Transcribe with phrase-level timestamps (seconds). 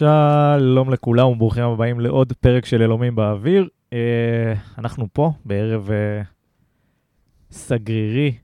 [0.00, 3.68] שלום לכולם וברוכים הבאים לעוד פרק של אלומים באוויר.
[3.90, 3.94] Uh,
[4.78, 6.26] אנחנו פה בערב uh,
[7.50, 8.38] סגרירי,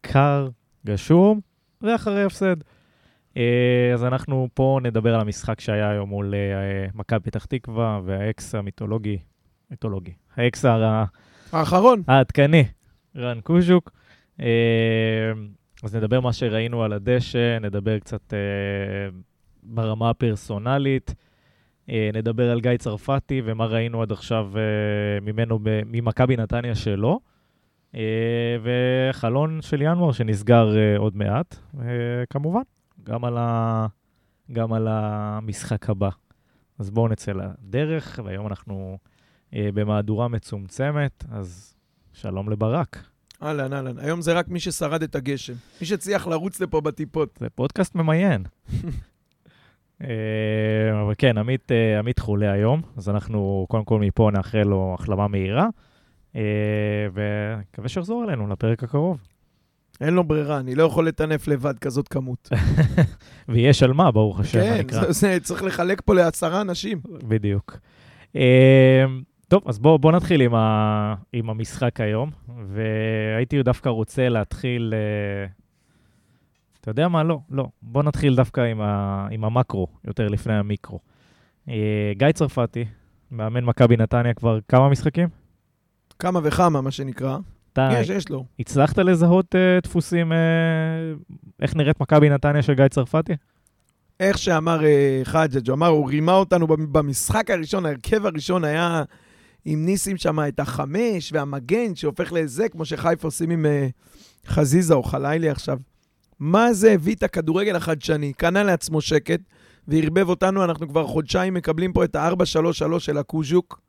[0.00, 0.48] קר,
[0.86, 1.40] גשום,
[1.82, 2.56] ואחרי הפסד.
[2.60, 3.38] Uh,
[3.94, 6.34] אז אנחנו פה נדבר על המשחק שהיה היום מול
[6.94, 9.18] מכבי פתח תקווה והאקס המיתולוגי,
[9.70, 11.04] מיתולוגי, האקס הר...
[11.52, 12.02] האחרון.
[12.08, 12.64] העדכני,
[13.16, 13.90] רן קוז'וק.
[15.82, 18.34] אז נדבר מה שראינו על הדשא, נדבר קצת
[19.66, 21.14] ברמה הפרסונלית.
[21.90, 27.20] אה, נדבר על גיא צרפתי ומה ראינו עד עכשיו אה, ממנו, ממכבי נתניה שלו.
[27.94, 31.56] אה, וחלון של ינואר שנסגר עוד מעט,
[32.30, 32.60] כמובן,
[33.02, 33.86] גם על, ה...
[34.52, 36.08] גם על המשחק הבא.
[36.78, 38.98] אז בואו נצא לדרך, והיום אנחנו
[39.52, 41.74] במהדורה מצומצמת, אז
[42.12, 43.06] שלום לברק.
[43.42, 43.98] אהלן, אהלן.
[43.98, 45.52] היום זה רק מי ששרד את הגשם.
[45.80, 47.38] מי שהצליח לרוץ לפה בטיפות.
[47.40, 48.42] זה פודקאסט ממיין.
[50.02, 54.96] אה, אבל כן, עמית, אה, עמית חולה היום, אז אנחנו קודם כל מפה נאחל לו
[54.98, 55.68] החלמה מהירה,
[56.36, 56.42] אה,
[57.12, 59.18] ונקווה שיחזור אלינו לפרק הקרוב.
[60.00, 62.48] אין לו ברירה, אני לא יכול לטנף לבד כזאת כמות.
[63.48, 67.00] ויש על מה, ברוך השם, כן, זה, זה צריך לחלק פה לעשרה אנשים.
[67.28, 67.78] בדיוק.
[69.48, 72.30] טוב, אז בואו בוא נתחיל עם, ה, עם המשחק היום,
[72.66, 74.94] והייתי דווקא רוצה להתחיל
[76.86, 77.22] אתה יודע מה?
[77.22, 77.66] לא, לא.
[77.82, 80.98] בוא נתחיל דווקא עם, ה, עם המקרו, יותר לפני המיקרו.
[81.68, 82.84] אה, גיא צרפתי,
[83.30, 85.28] מאמן מכבי נתניה כבר כמה משחקים?
[86.18, 87.38] כמה וכמה, מה שנקרא.
[87.72, 87.88] אתה...
[87.92, 88.44] יש, יש לו.
[88.58, 90.34] הצלחת לזהות uh, דפוסים, uh,
[91.62, 93.32] איך נראית מכבי נתניה של גיא צרפתי?
[94.20, 99.02] איך שאמר uh, חג'ג', הוא אמר, הוא רימה אותנו במשחק הראשון, ההרכב הראשון היה
[99.64, 105.02] עם ניסים שם את החמש והמגן שהופך לזה, כמו שחיפה עושים עם uh, חזיזה או
[105.02, 105.78] חלילי עכשיו.
[106.40, 108.32] מה זה הביא את הכדורגל החדשני?
[108.32, 109.40] קנה לעצמו שקט
[109.88, 113.80] וערבב אותנו, אנחנו כבר חודשיים מקבלים פה את ה-4-3-3 של הקוז'וק.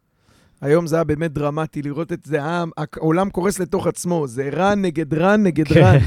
[0.61, 5.13] היום זה היה באמת דרמטי לראות את זה, העולם קורס לתוך עצמו, זה רן נגד
[5.13, 5.81] רן נגד כן.
[5.81, 5.97] רן.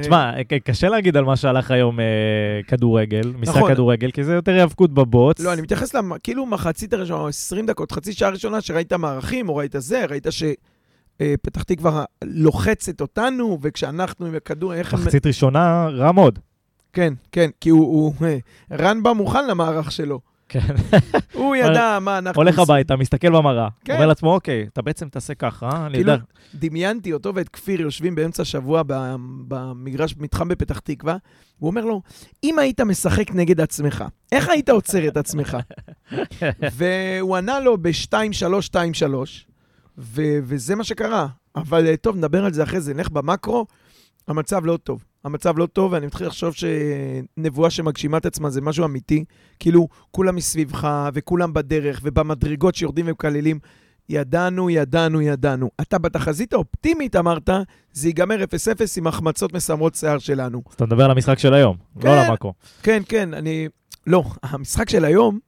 [0.00, 0.32] תשמע,
[0.64, 2.04] קשה להגיד על מה שהלך היום אה,
[2.66, 3.72] כדורגל, משחק נכון.
[3.74, 5.40] כדורגל, כי זה יותר היאבקות בבוץ.
[5.40, 9.74] לא, אני מתייחס כאילו מחצית הראשונה, 20 דקות, חצי שעה ראשונה, שראית מערכים, או ראית
[9.78, 10.42] זה, ראית ש...
[11.20, 14.72] אה, פתח תקווה לוחצת אותנו, וכשאנחנו עם הכדור.
[14.82, 16.38] מחצית ראשונה, רע מאוד.
[16.92, 18.38] כן, כן, כי הוא, הוא אה,
[18.72, 20.20] רן בא מוכן למערך שלו.
[20.48, 20.74] כן.
[21.32, 22.42] הוא ידע מה אנחנו...
[22.42, 23.94] הולך הביתה, מסתכל במראה, כן.
[23.94, 25.86] אומר לעצמו, אוקיי, אתה בעצם תעשה ככה, אה?
[25.86, 26.24] אני כאילו, יודע.
[26.54, 28.82] דמיינתי אותו ואת כפיר יושבים באמצע השבוע
[29.48, 31.16] במגרש, מתחם בפתח תקווה,
[31.58, 32.02] הוא אומר לו,
[32.44, 35.56] אם היית משחק נגד עצמך, איך היית עוצר את עצמך?
[36.76, 38.74] והוא ענה לו ב-2-3-2-3,
[39.98, 41.26] ו- וזה מה שקרה.
[41.56, 42.94] אבל אה, טוב, נדבר על זה אחרי זה.
[42.94, 43.66] נלך במקרו,
[44.28, 45.04] המצב לא טוב.
[45.24, 49.24] המצב לא טוב, ואני מתחיל לחשוב שנבואה שמגשימה את עצמה זה משהו אמיתי.
[49.58, 53.58] כאילו, כולם מסביבך, וכולם בדרך, ובמדרגות שיורדים ומקללים.
[54.08, 55.70] ידענו, ידענו, ידענו.
[55.80, 57.50] אתה בתחזית האופטימית אמרת,
[57.92, 58.46] זה ייגמר 0-0
[58.96, 60.62] עם החמצות מסמרות שיער שלנו.
[60.68, 62.54] אז אתה מדבר על המשחק של היום, כן, לא על המקרו.
[62.82, 63.68] כן, כן, אני...
[64.06, 65.38] לא, המשחק של היום,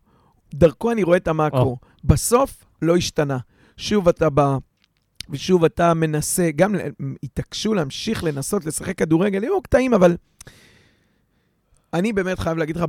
[0.55, 1.77] דרכו אני רואה את המקרו.
[1.81, 1.87] Oh.
[2.05, 3.39] בסוף לא השתנה.
[3.77, 4.57] שוב אתה בא,
[5.31, 6.75] ושוב אתה מנסה, גם
[7.23, 10.17] התעקשו להמשיך לנסות לשחק כדורגל, היו קטעים, אבל
[11.95, 12.85] אני באמת חייב להגיד לך,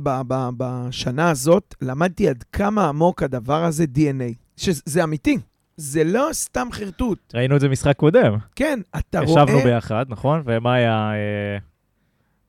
[0.56, 5.38] בשנה הזאת למדתי עד כמה עמוק הדבר הזה DNA, שזה אמיתי.
[5.76, 7.34] זה לא סתם חרטוט.
[7.34, 8.36] ראינו את זה משחק קודם.
[8.56, 9.42] כן, אתה רואה...
[9.42, 10.42] ישבנו ביחד, נכון?
[10.44, 11.10] ומה היה...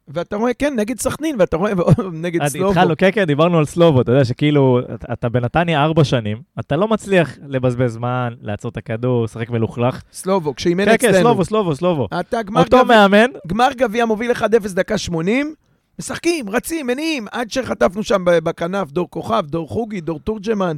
[0.07, 1.71] ואתה רואה, כן, נגד סכנין, ואתה רואה
[2.13, 2.69] נגד סלובו.
[2.69, 4.79] התחלנו, כן, כן, דיברנו על סלובו, אתה יודע שכאילו,
[5.13, 10.01] אתה בנתניה ארבע שנים, אתה לא מצליח לבזבז זמן, לעצור את הכדור, לשחק מלוכלך.
[10.11, 10.97] סלובו, כשאימן אצלנו.
[10.99, 12.07] כן, כן, סלובו, סלובו, סלובו.
[12.19, 13.29] אתה גמר אותו מאמן.
[13.47, 15.53] גמר גביע מוביל 1-0 דקה 80,
[15.99, 20.77] משחקים, רצים, מניעים, עד שחטפנו שם בכנף דור כוכב, דור חוגי, דור תורג'מן,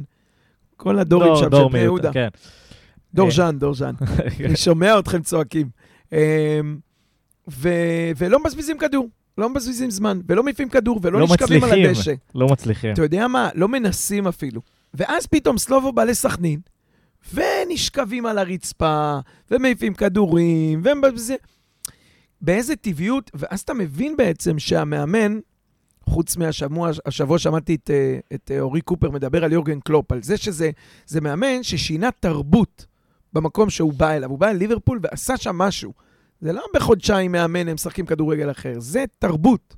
[0.76, 2.12] כל הדורים שם של בני יהודה.
[2.12, 2.28] כן.
[3.14, 3.30] דור אה.
[3.30, 3.94] ז'אן, דור ז'אן.
[4.44, 5.68] אני שומע אתכם צועקים.
[6.12, 6.18] אמ,
[8.18, 9.08] ולא מבזבזים כדור.
[9.38, 12.12] לא מבזבזים זמן, ולא מעיפים כדור, ולא לא נשכבים על הדשא.
[12.34, 12.92] לא מצליחים.
[12.92, 13.48] אתה יודע מה?
[13.54, 14.60] לא מנסים אפילו.
[14.94, 16.60] ואז פתאום סלובו בא לסכנין,
[17.34, 19.18] ונשכבים על הרצפה,
[19.50, 21.36] ומעיפים כדורים, ומבזבזים.
[22.40, 25.38] באיזה טבעיות, ואז אתה מבין בעצם שהמאמן,
[26.04, 30.22] חוץ מהשבוע, השבוע שמעתי את, אה, את אה, אורי קופר מדבר על יורגן קלופ, על
[30.22, 30.70] זה שזה
[31.06, 32.86] זה מאמן ששינה תרבות
[33.32, 34.30] במקום שהוא בא אליו.
[34.30, 35.92] הוא בא אל ליברפול ועשה שם משהו.
[36.40, 39.76] זה לא בחודשיים מאמן הם משחקים כדורגל אחר, זה תרבות.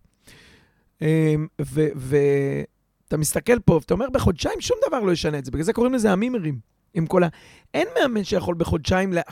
[1.02, 5.72] אמ, ואתה מסתכל פה ואתה אומר, בחודשיים שום דבר לא ישנה את זה, בגלל זה
[5.72, 6.58] קוראים לזה המימרים.
[6.94, 7.28] עם כל ה...
[7.74, 9.22] אין מאמן שיכול בחודשיים, לה...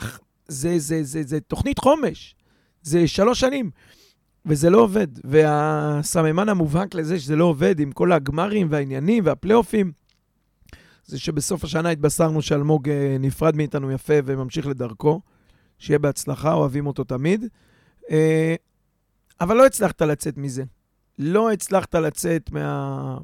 [0.47, 2.35] זה, זה, זה, זה, תוכנית חומש,
[2.81, 3.71] זה שלוש שנים.
[4.45, 5.07] וזה לא עובד.
[5.23, 9.91] והסממן המובהק לזה שזה לא עובד, עם כל הגמרים והעניינים והפלייאופים,
[11.05, 15.21] זה שבסוף השנה התבשרנו שאלמוג אה, נפרד מאיתנו יפה וממשיך לדרכו.
[15.81, 17.45] שיהיה בהצלחה, אוהבים אותו תמיד.
[18.11, 18.55] אה,
[19.41, 20.63] אבל לא הצלחת לצאת מזה.
[21.19, 23.17] לא הצלחת לצאת מה...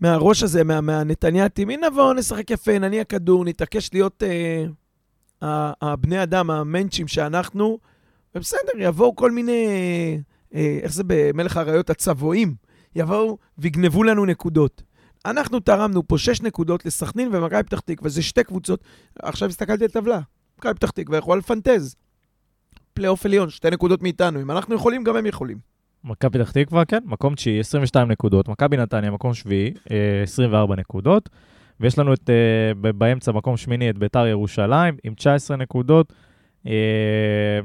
[0.00, 1.70] מהראש הזה, מה, מהנתניאתים.
[1.70, 4.64] הנה נבוא, נשחק יפה, נניע כדור, נתעקש להיות אה,
[5.82, 7.78] הבני אדם, המנצ'ים שאנחנו,
[8.34, 9.66] ובסדר, יבואו כל מיני,
[10.54, 11.90] אה, איך זה במלך האריות?
[11.90, 12.54] הצבועים.
[12.96, 14.82] יבואו ויגנבו לנו נקודות.
[15.26, 18.84] אנחנו תרמנו פה שש נקודות לסכנין ומכבי פתח תקווה, זה שתי קבוצות.
[19.22, 20.20] עכשיו הסתכלתי על טבלה.
[20.58, 21.96] מכבי פתח תקווה יכולה לפנטז.
[22.94, 24.40] פלייאוף עליון, שתי נקודות מאיתנו.
[24.40, 25.58] אם אנחנו יכולים, גם הם יכולים.
[26.04, 28.48] מכבי פתח תקווה, כן, מקום תשיעי, 22 נקודות.
[28.48, 29.72] מכבי נתניה, מקום שביעי,
[30.22, 31.28] 24 אה, נקודות.
[31.80, 36.12] ויש לנו את, uh, באמצע, מקום שמיני, את ביתר ירושלים, עם 19 נקודות,
[36.64, 36.68] uh,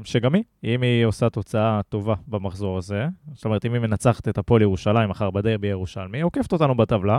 [0.04, 4.38] שגם היא, אם היא עושה תוצאה טובה במחזור הזה, זאת אומרת, אם היא מנצחת את
[4.38, 7.18] הפועל ירושלים מחר בדרבי ירושלמי, היא עוקפת אותנו בטבלה.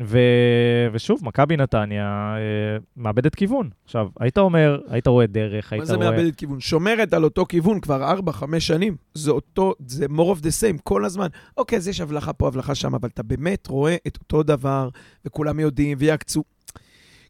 [0.00, 0.18] ו...
[0.92, 3.70] ושוב, מכבי נתניה אה, מאבדת כיוון.
[3.84, 5.96] עכשיו, היית אומר, היית רואה דרך, היית רואה...
[5.98, 6.60] מה זה מאבדת כיוון?
[6.60, 8.96] שומרת על אותו כיוון כבר 4-5 שנים.
[9.14, 11.26] זה אותו, זה more of the same כל הזמן.
[11.56, 14.88] אוקיי, אז יש הבלחה פה, הבלחה שם, אבל אתה באמת רואה את אותו דבר,
[15.24, 16.44] וכולם יודעים, ויעקצו.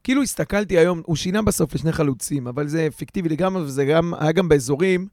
[0.04, 4.32] כאילו הסתכלתי היום, הוא שינה בסוף לשני חלוצים, אבל זה פיקטיבי לגמרי, וזה גם, היה
[4.32, 5.08] גם באזורים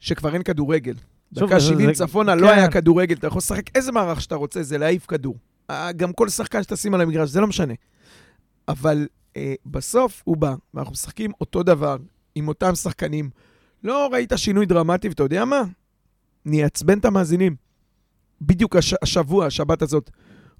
[0.00, 0.94] שכבר אין כדורגל.
[1.32, 2.46] דקה 70 צפונה לא כן.
[2.46, 5.36] לא היה כדורגל, אתה יכול לשחק איזה מערך שאתה רוצה, זה להעיף כדור.
[5.96, 7.74] גם כל שחקן שתשים על המגרש, זה לא משנה.
[8.68, 11.96] אבל אה, בסוף הוא בא, ואנחנו משחקים אותו דבר,
[12.34, 13.30] עם אותם שחקנים.
[13.84, 15.62] לא ראית שינוי דרמטי, ואתה יודע מה?
[16.46, 17.56] אני אעצבן את המאזינים.
[18.40, 20.10] בדיוק הש, השבוע, השבת הזאת.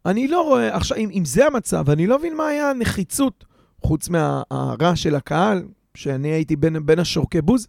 [0.06, 3.44] אני לא רואה, עכשיו, אם, אם זה המצב, אני לא מבין מה היה הנחיצות,
[3.82, 7.66] חוץ מהרע של הקהל, שאני הייתי בין, בין השורקי בוז.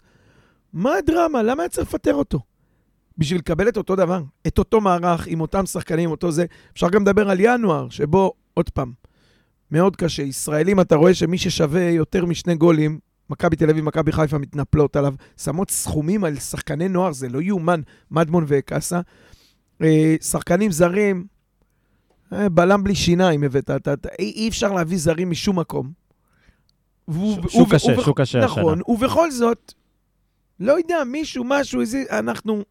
[0.73, 1.43] מה הדרמה?
[1.43, 2.39] למה היה צריך לפטר אותו?
[3.17, 6.45] בשביל לקבל את אותו דבר, את אותו מערך, עם אותם שחקנים, אותו זה.
[6.73, 8.91] אפשר גם לדבר על ינואר, שבו, עוד פעם,
[9.71, 10.23] מאוד קשה.
[10.23, 12.99] ישראלים, אתה רואה שמי ששווה יותר משני גולים,
[13.29, 17.81] מכבי תל אביב, מכבי חיפה מתנפלות עליו, שמות סכומים על שחקני נוער, זה לא יאומן,
[18.11, 19.01] מדמון וקאסה.
[19.81, 21.25] אה, שחקנים זרים,
[22.33, 25.91] אה, בלם בלי שיניים הבאת, אתה, אתה, אי, אי אפשר להביא זרים משום מקום.
[27.47, 28.61] שוק קשה, שוק קשה השנה.
[28.61, 29.73] נכון, ובכל זאת,
[30.59, 32.63] לא יודע, מישהו, משהו, איזה, אנחנו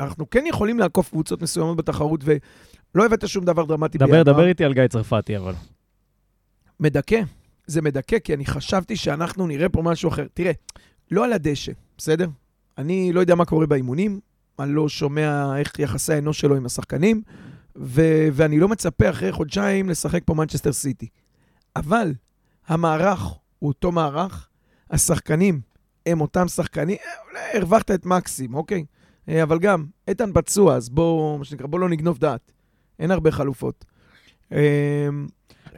[0.00, 4.22] אנחנו כן יכולים לעקוף קבוצות מסוימות בתחרות, ולא הבאת שום דבר דרמטי דבר, בינואר.
[4.22, 5.52] דבר איתי על גיא צרפתי, אבל.
[6.80, 7.20] מדכא.
[7.66, 10.26] זה מדכא, כי אני חשבתי שאנחנו נראה פה משהו אחר.
[10.34, 10.52] תראה,
[11.10, 12.28] לא על הדשא, בסדר?
[12.78, 14.20] אני לא יודע מה קורה באימונים,
[14.58, 17.22] אני לא שומע איך יחסי האנוש שלו עם השחקנים,
[17.76, 21.08] ו- ואני לא מצפה אחרי חודשיים לשחק פה מנצ'סטר סיטי.
[21.76, 22.12] אבל
[22.66, 23.20] המערך
[23.58, 24.48] הוא אותו מערך,
[24.90, 25.60] השחקנים
[26.06, 26.96] הם אותם שחקנים,
[27.30, 28.84] אולי הרווחת את מקסים, אוקיי?
[29.28, 32.52] אה, אבל גם, איתן פצוע, אז בואו, מה שנקרא, בואו לא נגנוב דעת.
[32.98, 33.84] אין הרבה חלופות.
[34.52, 35.08] אה,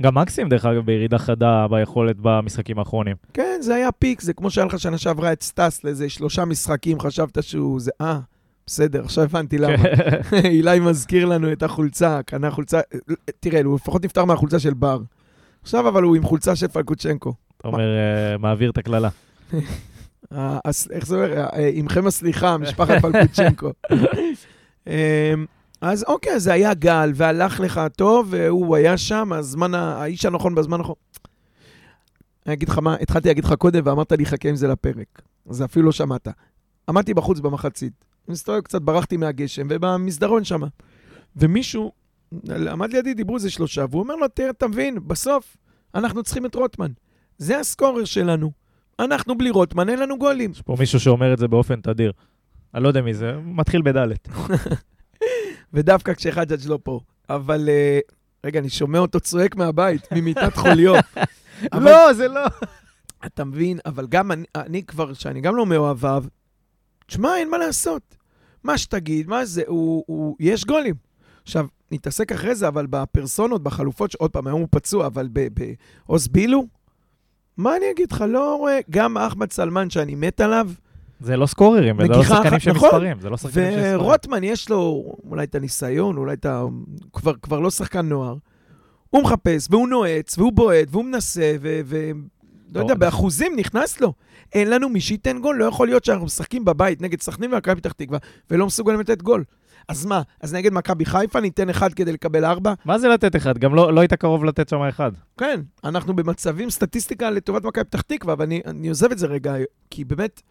[0.02, 3.16] גם מקסים, דרך אגב, בירידה חדה ביכולת במשחקים האחרונים.
[3.34, 7.00] כן, זה היה peak, זה כמו שהיה לך שנה שעברה את סטאס לאיזה שלושה משחקים,
[7.00, 7.80] חשבת שהוא...
[7.80, 7.90] זה...
[8.00, 8.20] אה,
[8.66, 9.76] בסדר, עכשיו הבנתי למה.
[9.76, 10.36] כן.
[10.44, 12.80] אילי מזכיר לנו את החולצה, קנה חולצה...
[13.40, 14.98] תראה, הוא לפחות נפטר מהחולצה של בר.
[15.62, 17.34] עכשיו אבל הוא עם חולצה של פלקוצ'נקו.
[17.56, 19.08] אתה אומר, אה, מעביר את הקללה.
[20.90, 21.38] איך זה אומר?
[21.38, 23.72] אה, עמכם הסליחה, משפחת פלקוצ'נקו.
[24.86, 24.92] אמ,
[25.80, 30.78] אז אוקיי, זה היה גל, והלך לך טוב, והוא היה שם, הזמן, האיש הנכון בזמן
[30.78, 30.94] הנכון.
[32.46, 35.22] אני אגיד לך מה, התחלתי להגיד לך קודם, ואמרת לי, חכה עם זה לפרק.
[35.48, 36.28] אז אפילו לא שמעת.
[36.88, 37.92] עמדתי בחוץ במחצית,
[38.28, 40.60] מסתובב קצת, ברחתי מהגשם, ובמסדרון שם.
[41.36, 41.92] ומישהו
[42.70, 45.56] עמד לידי, דיברו איזה שלושה, והוא אומר לו, תראה, אתה מבין, בסוף
[45.94, 46.90] אנחנו צריכים את רוטמן.
[47.38, 48.65] זה הסקורר שלנו.
[49.00, 50.50] אנחנו בלי רוטמן, אין לנו גולים.
[50.50, 52.12] יש פה מישהו שאומר את זה באופן תדיר.
[52.74, 54.28] אני לא יודע מי זה, מתחיל בדלת.
[55.72, 57.00] ודווקא כשחג'אג' לא פה.
[57.30, 58.12] אבל, uh,
[58.46, 60.94] רגע, אני שומע אותו צועק מהבית, ממיטת חוליו.
[61.72, 62.40] לא, זה לא.
[63.26, 63.78] אתה מבין?
[63.86, 66.24] אבל גם אני, אני כבר, שאני גם לא מאוהביו,
[67.06, 68.16] תשמע, אין מה לעשות.
[68.64, 70.94] מה שתגיד, מה זה, הוא, הוא, יש גולים.
[71.42, 76.66] עכשיו, נתעסק אחרי זה, אבל בפרסונות, בחלופות, עוד פעם, היום הוא פצוע, אבל בעוז בילו,
[77.56, 80.70] מה אני אגיד לך, לא רואה, גם אחמד סלמן, שאני מת עליו,
[81.20, 84.00] זה לא סקוררים, זה לא שחקנים של נכון, מספרים, זה לא שחקנים של מספרים.
[84.00, 86.64] ורוטמן, יש לו אולי את הניסיון, אולי את ה...
[87.12, 88.36] כבר, כבר לא שחקן נוער.
[89.10, 91.80] הוא מחפש, והוא נועץ, והוא בועט, והוא מנסה, ו...
[91.84, 92.10] ו...
[92.74, 94.12] לא יודע, באחוזים נכנס לו.
[94.52, 97.92] אין לנו מי שייתן גול, לא יכול להיות שאנחנו משחקים בבית נגד סכנין ומכבי פתח
[97.92, 98.18] תקווה,
[98.50, 99.44] ולא מסוגלים לתת גול.
[99.88, 102.74] אז מה, אז נגד מכבי חיפה ניתן אחד כדי לקבל ארבע?
[102.84, 103.58] מה זה לתת אחד?
[103.58, 105.12] גם לא, לא היית קרוב לתת שם אחד.
[105.38, 109.54] כן, אנחנו במצבים סטטיסטיקה לטובת מכבי פתח תקווה, ואני עוזב את זה רגע,
[109.90, 110.42] כי באמת,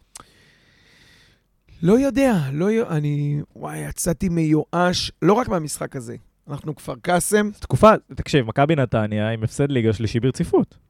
[1.82, 2.82] לא יודע, לא י...
[2.82, 3.40] אני...
[3.56, 6.16] וואי, יצאתי מיואש, לא רק מהמשחק הזה.
[6.50, 10.85] אנחנו כפר קאסם, תקופה, תקשיב, מכבי נתניה עם הפסד ליגה שלישי ברציפות.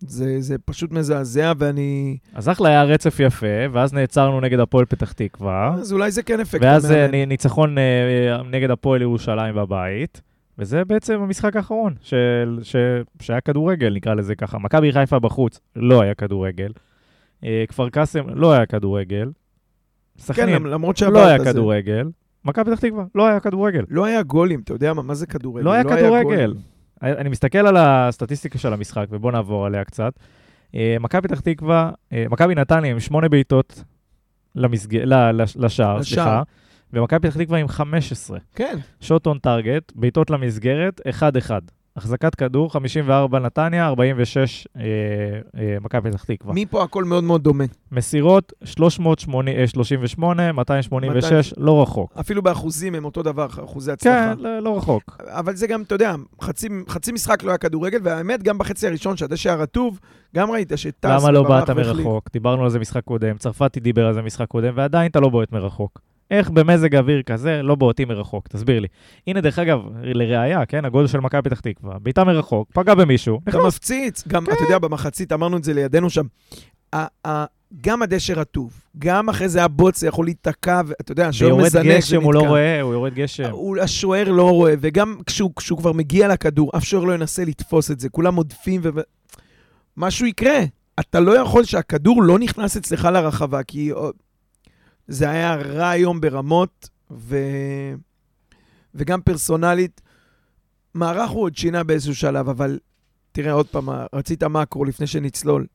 [0.00, 2.16] זה, זה פשוט מזעזע, ואני...
[2.34, 6.40] אז אחלה היה רצף יפה, ואז נעצרנו נגד הפועל פתח תקווה, אז אולי זה כן
[6.40, 7.14] אפקט ואז אה, המאמן.
[7.24, 10.20] נ- ניצחון אה, נגד הפועל ירושלים בבית,
[10.58, 12.76] וזה בעצם המשחק האחרון של, ש,
[13.20, 14.58] שהיה כדורגל, נקרא לזה ככה.
[14.58, 16.72] מכבי חיפה בחוץ לא היה כדורגל,
[17.44, 19.30] אה, כפר קאסם לא היה כדורגל,
[20.16, 21.44] כן, סכנין למרות שעברת לא היה זה.
[21.44, 22.08] כדורגל,
[22.44, 23.84] מכבי פתח תקווה לא היה כדורגל.
[23.90, 25.64] לא היה גולים, אתה יודע מה, מה זה כדורגל?
[25.64, 26.22] לא היה כדורגל.
[26.22, 26.77] גולים.
[27.02, 30.12] אני מסתכל על הסטטיסטיקה של המשחק, ובואו נעבור עליה קצת.
[30.74, 33.84] אה, מכבי פתח תקווה, אה, מכבי נתניה עם שמונה בעיטות
[34.54, 34.96] למסג...
[35.56, 36.02] לשער.
[36.02, 36.42] סליחה,
[36.92, 38.38] ומכבי פתח תקווה עם 15.
[38.54, 41.00] כן, שוט און טארגט, בעיטות למסגרת,
[41.48, 41.50] 1-1.
[41.98, 44.82] החזקת כדור, 54 נתניה, 46 אה,
[45.56, 46.54] אה, מכבי פתח תקווה.
[46.54, 47.64] מפה הכל מאוד מאוד דומה.
[47.92, 52.12] מסירות, 338, 286, לא רחוק.
[52.20, 54.34] אפילו באחוזים הם אותו דבר, אחוזי הצלחה.
[54.36, 55.16] כן, לא, לא רחוק.
[55.26, 59.16] אבל זה גם, אתה יודע, חצי, חצי משחק לא היה כדורגל, והאמת, גם בחצי הראשון,
[59.16, 60.00] שהדשא היה רטוב,
[60.34, 61.70] גם ראית שטס למה לא באת.
[61.70, 62.28] מרחוק?
[62.32, 65.52] דיברנו על זה משחק קודם, צרפתי דיבר על זה משחק קודם, ועדיין אתה לא בועט
[65.52, 66.00] מרחוק.
[66.30, 68.48] איך במזג אוויר כזה לא בועטים מרחוק?
[68.48, 68.88] תסביר לי.
[69.26, 73.58] הנה, דרך אגב, לראיה, כן, הגול של מכבי פתח תקווה, בעיטה מרחוק, פגע במישהו, אתה
[73.58, 73.64] נכנס.
[73.66, 76.26] מפציץ, גם, אתה יודע, במחצית, אמרנו את זה לידינו שם,
[77.82, 82.22] גם הדשא רטוב, גם אחרי זה הבוץ יכול להיתקע, ואתה יודע, השוער ויורד מזנק גשם,
[82.22, 82.48] הוא לא ונתקע.
[82.50, 83.50] רואה, הוא יורד גשם.
[83.50, 87.90] הוא- השוער לא רואה, וגם כשהוא, כשהוא כבר מגיע לכדור, אף שוער לא ינסה לתפוס
[87.90, 88.88] את זה, כולם עודפים ו...
[89.96, 90.58] משהו יקרה.
[91.00, 93.90] אתה לא יכול שהכדור לא נכנס אצלך לרחבה, כי
[95.08, 97.36] זה היה רע היום ברמות, ו...
[98.94, 100.00] וגם פרסונלית.
[100.94, 102.78] מערך הוא עוד שינה באיזשהו שלב, אבל
[103.32, 105.66] תראה, עוד פעם, רצית מקרו לפני שנצלול.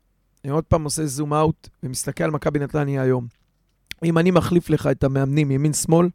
[0.44, 3.28] אני עוד פעם עושה זום אאוט ומסתכל על מכבי נתניה היום.
[4.04, 6.10] אם אני מחליף לך את המאמנים ימין-שמאל,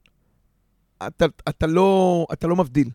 [1.06, 2.90] אתה, אתה, לא, אתה לא מבדיל.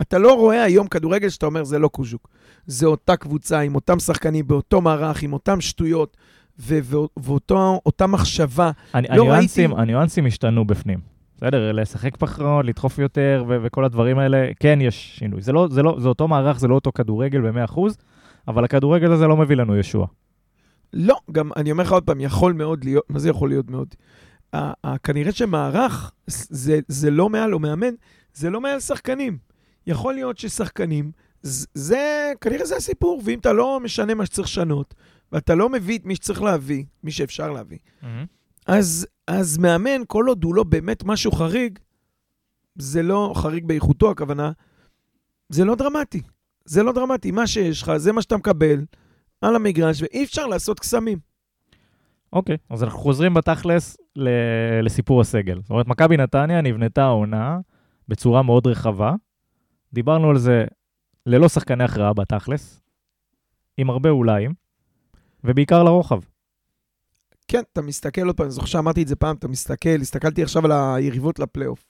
[0.00, 2.28] אתה לא רואה היום כדורגל שאתה אומר, זה לא קוז'וק.
[2.66, 6.16] זה אותה קבוצה, עם אותם שחקנים, באותו מערך, עם אותם שטויות,
[6.60, 8.70] ואותה מחשבה.
[8.94, 10.98] אני- לא הניואנסים- ראיתי- הניואנסים השתנו בפנים.
[11.36, 15.42] בסדר, לשחק פחות, לדחוף יותר ו- וכל הדברים האלה, כן יש שינוי.
[15.42, 17.78] זה לא, זה לא, זה אותו מערך, זה לא אותו כדורגל ב-100%,
[18.48, 20.06] אבל הכדורגל הזה לא מביא לנו ישוע.
[20.92, 23.88] לא, גם אני אומר לך עוד פעם, יכול מאוד להיות, מה זה יכול להיות מאוד?
[24.52, 27.94] ה- ה- כנראה שמערך זה, זה לא מעל, או מאמן,
[28.34, 29.38] זה לא מעל שחקנים.
[29.86, 31.10] יכול להיות ששחקנים,
[31.74, 31.98] זה,
[32.40, 34.94] כנראה זה הסיפור, ואם אתה לא משנה מה שצריך לשנות,
[35.32, 37.78] ואתה לא מביא את מי שצריך להביא, מי שאפשר להביא,
[38.66, 41.78] אז, אז מאמן, כל עוד הוא לא באמת משהו חריג,
[42.78, 44.52] זה לא חריג באיכותו, הכוונה,
[45.48, 46.22] זה לא דרמטי.
[46.64, 47.30] זה לא דרמטי.
[47.30, 48.84] מה שיש לך, זה מה שאתה מקבל
[49.40, 51.18] על המגרש, ואי אפשר לעשות קסמים.
[52.32, 55.60] אוקיי, אז אנחנו חוזרים בתכלס ל- לסיפור הסגל.
[55.60, 57.58] זאת אומרת, מכבי נתניה נבנתה העונה
[58.08, 59.14] בצורה מאוד רחבה.
[59.92, 60.64] דיברנו על זה
[61.26, 62.82] ללא שחקני הכרעה בתכלס,
[63.76, 64.54] עם הרבה אוליים,
[65.44, 66.20] ובעיקר לרוחב.
[67.48, 70.64] כן, אתה מסתכל עוד פעם, אני זוכר שאמרתי את זה פעם, אתה מסתכל, הסתכלתי עכשיו
[70.64, 71.84] על היריבות לפלייאוף.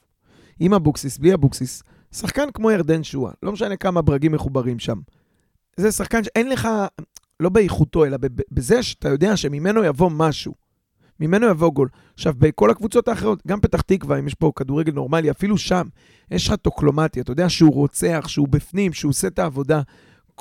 [0.59, 4.99] עם אבוקסיס, בלי אבוקסיס, שחקן כמו ירדן שואה, לא משנה כמה ברגים מחוברים שם.
[5.77, 6.67] זה שחקן שאין לך,
[7.39, 8.17] לא באיכותו, אלא
[8.51, 10.53] בזה שאתה יודע שממנו יבוא משהו.
[11.21, 11.89] ממנו יבוא גול.
[12.13, 15.87] עכשיו, בכל הקבוצות האחרות, גם פתח תקווה, אם יש פה כדורגל נורמלי, אפילו שם,
[16.31, 19.81] יש לך טוקלומטיה, אתה יודע שהוא רוצח, שהוא בפנים, שהוא עושה את העבודה.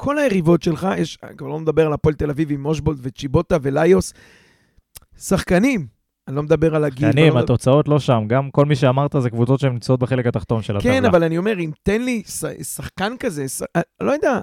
[0.03, 3.57] כל היריבות שלך, יש, אני כבר לא מדבר על הפועל תל אביב עם אושבולד וצ'יבוטה
[3.63, 4.13] וליוס,
[5.19, 5.87] שחקנים.
[6.29, 7.09] אני לא מדבר על הגיל.
[7.09, 8.25] שחקנים, לא התוצאות לא שם.
[8.27, 10.93] גם כל מי שאמרת זה קבוצות שהן נמצאות בחלק התחתון של הטבלה.
[10.93, 12.23] כן, אבל אני אומר, אם תן לי
[12.63, 13.63] שחקן כזה, ש...
[13.77, 14.41] אני לא יודע,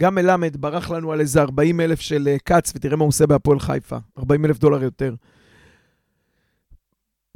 [0.00, 3.26] גם מלמד ברח לנו על איזה 40 אלף של אה, כץ, ותראה מה הוא עושה
[3.26, 5.14] בהפועל חיפה, 40 אלף דולר יותר.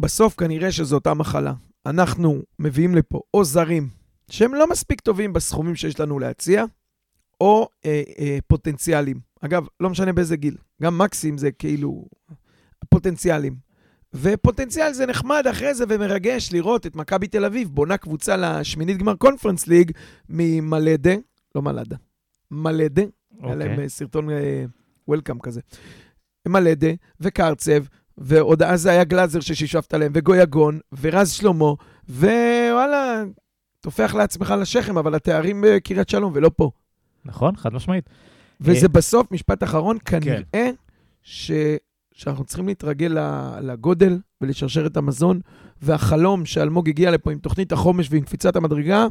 [0.00, 1.52] בסוף כנראה שזו אותה מחלה.
[1.86, 3.88] אנחנו מביאים לפה או זרים
[4.30, 6.64] שהם לא מספיק טובים בסכומים שיש לנו להציע,
[7.40, 9.20] או אה, אה, פוטנציאלים.
[9.40, 12.04] אגב, לא משנה באיזה גיל, גם מקסים זה כאילו
[12.88, 13.56] פוטנציאלים.
[14.14, 19.14] ופוטנציאל זה נחמד אחרי זה ומרגש לראות את מכבי תל אביב בונה קבוצה לשמינית גמר
[19.14, 19.92] קונפרנס ליג
[20.28, 21.14] ממלדה,
[21.54, 21.96] לא מלדה,
[22.50, 23.02] מלדה,
[23.42, 23.84] היה להם אוקיי.
[23.84, 24.28] אה, סרטון
[25.08, 25.60] וולקאם כזה.
[26.48, 26.88] מלדה
[27.20, 27.84] וקרצב,
[28.18, 31.72] ועוד אז זה היה גלאזר ששישפת להם, וגויגון, ורז שלמה,
[32.08, 33.24] ווואלה,
[33.80, 36.70] טופח לעצמך לשכם, אבל התארים בקריית שלום ולא פה.
[37.24, 38.10] נכון, חד משמעית.
[38.60, 40.70] וזה בסוף, משפט אחרון, כנראה
[41.22, 41.52] ש...
[42.12, 43.16] שאנחנו צריכים להתרגל
[43.60, 45.40] לגודל ולשרשרת המזון,
[45.82, 49.06] והחלום שאלמוג הגיע לפה עם תוכנית החומש ועם קפיצת המדרגה,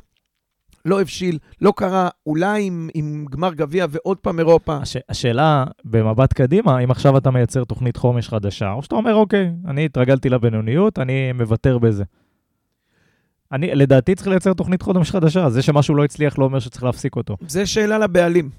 [0.85, 4.77] לא הבשיל, לא קרה, אולי עם, עם גמר גביע ועוד פעם אירופה.
[4.77, 4.97] הש...
[5.09, 9.85] השאלה, במבט קדימה, אם עכשיו אתה מייצר תוכנית חומש חדשה, או שאתה אומר, אוקיי, אני
[9.85, 12.03] התרגלתי לבינוניות, אני מוותר בזה.
[13.51, 17.15] אני, לדעתי צריך לייצר תוכנית חומש חדשה, זה שמשהו לא הצליח לא אומר שצריך להפסיק
[17.15, 17.37] אותו.
[17.47, 18.49] זה שאלה לבעלים.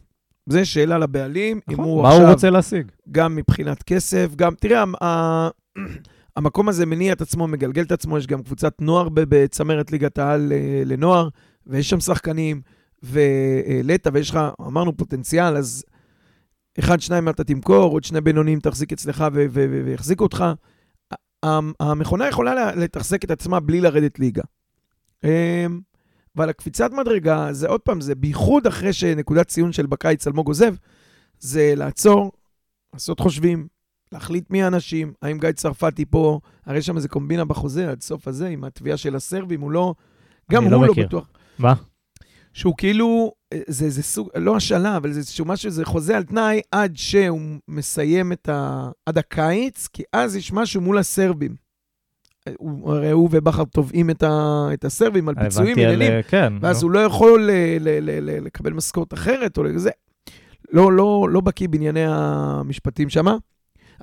[0.49, 1.85] זה שאלה לבעלים, אם נכון?
[1.85, 2.23] הוא מה עכשיו...
[2.25, 2.91] הוא רוצה להשיג?
[3.11, 5.49] גם מבחינת כסף, גם, תראה, ה-
[6.37, 10.53] המקום הזה מניע את עצמו, מגלגל את עצמו, יש גם קבוצת נוער בצמרת ליגת העל
[10.53, 11.29] אה, לנוער,
[11.67, 12.61] ויש שם שחקנים,
[13.03, 15.85] והעלית, ויש לך, אמרנו, פוטנציאל, אז
[16.79, 20.45] אחד, שניים אתה תמכור, עוד שני בינוניים תחזיק אצלך ו- ו- ו- ויחזיקו אותך.
[21.81, 24.43] המכונה יכולה לה- לתחזק את עצמה בלי לרדת ליגה.
[25.25, 25.81] אמ,
[26.37, 30.75] אבל הקפיצת מדרגה, זה עוד פעם, זה בייחוד אחרי שנקודת ציון של בקיץ אלמוג עוזב,
[31.41, 32.33] זה לעצור,
[32.95, 33.69] לעשות חושבים,
[34.13, 38.49] להחליט מי האנשים, האם גיא צרפתי פה, הרי שם איזה קומבינה בחוזה עד סוף הזה,
[38.49, 39.95] עם התביעה של הסרבים, הוא לא...
[40.51, 40.95] גם הוא לא לא.
[41.05, 41.31] בטוח.
[41.59, 41.75] מה?
[42.53, 46.25] שהוא כאילו, אה, זה, זה סוג, לא השאלה, אבל זה איזשהו משהו, זה חוזה על
[46.25, 48.91] תנאי עד שהוא מסיים את ה...
[49.07, 51.68] עד הקיץ, כי אז יש משהו מול הסרבים.
[52.49, 56.53] אה, הרי הוא ובכר תובעים את, ה, את הסרבים על פיצויים, עניינים, אה, כן.
[56.61, 56.89] ואז נו.
[56.89, 59.91] הוא לא יכול אה, ל- ל- ל- לקבל משכורת אחרת או לזה.
[60.73, 63.37] לא, לא, לא בקיא בענייני המשפטים שמה,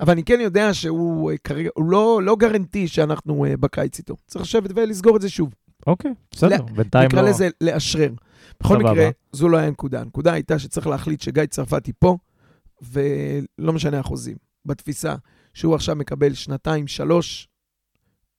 [0.00, 4.14] אבל אני כן יודע שהוא אה, כרגע, הוא לא, לא גרנטי שאנחנו אה, בקיץ איתו.
[4.26, 5.54] צריך לשבת ולסגור את זה שוב.
[5.86, 7.28] אוקיי, בסדר, בינתיים נקרא לא...
[7.28, 8.10] לזה לאשרר.
[8.62, 8.78] בכל.
[8.78, 10.00] מקרה, זו לא הייתה הנקודה.
[10.00, 12.16] הנקודה הייתה שצריך להחליט שגיא צרפתי פה,
[12.92, 14.36] ולא משנה החוזים.
[14.64, 15.14] בתפיסה
[15.54, 17.48] שהוא עכשיו מקבל שנתיים, שלוש,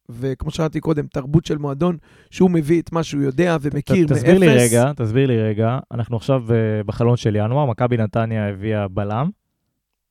[0.09, 1.97] וכמו שאמרתי קודם, תרבות של מועדון,
[2.31, 4.23] שהוא מביא את מה שהוא יודע ומכיר ת- מאפס.
[4.23, 8.87] תסביר לי רגע, תסביר לי רגע, אנחנו עכשיו אה, בחלון של ינואר, מכבי נתניה הביאה
[8.87, 9.29] בלם,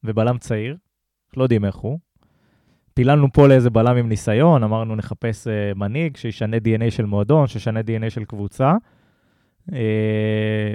[0.04, 0.76] ובלם צעיר,
[1.36, 1.98] לא יודעים איך הוא.
[2.94, 7.80] פיללנו פה לאיזה בלם עם ניסיון, אמרנו נחפש אה, מנהיג שישנה DNA של מועדון, שישנה
[7.80, 8.72] DNA של קבוצה,
[9.72, 9.78] אה,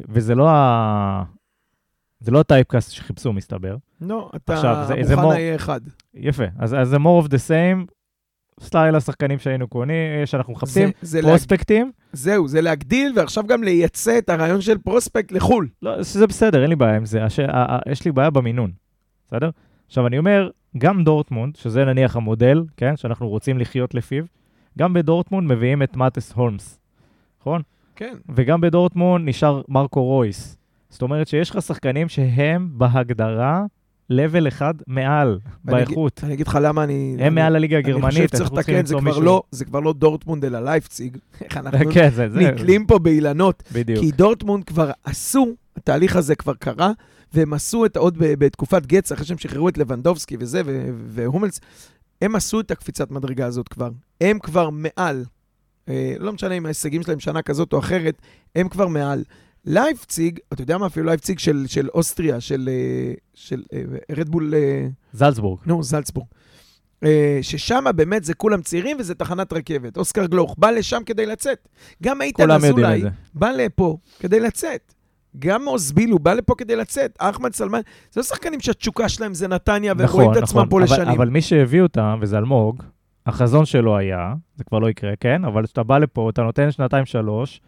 [0.09, 1.23] וזה לא ה...
[2.19, 3.75] זה לא הטייפקאסט שחיפשו, מסתבר.
[4.01, 5.81] לא, אתה, עכשיו, זה- זה מור- יהיה אחד.
[6.13, 7.85] יפה, אז אז זה more of the same,
[8.59, 11.29] סטייל השחקנים שהיינו קונים, שאנחנו מחפשים, זה, זה להג...
[11.29, 15.67] פרוספקטים, זהו, זה להגדיל, ועכשיו גם לייצא את הרעיון של פרוספקט לחו"ל.
[15.81, 17.23] לא, זה בסדר, אין לי בעיה עם זה.
[17.23, 17.39] הש...
[17.39, 18.71] ה- ה- יש לי בעיה במינון,
[19.27, 19.49] בסדר?
[19.87, 24.23] עכשיו, אני אומר, גם דורטמונד, שזה נניח המודל, כן, שאנחנו רוצים לחיות לפיו,
[24.77, 26.79] גם בדורטמונד מביאים את מאטס הומלס,
[27.41, 27.61] נכון?
[27.95, 28.15] כן.
[28.35, 30.57] וגם בדורטמונד נשאר מרקו רויס.
[30.89, 33.65] זאת אומרת שיש לך שחקנים שהם בהגדרה
[34.11, 36.21] level אחד מעל, באיכות.
[36.23, 37.15] אני אגיד לך למה אני...
[37.19, 39.19] הם מעל הליגה אני הגרמנית, חושב שצריך לתקן, זה כבר.
[39.19, 41.17] לא- זה כבר לא דורטמונד אלא לייפציג.
[41.41, 43.63] איך אנחנו כן, נתלים פה באילנות.
[43.73, 43.99] בדיוק.
[43.99, 45.47] כי דורטמונד כבר עשו,
[45.77, 46.91] התהליך הזה כבר קרה,
[47.33, 50.61] והם עשו את עוד בתקופת גץ, אחרי שהם שחררו את לבנדובסקי וזה,
[51.07, 51.59] והומלס,
[52.21, 53.89] הם עשו את הקפיצת מדרגה הזאת כבר.
[54.21, 55.25] הם כבר מעל.
[55.89, 58.21] אה, לא משנה אם ההישגים שלהם שנה כזאת או אחרת,
[58.55, 59.23] הם כבר מעל.
[59.65, 63.81] לייפציג, אתה יודע מה, אפילו לייפציג של, של אוסטריה, של, אה, של אה,
[64.17, 65.59] רדבול, אה, זלצבורג.
[65.65, 66.27] נו, זלצבורג.
[67.03, 69.97] אה, ששם באמת זה כולם צעירים וזה תחנת רכבת.
[69.97, 71.67] אוסקר גלוך בא לשם כדי לצאת.
[72.03, 73.01] גם איתן אזולאי.
[73.33, 74.93] בא לפה כדי לצאת.
[75.39, 77.15] גם עוז בילו בא לפה כדי לצאת.
[77.19, 77.79] אחמד סלמן,
[78.11, 81.07] זה לא שחקנים שהתשוקה שלהם זה נתניה, והם רואים את עצמם פה אבל, לשנים.
[81.07, 82.83] אבל מי שהביא אותם, וזה אלמוג,
[83.25, 85.45] החזון שלו היה, זה כבר לא יקרה, כן?
[85.45, 87.61] אבל כשאתה בא לפה, אתה נותן שנתיים-שלוש,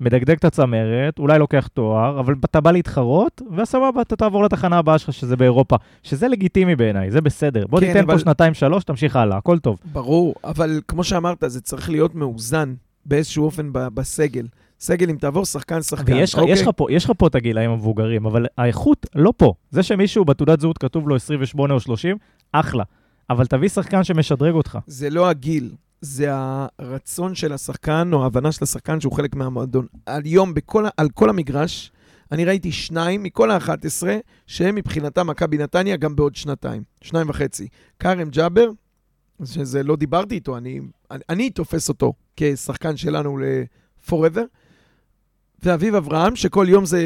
[0.00, 4.98] מדגדג את הצמרת, אולי לוקח תואר, אבל אתה בא להתחרות, וסבבה, אתה תעבור לתחנה הבאה
[4.98, 5.76] שלך, שזה באירופה.
[6.02, 7.66] שזה לגיטימי בעיניי, זה בסדר.
[7.66, 9.78] בוא כן, תיתן אבל- פה שנתיים-שלוש, תמשיך הלאה, הכל טוב.
[9.92, 12.74] ברור, אבל כמו שאמרת, זה צריך להיות מאוזן
[13.06, 14.46] באיזשהו אופן בסגל.
[14.80, 16.54] סגל, אם תעבור שחקן-שחקן, ויש לך- אוקיי?
[16.96, 19.54] יש לך פה את הגילאים המבוגרים, אבל האיכות לא פה.
[19.70, 22.16] זה שמישהו בתעודת זהות כתוב לו 28 או 30,
[22.52, 22.84] אחלה.
[23.30, 24.78] אבל תביא שחקן שמשדרג אותך.
[24.86, 29.86] זה לא הגיל, זה הרצון של השחקן או ההבנה של השחקן שהוא חלק מהמועדון.
[30.06, 31.92] היום בכל, ה- על כל המגרש,
[32.32, 34.06] אני ראיתי שניים מכל ה-11
[34.46, 37.68] שהם מבחינתם מכבי נתניה גם בעוד שנתיים, שניים וחצי.
[37.98, 38.70] כרם ג'אבר,
[39.44, 40.80] שזה לא דיברתי איתו, אני,
[41.10, 44.40] אני, אני תופס אותו כשחקן שלנו ל-forever,
[45.62, 47.00] ואביב אברהם, שכל יום זה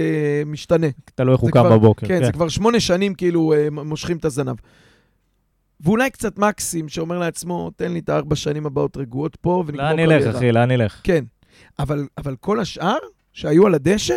[0.46, 0.86] משתנה.
[1.14, 2.06] תלוי איך הוא קם בבוקר.
[2.08, 4.56] כן, זה כבר שמונה שנים כאילו אה, מושכים את הזנב.
[5.80, 9.96] ואולי קצת מקסים שאומר לעצמו, תן לי את הארבע שנים הבאות רגועות פה ונגמור לאן
[10.00, 10.52] נלך, קריירה." אחי?
[10.52, 11.00] לאן נלך?
[11.04, 11.24] כן,
[11.78, 12.98] אבל, אבל כל השאר
[13.32, 14.16] שהיו על הדשא,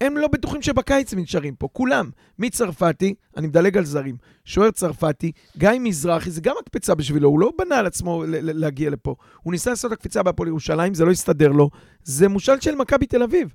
[0.00, 2.10] הם לא בטוחים שבקיץ הם נשארים פה, כולם.
[2.38, 7.52] מצרפתי, אני מדלג על זרים, שוער צרפתי, גיא מזרחי, זה גם הקפצה בשבילו, הוא לא
[7.58, 9.14] בנה על עצמו להגיע לפה.
[9.42, 11.70] הוא ניסה לעשות הקפיצה בהפועל ירושלים, זה לא הסתדר לו.
[12.02, 13.54] זה מושאל של מכבי תל אביב.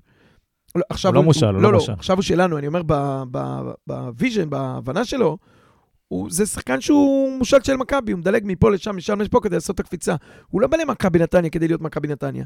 [0.74, 1.92] לא, עכשיו הוא לא מושאל, הוא לא לא, מושאל.
[1.92, 5.38] לא, עכשיו הוא שלנו, אני אומר ב- ב- ב vision, בהבנה שלו,
[6.12, 9.74] הוא, זה שחקן שהוא מושאל של מכבי, הוא מדלג מפה לשם, משם לפה כדי לעשות
[9.74, 10.14] את הקפיצה.
[10.48, 12.44] הוא לא בא למכבי נתניה כדי להיות מכבי נתניה.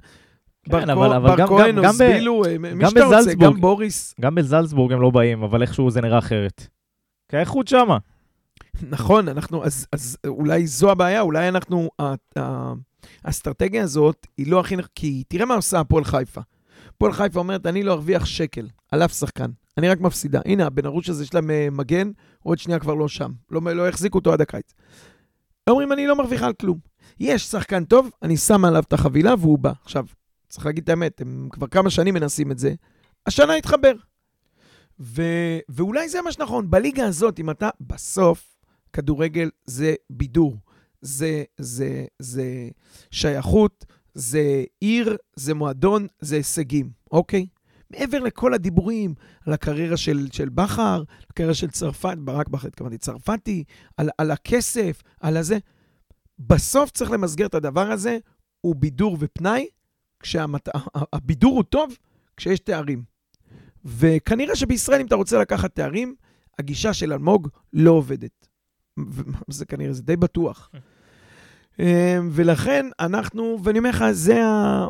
[0.70, 3.34] כן, אבל- אבל בר גם- כהן, עוז בילו, אה, מי שאתה רוצה.
[3.34, 4.14] גם בוריס.
[4.20, 6.66] גם בזלצבורג הם לא באים, אבל איכשהו זה נראה אחרת.
[7.28, 7.98] כי האיכות שמה.
[8.90, 11.88] נכון, אנחנו, אז, אז אולי זו הבעיה, אולי אנחנו,
[13.24, 16.40] האסטרטגיה הזאת היא לא הכי, נכ- כי תראה מה עושה הפועל חיפה.
[16.88, 20.40] הפועל חיפה אומרת, אני לא ארוויח שקל על אף שחקן, אני רק מפסידה.
[20.44, 22.10] הנה, הבן ארוש הזה, יש להם אה, מגן,
[22.42, 23.32] עוד שנייה כבר לא שם.
[23.50, 24.74] לא, לא יחזיקו אותו עד הקיץ.
[25.70, 26.78] אומרים, אני לא מרוויחה על כלום.
[27.20, 29.72] יש שחקן טוב, אני שם עליו את החבילה והוא בא.
[29.84, 30.06] עכשיו,
[30.48, 32.74] צריך להגיד את האמת, הם כבר כמה שנים מנסים את זה.
[33.26, 33.92] השנה התחבר.
[35.00, 35.22] ו...
[35.68, 36.70] ואולי זה מה שנכון.
[36.70, 38.56] בליגה הזאת, אם אתה בסוף,
[38.92, 40.56] כדורגל זה בידור,
[41.00, 42.68] זה, זה, זה
[43.10, 43.84] שייכות,
[44.14, 47.46] זה עיר, זה מועדון, זה הישגים, אוקיי?
[47.90, 49.14] מעבר לכל הדיבורים
[49.46, 53.64] על הקריירה של, של בכר, הקריירה של צרפת, ברק בכר התכוונתי, צרפתי,
[53.96, 55.58] על, על הכסף, על הזה,
[56.38, 58.18] בסוף צריך למסגר את הדבר הזה,
[58.60, 59.66] הוא בידור ופנאי,
[60.20, 61.96] כשהבידור הוא טוב
[62.36, 63.02] כשיש תארים.
[63.84, 66.14] וכנראה שבישראל, אם אתה רוצה לקחת תארים,
[66.58, 68.48] הגישה של אלמוג לא עובדת.
[69.48, 70.70] זה כנראה, זה די בטוח.
[71.78, 71.84] אמ,
[72.32, 74.86] ולכן אנחנו, ואני אומר לך, זה ה...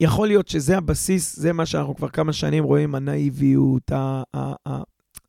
[0.00, 4.22] יכול להיות שזה הבסיס, זה מה שאנחנו כבר כמה שנים רואים, הנאיביות, ה...
[4.36, 4.52] ה...
[4.68, 4.82] ה...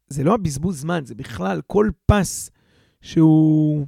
[0.08, 2.49] זה לא הבזבוז זמן, זה בכלל כל פס
[3.01, 3.86] שהוא...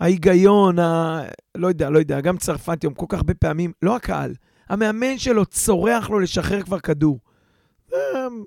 [0.00, 1.22] ההיגיון, ה...
[1.54, 4.34] לא יודע, לא יודע, גם צרפתי, כל כך הרבה פעמים, לא הקהל,
[4.68, 7.20] המאמן שלו צורח לו לשחרר כבר כדור.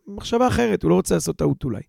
[0.07, 1.81] מחשבה אחרת, הוא לא רוצה לעשות טעות אולי.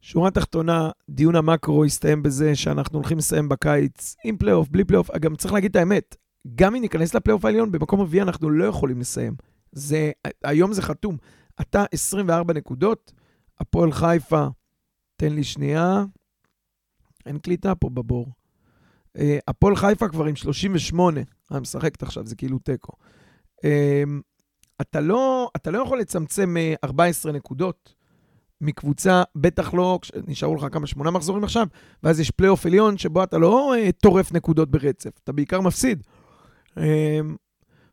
[0.00, 5.10] שורה תחתונה, דיון המקרו הסתיים בזה שאנחנו הולכים לסיים בקיץ עם פלייאוף, בלי פלייאוף.
[5.16, 6.16] גם צריך להגיד את האמת,
[6.54, 9.34] גם אם ניכנס לפלייאוף העליון, במקום רביעי אנחנו לא יכולים לסיים.
[9.72, 10.10] זה,
[10.44, 11.16] היום זה חתום.
[11.60, 13.12] אתה 24 נקודות,
[13.60, 14.46] הפועל חיפה,
[15.16, 16.04] תן לי שנייה,
[17.26, 18.26] אין קליטה פה בבור.
[19.18, 21.20] אה, הפועל חיפה כבר עם 38,
[21.50, 22.92] אני משחקת עכשיו, זה כאילו תיקו.
[23.64, 24.02] אה,
[24.80, 27.94] אתה לא, אתה לא יכול לצמצם אה, 14 נקודות
[28.60, 31.66] מקבוצה, בטח לא, נשארו לך כמה, שמונה מחזורים עכשיו,
[32.02, 36.02] ואז יש פלייאוף עליון שבו אתה לא אה, טורף נקודות ברצף, אתה בעיקר מפסיד.
[36.78, 37.20] אה,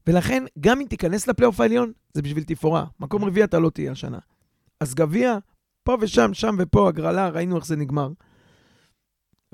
[0.07, 2.85] ולכן, גם אם תיכנס לפלייאוף העליון, זה בשביל תפאורה.
[2.99, 4.19] מקום רביעי אתה לא תהיה השנה.
[4.79, 5.37] אז גביע,
[5.83, 8.09] פה ושם, שם ופה, הגרלה, ראינו איך זה נגמר.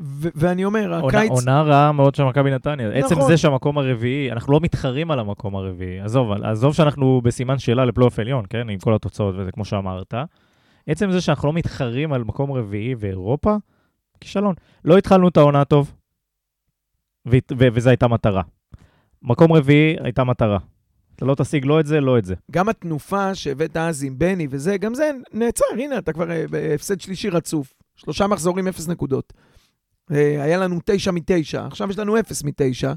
[0.01, 1.31] ו- ואני אומר, עונה- הקיץ...
[1.31, 2.89] עונה רעה מאוד של מכבי נתניה.
[2.91, 3.27] עצם נכון.
[3.27, 5.99] זה שהמקום הרביעי, אנחנו לא מתחרים על המקום הרביעי.
[5.99, 8.69] עזוב, עזוב שאנחנו בסימן שאלה לפלייאוף עליון, כן?
[8.69, 10.13] עם כל התוצאות וזה, כמו שאמרת.
[10.87, 13.55] עצם זה שאנחנו לא מתחרים על מקום רביעי ואירופה,
[14.21, 14.55] כישלון.
[14.85, 15.93] לא התחלנו את העונה טוב,
[17.27, 18.41] ו- ו- וזו הייתה מטרה.
[19.23, 20.57] מקום רביעי הייתה מטרה.
[21.15, 22.35] אתה לא תשיג לא את זה, לא את זה.
[22.51, 27.01] גם התנופה שהבאת אז עם בני וזה, גם זה נעצר, הנה, אתה כבר אה, בהפסד
[27.01, 27.73] שלישי רצוף.
[27.95, 29.33] שלושה מחזורים, אפס נקודות.
[30.11, 32.93] אה, היה לנו תשע מתשע, עכשיו יש לנו אפס מתשע.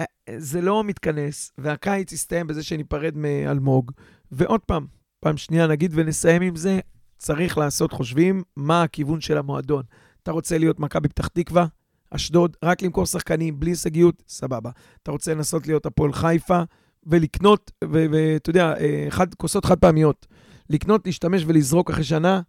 [0.00, 3.92] אה, זה לא מתכנס, והקיץ יסתיים בזה שניפרד מאלמוג.
[4.32, 4.86] ועוד פעם,
[5.20, 6.80] פעם שנייה נגיד ונסיים עם זה,
[7.18, 9.82] צריך לעשות חושבים מה הכיוון של המועדון.
[10.22, 11.66] אתה רוצה להיות מכבי פתח תקווה,
[12.10, 14.70] אשדוד, רק למכור שחקנים, בלי הישגיות, סבבה.
[15.02, 16.62] אתה רוצה לנסות להיות הפועל חיפה,
[17.06, 20.26] ולקנות, ואתה יודע, אה, חד, כוסות חד פעמיות.
[20.70, 22.40] לקנות, להשתמש ולזרוק אחרי שנה,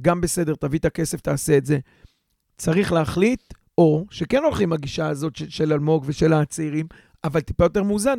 [0.00, 1.78] גם בסדר, תביא את הכסף, תעשה את זה.
[2.56, 3.42] צריך להחליט,
[3.78, 6.86] או שכן הולכים הגישה הזאת של, של אלמוג ושל הצעירים,
[7.24, 8.18] אבל טיפה יותר מאוזן.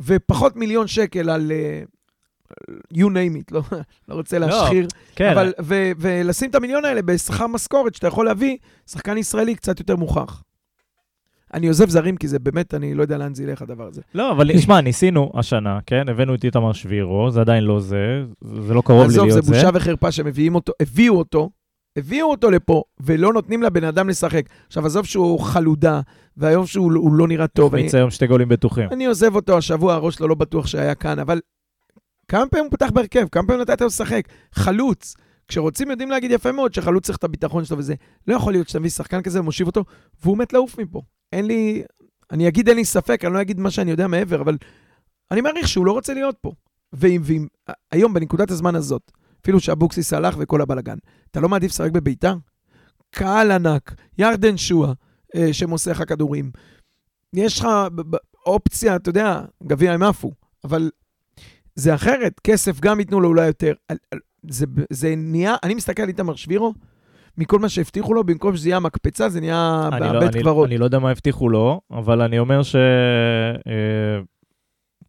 [0.00, 1.88] ופחות מיליון שקל על uh,
[2.94, 3.62] you name it, לא,
[4.08, 4.86] לא רוצה להשחיר.
[5.16, 8.56] כן, אבל, ו, ולשים את המיליון האלה בשכר משכורת שאתה יכול להביא
[8.90, 10.42] שחקן ישראלי קצת יותר מוכח.
[11.54, 14.00] אני עוזב זרים כי זה באמת, אני לא יודע לאן זה ילך הדבר הזה.
[14.14, 16.08] לא, אבל תשמע, ניסינו השנה, כן?
[16.08, 19.52] הבאנו את איתמר שבירו, זה עדיין לא זה, זה לא קרוב לי עזוב, להיות זה
[19.52, 19.54] זה.
[19.54, 21.50] בושה וחרפה שמביאים אותו, הביאו אותו,
[21.96, 24.42] הביאו אותו לפה, ולא נותנים לבן אדם לשחק.
[24.66, 26.00] עכשיו, עזוב שהוא חלודה,
[26.36, 27.74] והיום שהוא הוא לא נראה טוב.
[27.74, 28.88] החמיץ היום שתי גולים בטוחים.
[28.92, 31.40] אני עוזב אותו השבוע, הראש שלו לא בטוח שהיה כאן, אבל
[32.32, 33.28] כמה פעמים הוא פתח בהרכב?
[33.32, 34.28] כמה פעמים נתת לו לשחק?
[34.52, 35.14] חלוץ.
[35.48, 37.94] כשרוצים יודעים להגיד יפה מאוד שחלוץ צריך את הביטחון שלו וזה.
[38.26, 39.84] לא יכול להיות שאתה מביא שחקן כזה ומושיב אותו,
[40.22, 41.02] והוא מת לעוף מפה.
[41.32, 41.82] אין לי...
[42.30, 44.56] אני אגיד אין לי ספק, אני לא אגיד מה שאני יודע מעבר, אבל
[45.30, 46.52] אני מעריך שהוא לא רוצה להיות פה.
[46.92, 47.46] ואם, ואם
[47.90, 50.96] היום, בנקודת הזמן הזאת, אפילו שאבוקסיס הלך וכל הבלגן,
[51.30, 52.34] אתה לא מעדיף לשחק בביתר?
[53.10, 54.92] קהל ענק, ירדן שואה,
[55.36, 56.50] אה, שמוסר לך כדורים.
[57.32, 57.66] יש לך
[58.46, 60.32] אופציה, אתה יודע, גביע הם עפו,
[60.64, 60.90] אבל
[61.74, 63.72] זה אחרת, כסף גם ייתנו לו אולי יותר.
[64.48, 66.74] זה, זה נהיה, אני מסתכל על איתמר שבירו,
[67.38, 70.66] מכל מה שהבטיחו לו, במקום שזה יהיה המקפצה, זה נהיה אני לא- בית אני- קברות.
[70.68, 72.76] אני לא יודע מה הבטיחו לו, אבל אני אומר ש...
[72.76, 74.20] אה,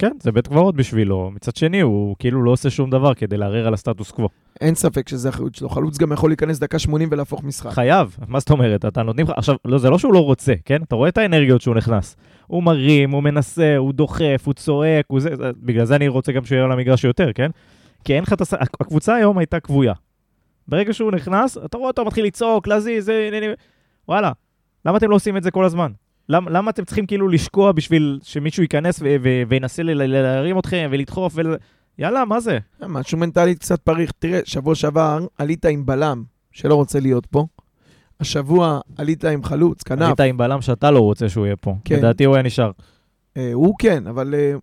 [0.04, 1.32] כן, זה בית קברות בשבילו.
[1.36, 4.30] מצד שני, הוא כאילו לא עושה שום דבר כדי לערער על הסטטוס קוו.
[4.62, 5.70] אין ספק שזה אחריות שלו.
[5.70, 7.72] חלוץ גם יכול להיכנס דקה 80 ולהפוך משחק.
[7.72, 8.86] חייב, מה זאת אומרת?
[8.86, 9.34] אתה נותנים לך...
[9.38, 10.84] עכשיו, לא, זה לא שהוא לא רוצה, כן?
[10.84, 12.16] אתה רואה את האנרגיות שהוא נכנס.
[12.48, 15.30] הוא מרים, הוא מנסה, הוא דוחף, הוא צועק, הוא זה...
[15.58, 17.52] בגלל זה אני רוצה גם שהוא יהיה על המגרש יותר, כן?
[18.04, 18.54] כי אין לך את הס...
[18.54, 19.94] הקבוצה היום הייתה כבויה.
[20.68, 23.12] ברגע שהוא נכנס, אתה רואה אותו מתחיל לצעוק, להזיז,
[24.08, 24.32] וואלה,
[24.86, 25.92] למה אתם לא עושים את זה כל הזמן?
[26.30, 30.60] למה, למה אתם צריכים כאילו לשקוע בשביל שמישהו ייכנס ו- ו- וינסה ל- ל- להרים
[30.60, 31.56] אתכם ולדחוף ול...
[31.98, 32.60] יאללה, מה זה?
[32.88, 34.12] משהו מנטלית קצת פריך.
[34.20, 37.46] תראה, שבוע שעבר עלית עם בלם שלא רוצה להיות פה.
[38.20, 40.02] השבוע עלית עם חלוץ, כנף.
[40.02, 41.76] היית עם בלם שאתה לא רוצה שהוא יהיה פה.
[41.86, 41.96] כן.
[41.98, 42.72] לדעתי הוא היה נשאר.
[43.38, 44.54] אה, הוא כן, אבל אה,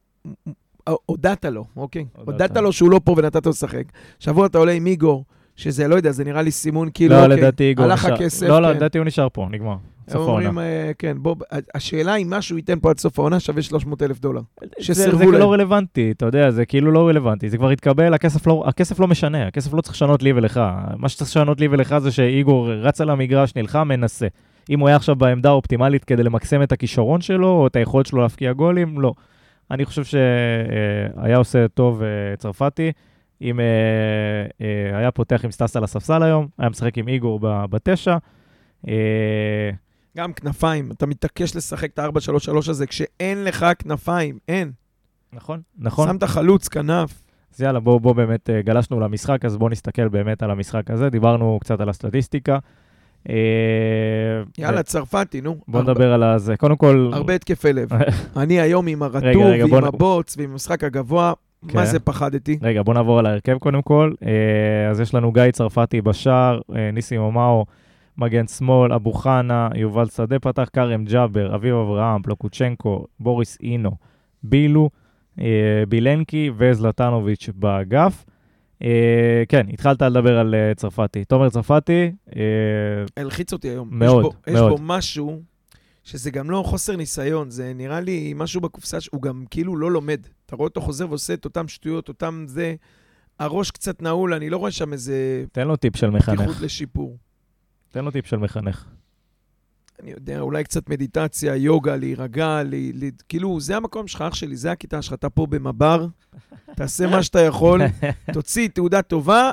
[0.88, 2.06] אה, הודעת לו, אוקיי?
[2.12, 2.26] הודעת.
[2.26, 3.84] הודעת לו שהוא לא פה ונתת לו לשחק.
[4.18, 5.24] שבוע אתה עולה עם איגור,
[5.60, 8.14] שזה, לא יודע, זה נראה לי סימון כאילו, לא, אוקיי, לדעתי איגור הלך נשאר.
[8.14, 8.76] הכסף, לא, לא, כן.
[8.76, 9.76] לדעתי הוא נשאר פה, נגמר.
[10.08, 10.62] סוף העונה.
[10.62, 11.36] אה, כן, בוא,
[11.74, 14.40] השאלה אם משהו ייתן פה עד סוף העונה שווה 300 אלף דולר.
[14.60, 15.32] זה- שסירבו זה להם.
[15.34, 17.48] לא רלוונטי, אתה יודע, זה כאילו לא רלוונטי.
[17.50, 20.60] זה כבר התקבל, הכסף לא, הכסף לא משנה, הכסף לא צריך לשנות לי ולך.
[20.96, 24.26] מה שצריך לשנות לי ולך זה שאיגור רץ על המגרש, נלחם, מנסה.
[24.70, 28.22] אם הוא היה עכשיו בעמדה האופטימלית כדי למקסם את הכישרון שלו, או את היכולת שלו
[28.22, 29.12] להפקיע גולים, לא.
[29.70, 32.92] אני חושב שהיה עושה טוב אה, צרפתי,
[33.42, 33.64] אם אה,
[34.60, 38.16] אה, היה פותח עם סטס על הספסל היום, היה משחק עם איגור ב- בתשע.
[38.88, 39.70] אה,
[40.16, 44.72] גם כנפיים, אתה מתעקש לשחק את ה-4-3-3 הזה כשאין לך כנפיים, אין.
[45.32, 46.08] נכון, נכון.
[46.08, 47.22] שמת חלוץ, כנף.
[47.54, 51.10] אז יאללה, בואו בוא באמת אה, גלשנו למשחק, אז בואו נסתכל באמת על המשחק הזה.
[51.10, 52.58] דיברנו קצת על הסטטיסטיקה.
[53.28, 53.34] אה,
[54.58, 55.56] יאללה, צרפתי, נו.
[55.68, 56.56] בואו הרבה- נדבר על הזה.
[56.56, 57.88] קודם כל, הרבה התקפי לב.
[58.36, 61.32] אני היום עם הרטוב, רגע, בוא ועם נ- הבוץ, ועם המשחק הגבוה,
[61.68, 61.78] כן.
[61.78, 62.58] מה זה פחדתי?
[62.62, 64.12] רגע, בואו נעבור על ההרכב קודם כל.
[64.26, 67.66] אה, אז יש לנו גיא צרפתי בשער, אה, ניסים אומאו,
[68.18, 73.90] מגן שמאל, אבו חנה, יובל שדה פתח, כרם ג'אבר, אביב אברהם, פלוקוצ'נקו, בוריס אינו,
[74.42, 74.90] בילו,
[75.40, 78.24] אה, בילנקי וזלטנוביץ' באגף.
[79.48, 81.24] כן, התחלת לדבר על צרפתי.
[81.24, 82.12] תומר צרפתי,
[83.16, 83.88] הלחיץ אותי היום.
[83.90, 84.34] מאוד, מאוד.
[84.46, 85.42] יש בו משהו
[86.04, 90.20] שזה גם לא חוסר ניסיון, זה נראה לי משהו בקופסה שהוא גם כאילו לא לומד.
[90.46, 92.74] אתה רואה אותו חוזר ועושה את אותם שטויות, אותם זה,
[93.38, 96.40] הראש קצת נעול, אני לא רואה שם איזה תן לו טיפ של מחנך.
[96.40, 97.18] פתיחות לשיפור.
[97.90, 98.84] תן לו טיפ של מחנך.
[100.02, 102.74] אני יודע, אולי קצת מדיטציה, יוגה, להירגע, ל...
[102.74, 103.08] ל...
[103.28, 106.06] כאילו, זה המקום שלך, אח שלי, זה הכיתה שלך, אתה פה במב"ר,
[106.76, 107.80] תעשה מה שאתה יכול,
[108.32, 109.50] תוציא תעודה טובה,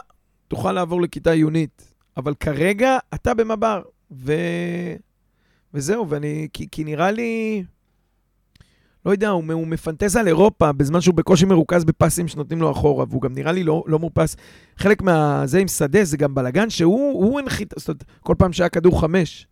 [0.48, 1.94] תוכל לעבור לכיתה עיונית.
[2.18, 3.82] אבל כרגע אתה במב"ר,
[4.12, 4.34] ו...
[5.78, 6.48] וזהו, ואני...
[6.54, 7.64] כי, כי נראה לי...
[9.06, 13.06] לא יודע, הוא, הוא מפנטז על אירופה בזמן שהוא בקושי מרוכז בפסים שנותנים לו אחורה,
[13.10, 14.36] והוא גם נראה לי לא, לא מאופס.
[14.78, 18.70] חלק מהזה עם שדה זה גם בלאגן שהוא הוא הנחית, זאת אומרת, כל פעם שהיה
[18.70, 19.48] כדור חמש.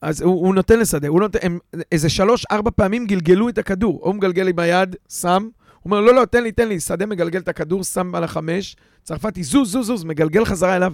[0.00, 1.58] אז הוא, הוא נותן לשדה, הוא נותן, הם,
[1.92, 4.00] איזה שלוש, ארבע פעמים גלגלו את הכדור.
[4.02, 5.50] הוא מגלגל לי ביד, שם, הוא
[5.84, 6.80] אומר, לא, לא, תן לי, תן לי.
[6.80, 10.92] שדה מגלגל את הכדור, שם על החמש, צרפתי, זוז, זוז, זוז, מגלגל חזרה אליו.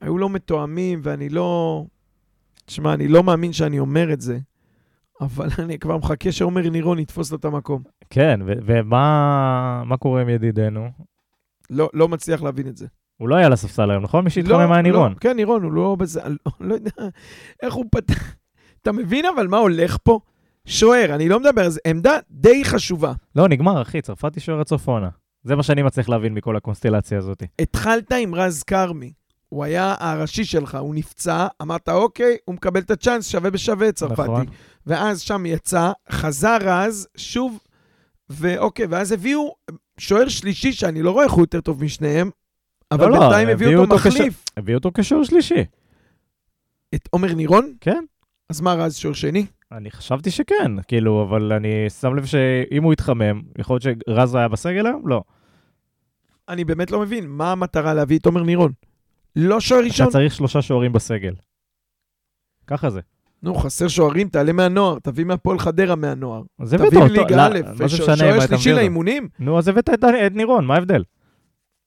[0.00, 1.84] היו לא מתואמים, ואני לא...
[2.66, 4.38] תשמע, אני לא מאמין שאני אומר את זה,
[5.20, 7.82] אבל אני כבר מחכה שעומר נירון יתפוס לו את המקום.
[8.10, 10.88] כן, ו- ומה מה קורה עם ידידנו?
[11.70, 12.86] לא, לא מצליח להבין את זה.
[13.16, 14.24] הוא לא היה על הספסל היום, נכון?
[14.24, 15.12] מי שהתחמם לא, היה נירון.
[15.12, 16.90] לא, כן, נירון, הוא לא בזה, לא, לא יודע
[17.62, 18.34] איך הוא פתח...
[18.82, 20.20] אתה מבין אבל מה הולך פה?
[20.66, 23.12] שוער, אני לא מדבר זה, עמדה די חשובה.
[23.36, 25.08] לא, נגמר, אחי, צרפתי שוער עד סוף העונה.
[25.42, 27.42] זה מה שאני מצליח להבין מכל הקונסטלציה הזאת.
[27.58, 29.12] התחלת עם רז כרמי,
[29.48, 34.22] הוא היה הראשי שלך, הוא נפצע, אמרת, אוקיי, הוא מקבל את הצ'אנס, שווה בשווה, צרפתי.
[34.22, 34.46] נכון.
[34.86, 37.58] ואז שם יצא, חזר רז, שוב,
[38.30, 39.54] ואוקיי, ואז הביאו
[39.98, 42.30] שוער שלישי, שאני לא רואה איך הוא יותר טוב משניהם,
[42.92, 44.44] אבל לא, בינתיים הביאו הביאו אותו אותו כש- מחליף.
[44.56, 45.64] הביאו אותו כשוער שלישי.
[46.94, 47.72] את עומר נירון?
[47.80, 48.04] כן.
[48.50, 49.46] אז מה רז, שוער שני?
[49.72, 51.68] אני חשבתי שכן, כאילו, אבל אני
[52.00, 55.08] שם לב שאם הוא יתחמם, יכול להיות שרז היה בסגל היום?
[55.08, 55.22] לא.
[56.48, 58.72] אני באמת לא מבין, מה המטרה להביא את עומר נירון?
[59.36, 60.06] לא שוער ראשון?
[60.06, 61.34] אתה צריך שלושה שוערים בסגל.
[62.66, 63.00] ככה זה.
[63.42, 66.42] נו, חסר שוערים, תעלה מהנוער, תביא מהפועל חדרה מהנוער.
[66.58, 67.12] אז הבאת תביא אותו.
[67.12, 68.72] ליגה לא, א', שוער שלישי?
[68.72, 69.28] לאימונים?
[69.38, 71.02] נו, אז הבאת את את נירון, מה ההבדל?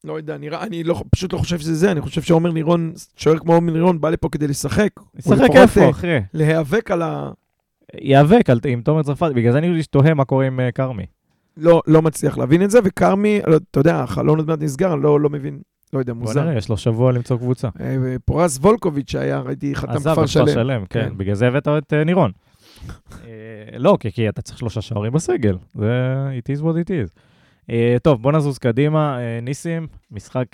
[0.03, 3.39] לא יודע, נראה, אני לא, פשוט לא חושב שזה זה, אני חושב שעומר נירון, שוער
[3.39, 4.89] כמו עומר נירון, בא לפה כדי לשחק.
[5.15, 6.07] לפחות, איפה, אה, אחי?
[6.33, 7.31] להיאבק על ה...
[8.01, 11.05] ייאבק על- עם תומר צרפתי, בגלל זה אני תוהה מה קורה עם אה, כרמי.
[11.57, 15.03] לא, לא מצליח להבין את זה, וכרמי, לא, אתה יודע, החלון עוד מעט נסגר, אני
[15.03, 15.59] לא, לא מבין,
[15.93, 16.43] לא יודע, בוא מוזר.
[16.43, 17.67] נראה, יש לו שבוע למצוא קבוצה.
[17.81, 20.45] אה, פורז וולקוביץ' שהיה, ראיתי, חתם עזב כפר שלם.
[20.45, 21.17] כפר שלם, כן, כן.
[21.17, 22.31] בגלל זה הבאת את אה, נירון.
[23.25, 23.29] אה,
[23.77, 27.19] לא, כי- כי אתה צריך שלושה שוערים בסגל, זה it is what it is.
[28.03, 29.17] טוב, בוא נזוז קדימה.
[29.41, 30.45] ניסים, משחק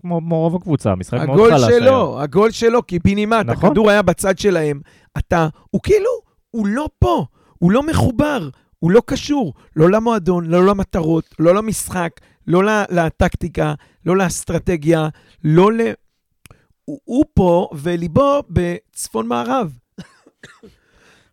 [0.00, 1.80] כמו כמו רוב הקבוצה, משחק מאוד הגול חלש היום.
[1.82, 3.68] שלו, הגול שלו, קיבינימט, נכון.
[3.68, 4.80] הכדור היה בצד שלהם.
[5.18, 6.10] אתה, הוא כאילו,
[6.50, 7.24] הוא לא פה,
[7.58, 8.48] הוא לא מחובר.
[8.78, 12.10] הוא לא קשור, לא למועדון, לא למטרות, לא למשחק,
[12.46, 13.74] לא לטקטיקה,
[14.06, 15.08] לא לאסטרטגיה,
[15.44, 15.80] לא ל...
[16.84, 19.78] הוא, הוא פה וליבו בצפון מערב.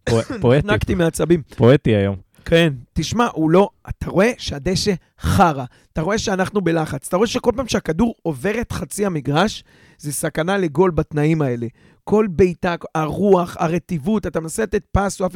[0.41, 0.67] פואטי.
[0.67, 1.41] נקתי מעצבים.
[1.57, 2.15] פואטי היום.
[2.45, 3.69] כן, תשמע, הוא לא...
[3.89, 8.71] אתה רואה שהדשא חרא, אתה רואה שאנחנו בלחץ, אתה רואה שכל פעם שהכדור עובר את
[8.71, 9.63] חצי המגרש,
[9.97, 11.67] זה סכנה לגול בתנאים האלה.
[12.03, 15.35] כל בעיטה, הרוח, הרטיבות, אתה מנסה לתת פס, או אף...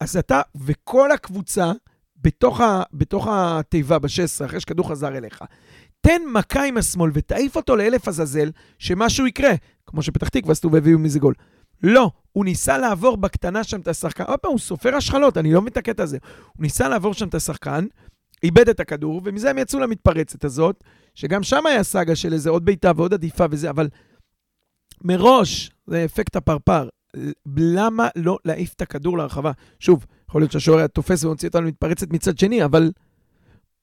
[0.00, 1.72] אז אתה וכל הקבוצה
[2.16, 5.42] בתוך, ה, בתוך התיבה ב-16, אחרי שכדור חזר אליך,
[6.04, 9.52] תן מכה עם השמאל ותעיף אותו לאלף עזאזל, שמשהו יקרה,
[9.86, 11.34] כמו שפתח תקווה עשו והביאו מזה גול.
[11.82, 15.60] לא, הוא ניסה לעבור בקטנה שם את השחקן, עוד פעם, הוא סופר השחלות, אני לא
[15.60, 16.18] מבין את הקטע הזה.
[16.42, 17.86] הוא ניסה לעבור שם את השחקן,
[18.42, 22.64] איבד את הכדור, ומזה הם יצאו למתפרצת הזאת, שגם שם היה סאגה של איזה עוד
[22.64, 23.88] בעיטה ועוד עדיפה וזה, אבל
[25.04, 26.88] מראש, זה אפקט הפרפר.
[27.56, 29.52] למה לא להעיף את הכדור להרחבה?
[29.78, 32.90] שוב, יכול להיות שהשוער היה תופס ומוציא אותנו מתפרצת מצד שני, אבל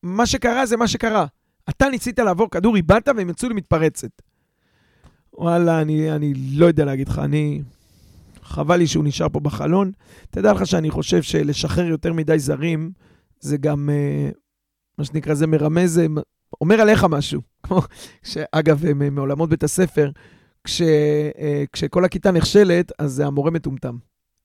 [0.04, 1.26] מה שקרה זה מה שקרה.
[1.70, 4.22] אתה ניסית לעבור כדור, איבדת והם יצאו למתפרצת.
[5.34, 7.62] וואלה, אני, אני לא יודע להגיד לך, אני...
[8.52, 9.92] חבל לי שהוא נשאר פה בחלון.
[10.30, 12.92] תדע לך שאני חושב שלשחרר יותר מדי זרים,
[13.40, 14.30] זה גם, אה,
[14.98, 16.08] מה שנקרא, זה מרמז, זה
[16.62, 17.42] אומר עליך משהו.
[17.64, 17.82] כמו,
[18.24, 20.12] שאגב, מעולמות בית הספר,
[20.64, 23.98] כש, אה, כשכל הכיתה נכשלת, אז המורה מטומטם.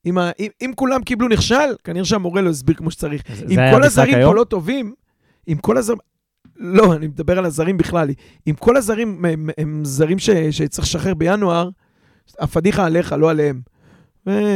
[0.05, 3.23] אם, ה, אם, אם כולם קיבלו נכשל, כנראה שהמורה לא הסביר כמו שצריך.
[3.49, 4.31] אם כל הזרים היום?
[4.31, 4.93] פה לא טובים,
[5.47, 5.99] אם כל הזרים...
[6.57, 8.09] לא, אני מדבר על הזרים בכלל.
[8.47, 11.69] אם כל הזרים הם, הם זרים ש, שצריך לשחרר בינואר,
[12.39, 13.61] הפדיחה עליך, לא עליהם.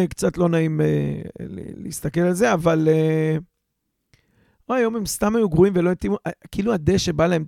[0.09, 1.21] קצת לא נעים אה,
[1.77, 2.87] להסתכל על זה, אבל...
[2.91, 3.37] אה,
[4.75, 7.45] היום הם סתם היו גרועים ולא התאימו, אה, כאילו הדשא בא להם,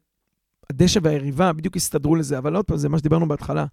[0.70, 3.66] הדשא והיריבה בדיוק הסתדרו לזה, אבל עוד פעם, זה מה שדיברנו בהתחלה.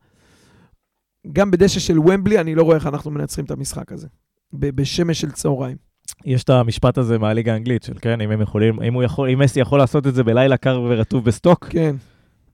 [1.33, 4.09] גם בדשא של ומבלי, אני לא רואה איך אנחנו מנצחים את המשחק הזה,
[4.53, 5.77] בשמש של צהריים.
[6.25, 9.39] יש את המשפט הזה מהליגה האנגלית, של כן, אם הם יכולים, אם הוא יכול, אם
[9.39, 11.97] מסי יכול לעשות את זה בלילה קר ורטוב בסטוק, כן.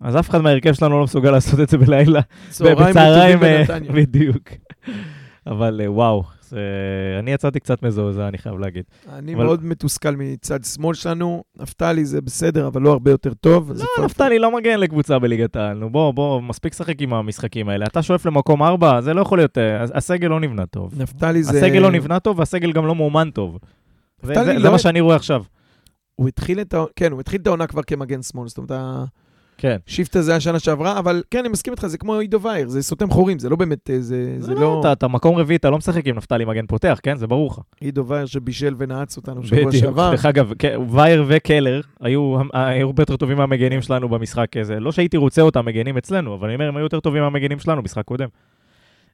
[0.00, 3.40] אז אף אחד מההרכב שלנו לא מסוגל לעשות את זה בלילה, צהריים בצהריים,
[3.94, 4.48] בדיוק.
[5.46, 6.60] אבל אה, וואו, זה...
[7.18, 8.84] אני יצאתי קצת מזועזע, אני חייב להגיד.
[9.12, 9.44] אני אבל...
[9.44, 11.44] מאוד מתוסכל מצד שמאל שלנו.
[11.60, 13.72] נפתלי זה בסדר, אבל לא הרבה יותר טוב.
[13.72, 15.78] לא, נפתלי לא מגן לקבוצה בליגת העל.
[15.78, 17.86] נו, בוא, בוא, מספיק לשחק עם המשחקים האלה.
[17.86, 19.58] אתה שואף למקום ארבע, זה לא יכול להיות...
[19.58, 21.02] אה, הסגל לא נבנה טוב.
[21.02, 21.58] נפתלי זה...
[21.58, 23.58] הסגל לא נבנה טוב, והסגל גם לא מאומן טוב.
[24.22, 24.60] זה, זה, לא...
[24.60, 25.42] זה מה שאני רואה עכשיו.
[26.16, 28.70] הוא התחיל את העונה, כן, הוא התחיל את העונה כבר כמגן שמאל, זאת אומרת,
[29.58, 29.76] כן.
[29.86, 33.10] שיפטה זה השנה שעברה, אבל כן, אני מסכים איתך, זה כמו עידו וייר, זה סותם
[33.10, 34.60] חורים, זה לא באמת, אה, זה, זה לא...
[34.60, 34.80] לא...
[34.80, 37.16] אתה, אתה מקום רביעי, אתה לא משחק עם נפתלי מגן פותח, כן?
[37.16, 37.58] זה ברור לך.
[37.80, 40.10] עידו וייר שבישל ונעץ אותנו שבוע שעבר.
[40.10, 40.52] דרך אגב,
[40.88, 44.80] וייר וקלר היו הרבה יותר טובים מהמגנים שלנו במשחק הזה.
[44.80, 47.82] לא שהייתי רוצה אותם מגנים אצלנו, אבל אני אומר, הם היו יותר טובים מהמגנים שלנו
[47.82, 48.28] במשחק קודם.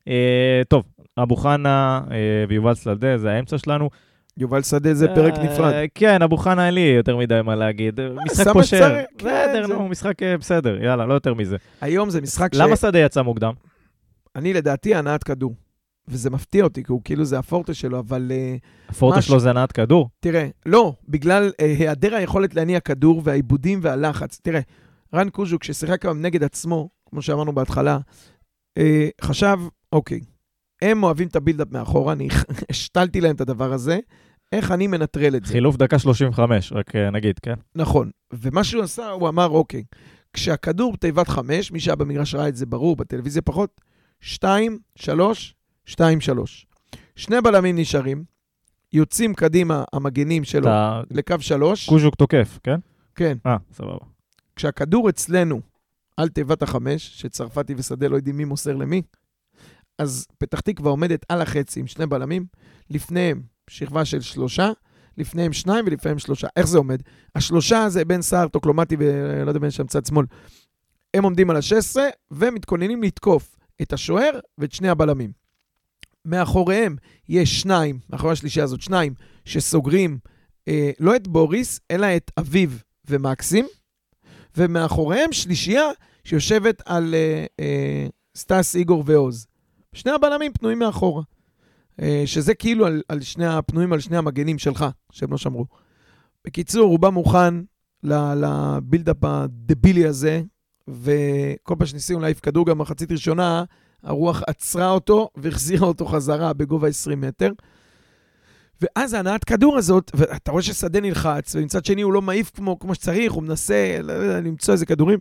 [0.08, 0.84] אה, טוב,
[1.18, 2.16] אבו חנה אה,
[2.48, 3.90] ויובל סלדה, זה האמצע שלנו.
[4.36, 5.74] יובל שדה זה פרק אה, נפרד.
[5.94, 8.00] כן, אבו חנה אין לי יותר מדי מה להגיד.
[8.26, 9.00] משחק פושר.
[9.18, 11.56] בסדר, נו, משחק אה, בסדר, יאללה, לא יותר מזה.
[11.80, 12.56] היום זה משחק ש...
[12.58, 13.52] למה שדה יצא מוקדם?
[14.36, 15.54] אני, לדעתי, הנעת כדור.
[16.08, 18.32] וזה מפתיע אותי, כי הוא כאילו זה הפורטה שלו, אבל...
[18.34, 18.56] אה,
[18.88, 20.08] הפורטה שלו זה הנעת כדור?
[20.20, 24.40] תראה, לא, בגלל היעדר היכולת להניע כדור והעיבודים והלחץ.
[24.42, 24.60] תראה,
[25.14, 27.98] רן קוז'ו, כששיחק היום נגד עצמו, כמו שאמרנו בהתחלה,
[29.22, 29.58] חשב,
[29.92, 30.20] אוקיי,
[30.82, 32.28] הם אוהבים את הבילדאפ מאחורה, אני
[32.70, 33.98] השתלתי להם את הדבר הזה.
[34.52, 35.52] איך אני מנטרל את זה?
[35.52, 37.54] חילוף דקה 35, רק אה, נגיד, כן?
[37.74, 38.10] נכון.
[38.32, 39.84] ומה שהוא עשה, הוא אמר, אוקיי,
[40.32, 43.80] כשהכדור בתיבת 5, מי שהיה במגרש ראה את זה ברור, בטלוויזיה פחות,
[44.20, 46.66] 2, 3, 2, 3.
[47.16, 48.24] שני בלמים נשארים,
[48.92, 51.00] יוצאים קדימה המגנים שלו אתה...
[51.10, 51.88] לקו 3.
[51.88, 52.80] קוז'וק תוקף, כן?
[53.14, 53.38] כן.
[53.46, 53.96] אה, סבבה.
[54.56, 55.60] כשהכדור אצלנו
[56.16, 59.02] על תיבת החמש, שצרפתי ושדה לא יודעים מי מוסר למי,
[60.02, 62.46] אז פתח תקווה עומדת על החצי עם שני בלמים,
[62.90, 64.70] לפניהם שכבה של שלושה,
[65.18, 66.48] לפניהם שניים ולפניהם שלושה.
[66.56, 67.02] איך זה עומד?
[67.34, 70.26] השלושה זה בן סער, טוקלומטי ולא יודע בין שם צד שמאל.
[71.14, 75.32] הם עומדים על ה-16 ומתכוננים לתקוף את השוער ואת שני הבלמים.
[76.24, 76.96] מאחוריהם
[77.28, 80.18] יש שניים, מאחורי השלישייה הזאת, שניים שסוגרים
[80.68, 83.66] אה, לא את בוריס, אלא את אביב ומקסים,
[84.56, 85.86] ומאחוריהם שלישייה
[86.24, 89.46] שיושבת על אה, אה, סטס, איגור ועוז.
[89.94, 91.22] שני הבלמים פנויים מאחורה.
[92.02, 95.66] אה, שזה כאילו על, על שני הפנויים על שני המגנים שלך, שהם לא שמרו.
[96.44, 97.54] בקיצור, הוא בא מוכן
[98.02, 100.42] לבילדאפ הדבילי הזה,
[100.88, 103.64] וכל פעם שניסינו להעיף כדור גם מחצית ראשונה,
[104.02, 107.52] הרוח עצרה אותו והחזירה אותו חזרה בגובה 20 מטר.
[108.80, 112.94] ואז ההנעת כדור הזאת, ואתה רואה ששדה נלחץ, ומצד שני הוא לא מעיף כמו, כמו
[112.94, 115.18] שצריך, הוא מנסה לא יודע, למצוא איזה כדורים.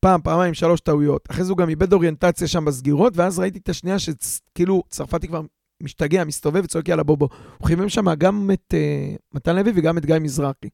[0.00, 1.28] פעם, פעמיים, שלוש טעויות.
[1.30, 5.40] אחרי זה הוא גם איבד אוריינטציה שם בסגירות, ואז ראיתי את השנייה שכאילו צרפתי כבר
[5.82, 7.16] משתגע, מסתובב וצועק יאללה בוא.
[7.58, 10.68] הוא חימם שם גם את אה, מתן לוי וגם את גיא מזרחי.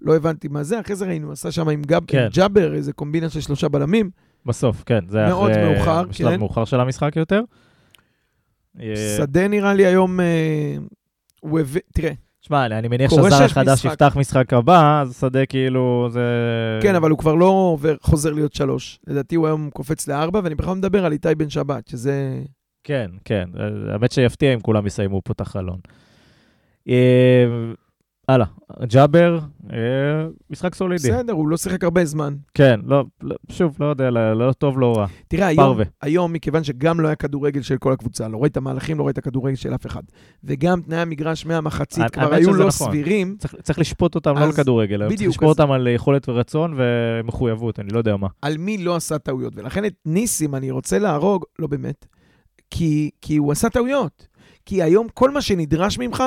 [0.00, 2.28] לא הבנתי מה זה, אחרי זה ראינו, עשה שם עם גב- כן.
[2.32, 4.10] ג'אבר, איזה קומבינה של שלושה בלמים.
[4.46, 5.00] בסוף, כן.
[5.08, 6.38] זה היה מאוד אחרי- מאוחר, בשלב כן.
[6.38, 7.42] מאוחר של המשחק יותר.
[9.16, 10.76] שדה נראה לי היום, אה,
[11.40, 12.12] הוא הביא, תראה,
[12.46, 13.84] שמע, אני מניח שהזר החדש.
[13.84, 16.20] יפתח משחק הבא, אז שדה כאילו זה...
[16.82, 18.98] כן, אבל הוא כבר לא עובר, חוזר להיות שלוש.
[19.06, 22.42] לדעתי הוא היום קופץ לארבע, ואני בכלל מדבר על איתי בן שבת, שזה...
[22.84, 23.48] כן, כן.
[23.92, 25.78] האמת שיפתיע אם כולם יסיימו פה את החלון.
[28.30, 28.46] אה, הלאה,
[28.86, 29.38] ג'אבר,
[29.72, 29.78] אה,
[30.50, 31.10] משחק סולידי.
[31.12, 32.34] בסדר, הוא לא שיחק הרבה זמן.
[32.54, 35.06] כן, לא, לא- שוב, לא יודע, לא לא טוב, לא רע.
[35.28, 35.78] תראה, היום.
[36.02, 39.54] היום, מכיוון שגם לא היה כדורגל של כל הקבוצה, לא ראית מהלכים, לא ראית כדורגל
[39.54, 40.02] של אף אחד,
[40.44, 42.88] וגם תנאי המגרש מהמחצית האמת כבר היו לא נכון.
[42.88, 46.74] סבירים, צריך, צריך לשפוט אותם לא אז לכדורגל, אלא צריך לשפוט אותם על יכולת ורצון
[46.76, 48.28] ומחויבות, אני לא יודע מה.
[48.42, 49.52] על מי לא עשה טעויות.
[49.56, 52.06] ולכן את ניסים אני רוצה להרוג, לא באמת,
[52.70, 54.26] כי, כי הוא עשה טעויות.
[54.66, 56.22] כי היום כל מה שנדרש ממך,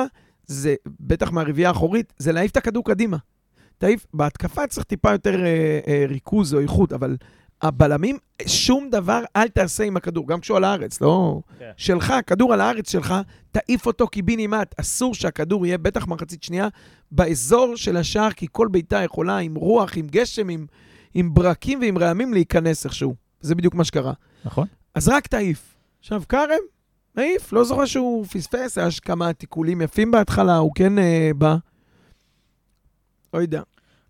[0.48, 3.16] זה, בטח מהרביעייה האחורית, זה להעיף את הכדור קדימה.
[3.78, 7.16] תעיף, בהתקפה צריך טיפה יותר אה, אה, ריכוז או איכות, אבל
[7.62, 11.40] הבלמים, שום דבר אל תעשה עם הכדור, גם כשהוא על הארץ, לא...
[11.58, 11.70] כן.
[11.76, 13.14] שלך, הכדור על הארץ שלך,
[13.50, 14.74] תעיף אותו קיבינימט.
[14.80, 16.68] אסור שהכדור יהיה, בטח מחצית שנייה,
[17.12, 20.66] באזור של השער, כי כל בעיטה יכולה עם רוח, עם גשם, עם,
[21.14, 23.14] עם ברקים ועם רעמים להיכנס איכשהו.
[23.40, 24.12] זה בדיוק מה שקרה.
[24.44, 24.66] נכון?
[24.94, 25.74] אז רק תעיף.
[26.00, 26.58] עכשיו, כרם,
[27.18, 31.56] מעיף, לא זוכר שהוא פספס, היה ש- כמה תיקולים יפים בהתחלה, הוא כן אה, בא.
[33.34, 33.62] לא יודע,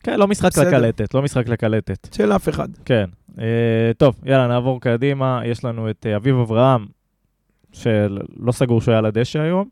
[0.02, 0.66] כן, לא משחק בסדר.
[0.68, 2.14] לקלטת, לא משחק לקלטת.
[2.14, 2.68] של אף אחד.
[2.84, 3.04] כן.
[3.38, 5.40] אה, טוב, יאללה, נעבור קדימה.
[5.44, 6.86] יש לנו את אה, אביב אברהם,
[7.72, 9.68] שלא סגור שהוא היה על הדשא היום.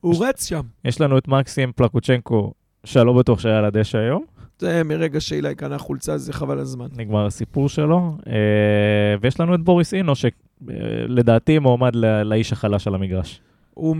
[0.00, 0.62] הוא רץ שם.
[0.84, 2.52] יש לנו את מקסים פלקוצ'נקו,
[2.84, 4.24] שלא בטוח שהיה על הדשא היום.
[4.58, 6.86] זה מרגע שאילי קנה חולצה, זה חבל הזמן.
[6.96, 8.16] נגמר הסיפור שלו.
[8.26, 8.32] אה,
[9.20, 10.12] ויש לנו את בוריס אינו,
[10.66, 13.40] שלדעתי מועמד ל- לאיש החלש על המגרש.
[13.74, 13.96] הוא,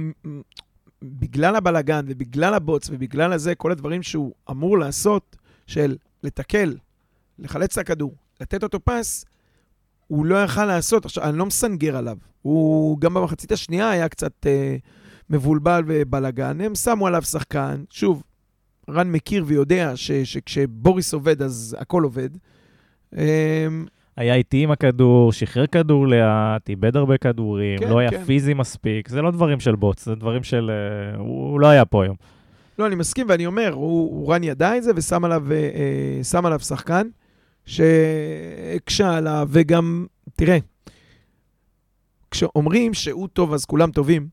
[1.03, 5.37] בגלל הבלגן ובגלל הבוץ ובגלל הזה, כל הדברים שהוא אמור לעשות,
[5.67, 6.77] של לתקל,
[7.39, 9.25] לחלץ את הכדור, לתת אותו פס,
[10.07, 11.05] הוא לא יכל לעשות.
[11.05, 12.17] עכשיו, אני לא מסנגר עליו.
[12.43, 14.77] הוא גם במחצית השנייה היה קצת אה,
[15.31, 16.61] מבולבל ובלגן.
[16.61, 17.85] הם שמו עליו שחקן.
[17.91, 18.23] שוב,
[18.91, 22.31] רן מכיר ויודע ש, שכשבוריס עובד, אז הכל עובד.
[23.17, 23.67] אה,
[24.17, 28.25] היה איטי עם הכדור, שחרר כדור לאט, איבד הרבה כדורים, כן, לא היה כן.
[28.25, 29.09] פיזי מספיק.
[29.09, 30.71] זה לא דברים של בוץ, זה דברים של...
[30.71, 32.17] אה, הוא הוא לא היה פה היום.
[32.79, 35.71] לא, אני מסכים, ואני אומר, הוא, הוא רן ידע את זה ושם עליו, אה,
[36.35, 37.09] אה, עליו שחקן
[37.67, 40.07] שהקשה עליו, וגם,
[40.37, 40.59] תראה,
[42.31, 44.29] כשאומרים שהוא טוב אז כולם טובים,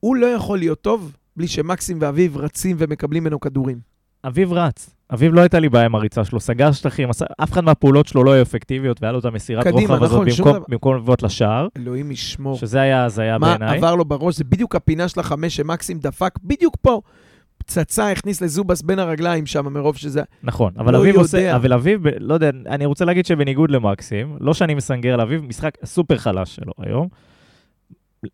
[0.00, 3.78] הוא לא יכול להיות טוב בלי שמקסים ואביב רצים ומקבלים ממנו כדורים.
[4.24, 4.94] אביב רץ.
[5.12, 7.08] אביב לא הייתה לי בעיה עם הריצה שלו, סגר שטחים,
[7.42, 10.96] אף אחד מהפעולות שלו לא היו אפקטיביות, והיה לו את המסירת רוחב הזאת נכון, במקום,
[10.96, 12.56] לבעוט לשער, אלוהים ישמור.
[12.56, 13.78] שזה היה הזיה מה בעיניי.
[13.78, 14.36] עבר לו בראש?
[14.36, 17.00] זה בדיוק הפינה של החמש שמקסים דפק בדיוק פה.
[17.58, 20.22] פצצה הכניס לזובס בין הרגליים שם, מרוב שזה...
[20.42, 21.20] נכון, אבל לא אביב יודע.
[21.20, 25.44] עושה, אבל אביב, לא יודע, אני רוצה להגיד שבניגוד למקסים, לא שאני מסנגר על אביב,
[25.44, 27.08] משחק סופר חלש שלו היום.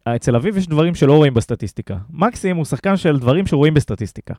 [0.05, 1.97] אצל אביב יש דברים שלא רואים בסטטיסטיקה.
[2.11, 4.35] מקסים הוא שחקן של דברים שרואים בסטטיסטיקה.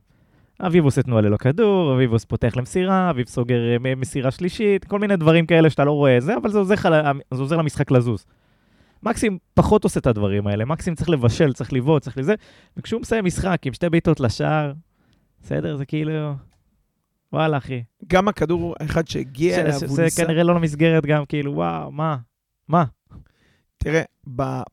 [0.61, 4.99] אביב עושה תנועה ללא כדור, אביב עושה פותח למסירה, אביב סוגר אה, מסירה שלישית, כל
[4.99, 8.25] מיני דברים כאלה שאתה לא רואה זה, אבל זה עוזר, ל- זה עוזר למשחק לזוז.
[9.03, 12.35] מקסים פחות עושה את הדברים האלה, מקסים צריך לבשל, צריך לבעוט, צריך לזה,
[12.77, 14.73] וכשהוא מסיים משחק עם שתי בעיטות לשער,
[15.43, 16.33] בסדר, זה כאילו...
[17.33, 17.83] וואלה, אחי.
[18.07, 20.25] גם הכדור האחד שהגיע אליו, הוא זה ניסה...
[20.25, 22.17] כנראה לא למסגרת גם, כאילו, וואו, מה?
[22.67, 22.83] מה?
[23.77, 24.01] תראה,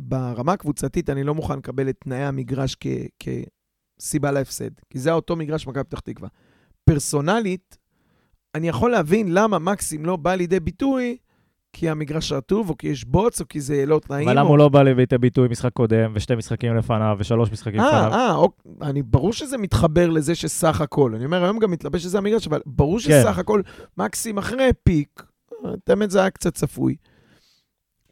[0.01, 3.26] ברמה הקבוצתית אני לא מוכן לקבל את תנאי המגרש כ-
[3.99, 6.29] כסיבה להפסד, כי זה אותו מגרש מכבי פתח תקווה.
[6.85, 7.77] פרסונלית,
[8.55, 11.17] אני יכול להבין למה מקסים לא בא לידי ביטוי,
[11.73, 14.29] כי המגרש רטוב, או כי יש בוץ, או כי זה לא תנאים.
[14.29, 14.49] אבל למה או...
[14.49, 18.13] הוא לא בא לידי ביטוי משחק קודם, ושתי משחקים לפניו, ושלוש משחקים אה, לפניו?
[18.13, 21.15] אה, אוק, אני, ברור שזה מתחבר לזה שסך הכל.
[21.15, 23.05] אני אומר, היום גם מתלבש שזה המגרש, אבל ברור כן.
[23.05, 23.63] שסך הכל,
[23.99, 25.23] מקסים אחרי פיק,
[25.85, 26.97] תמיד זה היה קצת צפוי.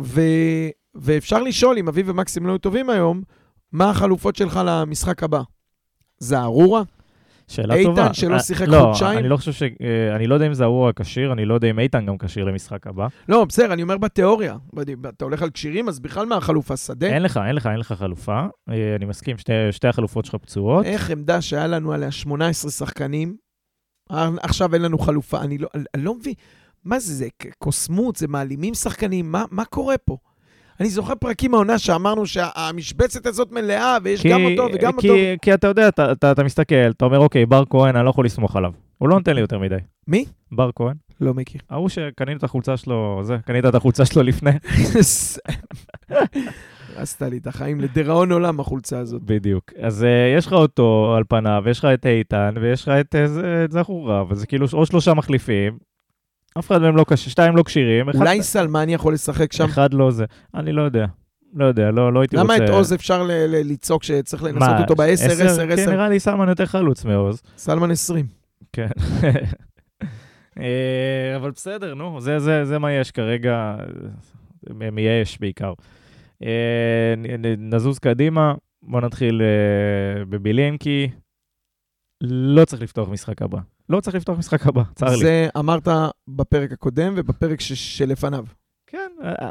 [0.01, 0.21] ו,
[0.95, 3.23] ואפשר לשאול, אם אביב ומקסים לא היו טובים היום,
[3.73, 5.41] מה החלופות שלך למשחק הבא?
[6.25, 6.83] זה ארורה?
[7.49, 8.15] שאלה איתן, טובה.
[8.15, 9.19] שלא אה, שיחק לא, חודשיים?
[9.19, 9.63] אני לא חושב ש...
[9.63, 12.45] אה, אני לא יודע אם זה ארורה כשיר, אני לא יודע אם איתן גם כשיר
[12.45, 13.07] למשחק הבא.
[13.29, 14.57] לא, בסדר, אני אומר בתיאוריה.
[15.09, 16.77] אתה הולך על כשירים, אז בכלל מה החלופה?
[16.77, 17.07] שדה?
[17.07, 18.41] אין לך, אין לך, אין לך חלופה.
[18.71, 20.85] אה, אני מסכים, שתי- שתי החלופות שלך פצועות.
[20.87, 23.37] איך עמדה שהיה לנו עליה 18 שחקנים,
[24.43, 25.41] עכשיו אין לנו חלופה.
[25.41, 26.35] אני לא, אני, לא מבין,
[26.85, 30.17] מה זה, זה קוסמות, זה מעלימים שחקנים, מה, מה קורה פה?
[30.81, 35.21] אני זוכר פרקים מהעונה שאמרנו שהמשבצת הזאת מלאה, ויש כי- גם אותו וגם כי- אותו.
[35.43, 38.25] כי אתה יודע, אתה- אתה אתה מסתכל, אתה אומר, אוקיי, בר כהן, אני לא יכול
[38.25, 38.71] לסמוך עליו.
[38.99, 39.77] הוא לא נותן לי יותר מדי.
[40.09, 40.25] מי?
[40.53, 40.95] בר כהן.
[41.21, 41.61] לא מכיר.
[41.71, 44.51] ההוא שקנית את החולצה שלו, זה, קנית את החולצה שלו לפני.
[46.97, 49.23] הרסת לי את החיים לדיראון עולם, החולצה הזאת.
[49.23, 49.65] בדיוק.
[49.83, 50.07] אז uh,
[50.39, 53.19] יש לך אותו על פניו, ויש לך את איתן, ויש לך את, uh,
[53.65, 55.79] את זכורה, וזה כאילו או שלושה מחליפים,
[56.59, 58.09] אף אחד מהם לא קשה, שתיים לא כשירים.
[58.09, 59.65] אחד- אולי סלמני יכול לשחק שם?
[59.65, 60.25] אחד לא זה.
[60.55, 61.07] אני לא יודע.
[61.55, 62.65] לא יודע, לא, לא הייתי למה רוצה...
[62.65, 65.91] את עוז אפשר לצעוק שצריך לנסות מה, אותו ב-10, 10, כן, 10?
[65.91, 67.43] נראה לי סלמן יותר חלוץ מעוז.
[67.57, 68.27] סלמן 20.
[68.73, 68.89] כן.
[70.61, 73.77] אה, אבל בסדר, נו, זה, זה, זה מה יש כרגע,
[74.83, 75.73] אה, מייאש בעיקר.
[76.43, 77.15] אה,
[77.59, 79.43] נזוז קדימה, בוא נתחיל
[80.29, 81.11] בבילינקי.
[82.23, 83.59] לא צריך לפתוח משחק הבא.
[83.89, 85.17] לא צריך לפתוח משחק הבא, צר לי.
[85.17, 85.89] זה אמרת
[86.29, 88.45] בפרק הקודם ובפרק ש- שלפניו.
[88.87, 89.11] כן,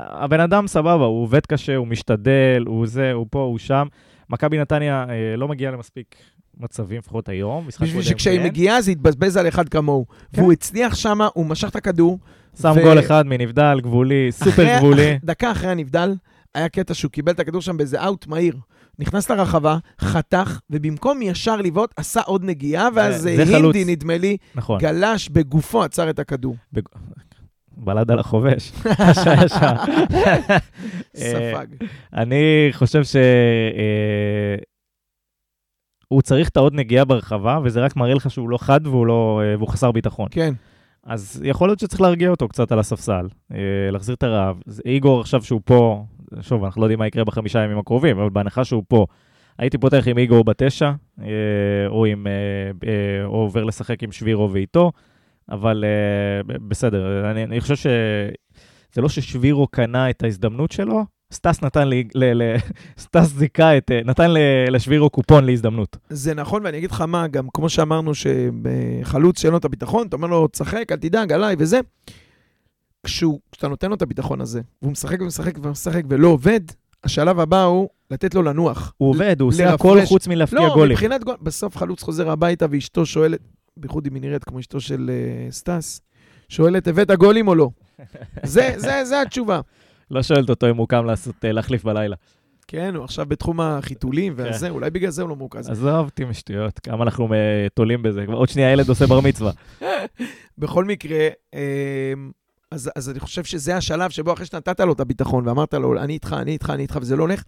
[0.09, 3.87] הבן אדם סבבה, הוא עובד קשה, הוא משתדל, הוא זה, הוא פה, הוא שם.
[4.29, 6.15] מכבי נתניה אה, לא מגיעה למספיק
[6.57, 7.67] מצבים, לפחות היום.
[7.67, 8.45] בשביל שכשהיא כן.
[8.45, 10.05] מגיעה זה יתבזבז על אחד כמוהו.
[10.33, 10.41] כן.
[10.41, 12.19] והוא הצליח שמה, הוא משך את הכדור.
[12.61, 15.19] שם ו- גול אחד מנבדל, גבולי, סופר אחרי- גבולי.
[15.23, 16.13] דקה אחרי הנבדל,
[16.55, 18.55] היה קטע שהוא קיבל את הכדור שם באיזה אאוט מהיר.
[18.99, 23.31] נכנס לרחבה, חתך, ובמקום ישר לבעוט, עשה עוד נגיעה, ואז אה.
[23.31, 24.79] הינדי, נדמה לי, נכון.
[24.79, 26.55] גלש בגופו, עצר את הכדור.
[27.77, 28.71] בלד על החובש.
[29.11, 29.75] ישר, ישר.
[30.15, 30.51] אה,
[31.15, 31.65] ספג.
[32.13, 33.15] אני חושב ש...
[33.15, 34.55] אה,
[36.07, 39.41] הוא צריך את העוד נגיעה ברחבה, וזה רק מראה לך שהוא לא חד והוא, לא,
[39.57, 40.27] והוא חסר ביטחון.
[40.31, 40.53] כן.
[41.03, 43.27] אז יכול להיות שצריך להרגיע אותו קצת על הספסל,
[43.91, 44.61] להחזיר את הרעב.
[44.85, 46.05] איגור עכשיו שהוא פה,
[46.41, 49.05] שוב, אנחנו לא יודעים מה יקרה בחמישה ימים הקרובים, אבל בהנחה שהוא פה,
[49.57, 51.27] הייתי פותח עם איגור בתשע, אה,
[51.87, 52.31] או, עם, אה,
[52.89, 54.91] אה, או עובר לשחק עם שבירו ואיתו,
[55.49, 61.87] אבל אה, בסדר, אני, אני חושב שזה לא ששבירו קנה את ההזדמנות שלו, סטס נתן
[61.87, 62.55] לי, ל, ל,
[63.03, 64.31] סטס זיכה את, אה, נתן
[64.71, 65.97] לשבירו קופון להזדמנות.
[66.09, 70.15] זה נכון, ואני אגיד לך מה, גם כמו שאמרנו שבחלוץ שאין לו את הביטחון, אתה
[70.15, 71.79] אומר לו, תשחק, אל תדאג, עליי וזה.
[73.03, 76.61] כשהוא, כשאתה נותן לו את הביטחון הזה, והוא משחק ומשחק ומשחק ולא עובד,
[77.03, 78.93] השלב הבא הוא לתת לו לנוח.
[78.97, 79.73] הוא עובד, הוא עושה.
[79.73, 80.91] הכל חוץ מלהפקיע לא, גולים.
[80.91, 83.39] מבחינת גול, בסוף חלוץ חוזר הביתה ואשתו שואלת,
[83.77, 85.11] בייחוד אם היא נראית כמו אשתו של
[85.49, 86.01] uh, סטס,
[86.49, 87.69] שואלת, הבאת גולים או לא?
[88.43, 89.61] זה, זה, זה התשובה.
[90.11, 92.15] לא שואלת אותו אם הוא קם לעשות, אה, להחליף בלילה.
[92.67, 95.69] כן, הוא עכשיו בתחום החיתולים והזה, אולי בגלל זה הוא לא מורכז.
[95.69, 98.25] עזוב אותי משטויות, כמה אנחנו אה, תולים בזה.
[98.27, 99.51] עוד שנייה הילד עושה בר מצווה.
[100.57, 101.27] בכל מקרה,
[102.73, 106.13] אז, אז אני חושב שזה השלב שבו אחרי שנתת לו את הביטחון ואמרת לו, אני
[106.13, 107.43] איתך, אני איתך, אני איתך, וזה לא הולך,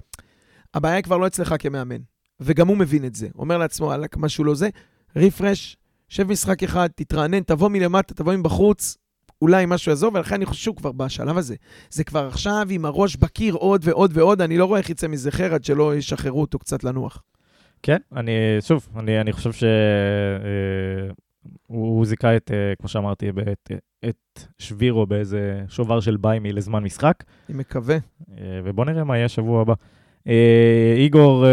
[0.73, 2.01] הבעיה היא כבר לא אצלך כמאמן.
[2.39, 3.27] וגם הוא מבין את זה.
[3.35, 4.69] אומר לעצמו, וואלכ, משהו לא זה,
[5.15, 5.77] רפרש,
[6.09, 8.97] שב משחק אחד, תתרענן, תבוא מלמטה, תבוא מבחוץ,
[9.41, 11.55] אולי משהו יעזור, ולכן אני חושב שהוא כבר בשלב הזה.
[11.89, 15.31] זה כבר עכשיו עם הראש בקיר עוד ועוד ועוד, אני לא רואה איך יצא מזה
[15.31, 17.23] חרא עד שלא ישחררו אותו קצת לנוח.
[17.83, 19.69] כן, אני, שוב, אני, אני חושב שהוא
[21.67, 23.71] הוא זיכה את, אה, כמו שאמרתי, את,
[24.09, 27.95] את שבירו באיזה שובר של ביימי לזמן משחק, אני מקווה.
[28.31, 29.73] אה, ובוא נראה מה יהיה שבוע הבא.
[30.27, 31.45] אה, איגור,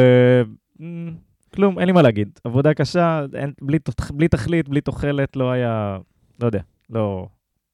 [1.54, 2.38] כלום, אין לי מה להגיד.
[2.44, 3.78] עבודה קשה, אין, בלי,
[4.10, 5.98] בלי תכלית, בלי תוחלת, לא היה,
[6.40, 7.28] לא יודע, לא,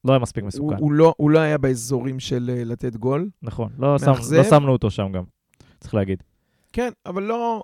[0.05, 0.75] לא היה מספיק הוא, מסוכן.
[0.79, 3.29] הוא, לא, הוא לא היה באזורים של לתת גול.
[3.41, 4.11] נכון, לא, שם.
[4.35, 5.23] לא שמנו אותו שם גם,
[5.79, 6.23] צריך להגיד.
[6.73, 7.63] כן, אבל לא...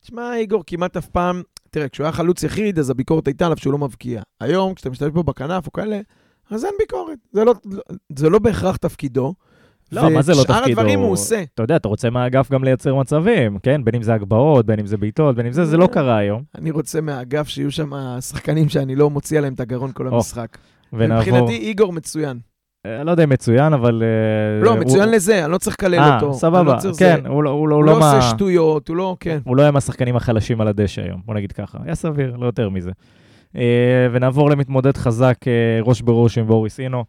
[0.00, 1.42] תשמע, איגור כמעט אף פעם...
[1.76, 4.22] תראה, כשהוא היה חלוץ יחיד, אז הביקורת הייתה עליו שהוא לא מבקיע.
[4.40, 6.00] היום, כשאתה משתמש בו בכנף או כאלה,
[6.50, 7.18] אז אין ביקורת.
[7.32, 7.54] זה לא,
[8.16, 9.34] זה לא בהכרח תפקידו.
[9.92, 10.80] לא, מה זה לא ושאר תפקידו?
[10.80, 11.42] הדברים הוא עושה.
[11.54, 13.84] אתה יודע, אתה רוצה מהאגף גם לייצר מצבים, כן?
[13.84, 16.42] בין אם זה הגבהות, בין אם זה בעיטות, בין אם זה, זה לא קרה היום.
[16.54, 20.58] אני רוצה מהאגף שיהיו שם שחקנים שאני לא מוציא עליהם את הגרון כל המשחק.
[20.92, 21.16] ונעבור...
[21.16, 22.38] מבחינתי, איגור מצוין.
[22.86, 24.02] אה, לא יודע אם מצוין, אבל...
[24.02, 26.26] אה, לא, מצוין לזה, אני לא צריך לקלל אה, אותו.
[26.26, 27.26] אני סבבה, כן.
[27.26, 27.96] הוא לא- הוא לא לא.
[27.96, 29.16] עושה שטויות, הוא לא...
[29.20, 29.38] כן.
[29.44, 31.78] הוא לא היה מהשחקנים החלשים על הדשא היום, בוא נגיד ככה.
[31.84, 32.90] היה סביר, לא יותר מזה.
[33.56, 37.04] אה, ונעבור למתמודד חזק, אה, ראש בראש עם בוריס אינו.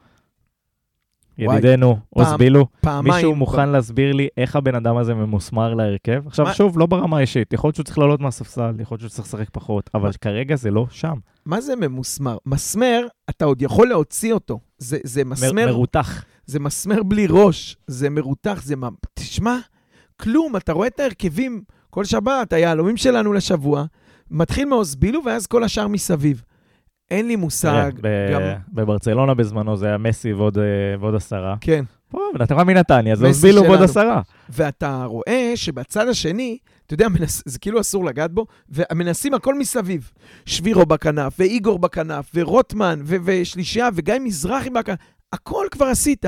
[1.37, 2.65] ידידנו, עוז בילו.
[2.81, 3.13] פעמיים...
[3.13, 6.27] מישהו מוכן להסביר לי איך הבן אדם הזה ממוסמר להרכב?
[6.27, 7.53] עכשיו, שוב, לא ברמה האישית.
[7.53, 10.71] יכול להיות שהוא צריך לעלות מהספסל, יכול להיות שהוא צריך לשחק פחות, אבל כרגע זה
[10.71, 11.13] לא שם.
[11.47, 12.37] מה זה ממוסמר?
[12.45, 14.59] מסמר, אתה עוד יכול להוציא אותו.
[14.77, 16.23] זה, זה מר- מסמר מרותח.
[16.45, 18.89] זה מסמר בלי ראש, זה מרותח, זה מה...
[19.13, 19.57] תשמע,
[20.21, 23.85] כלום, אתה רואה את ההרכבים כל שבת, היהלומים שלנו לשבוע,
[24.31, 26.41] מתחיל מאוסבילו ואז כל השאר מסביב.
[27.11, 28.41] אין לי מושג, ב- גם...
[28.73, 30.63] בברצלונה בזמנו זה היה מסי ועוד, אה,
[30.99, 31.55] ועוד עשרה.
[31.61, 31.85] כן.
[32.09, 33.81] פה, נתנה מנתניה, זה מסי הוסבילו ועוד.
[33.81, 34.21] עשרה.
[34.49, 37.43] ואתה רואה שבצד השני, אתה יודע, מנס...
[37.45, 40.11] זה כאילו אסור לגעת בו, ומנסים הכל מסביב.
[40.45, 43.15] שבירו בכנף, ואיגור בכנף, ורוטמן, ו...
[43.23, 44.99] ושלישייה, וגיא מזרחי בכנף,
[45.33, 46.25] הכל כבר עשית.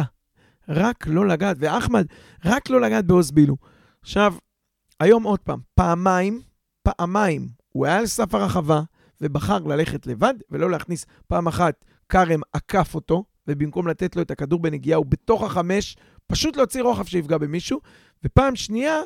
[0.69, 2.05] רק לא לגעת, ואחמד,
[2.45, 3.55] רק לא לגעת באוסבילו.
[4.01, 4.33] עכשיו,
[4.99, 6.41] היום עוד פעם, פעמיים,
[6.83, 8.81] פעמיים, הוא היה על סף הרחבה,
[9.21, 14.59] ובחר ללכת לבד, ולא להכניס פעם אחת, כרם עקף אותו, ובמקום לתת לו את הכדור
[14.59, 15.97] בנגיעה, הוא בתוך החמש,
[16.27, 17.79] פשוט להוציא רוחב שיפגע במישהו.
[18.23, 18.97] ופעם שנייה,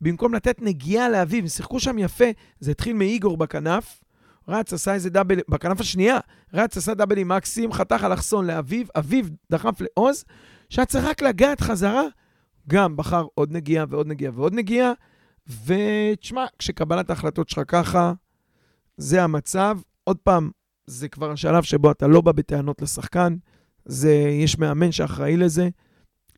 [0.00, 2.24] במקום לתת נגיעה לאביב, שיחקו שם יפה,
[2.60, 4.00] זה התחיל מאיגור בכנף,
[4.48, 6.18] רץ, עשה איזה דאבל, בכנף השנייה,
[6.54, 10.24] רץ, עשה דאבל עם מקסים, חתך אלכסון לאביב, אביב דחף לעוז,
[10.70, 12.02] שהיה צריך רק לגעת חזרה,
[12.68, 14.92] גם בחר עוד נגיעה ועוד נגיעה ועוד נגיעה,
[15.66, 18.12] ותשמע, כשקבלת ההחלטות שלך ככה,
[18.96, 19.78] זה המצב.
[20.04, 20.50] עוד פעם,
[20.86, 23.36] זה כבר השלב שבו אתה לא בא בטענות לשחקן,
[23.84, 25.68] זה, יש מאמן שאחראי לזה,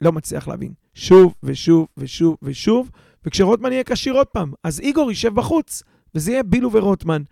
[0.01, 0.73] לא מצליח להבין.
[0.95, 2.91] שוב ושוב ושוב ושוב,
[3.25, 5.83] וכשרוטמן יהיה כשיר עוד פעם, אז איגור יישב בחוץ,
[6.15, 7.23] וזה יהיה בילו ורוטמן.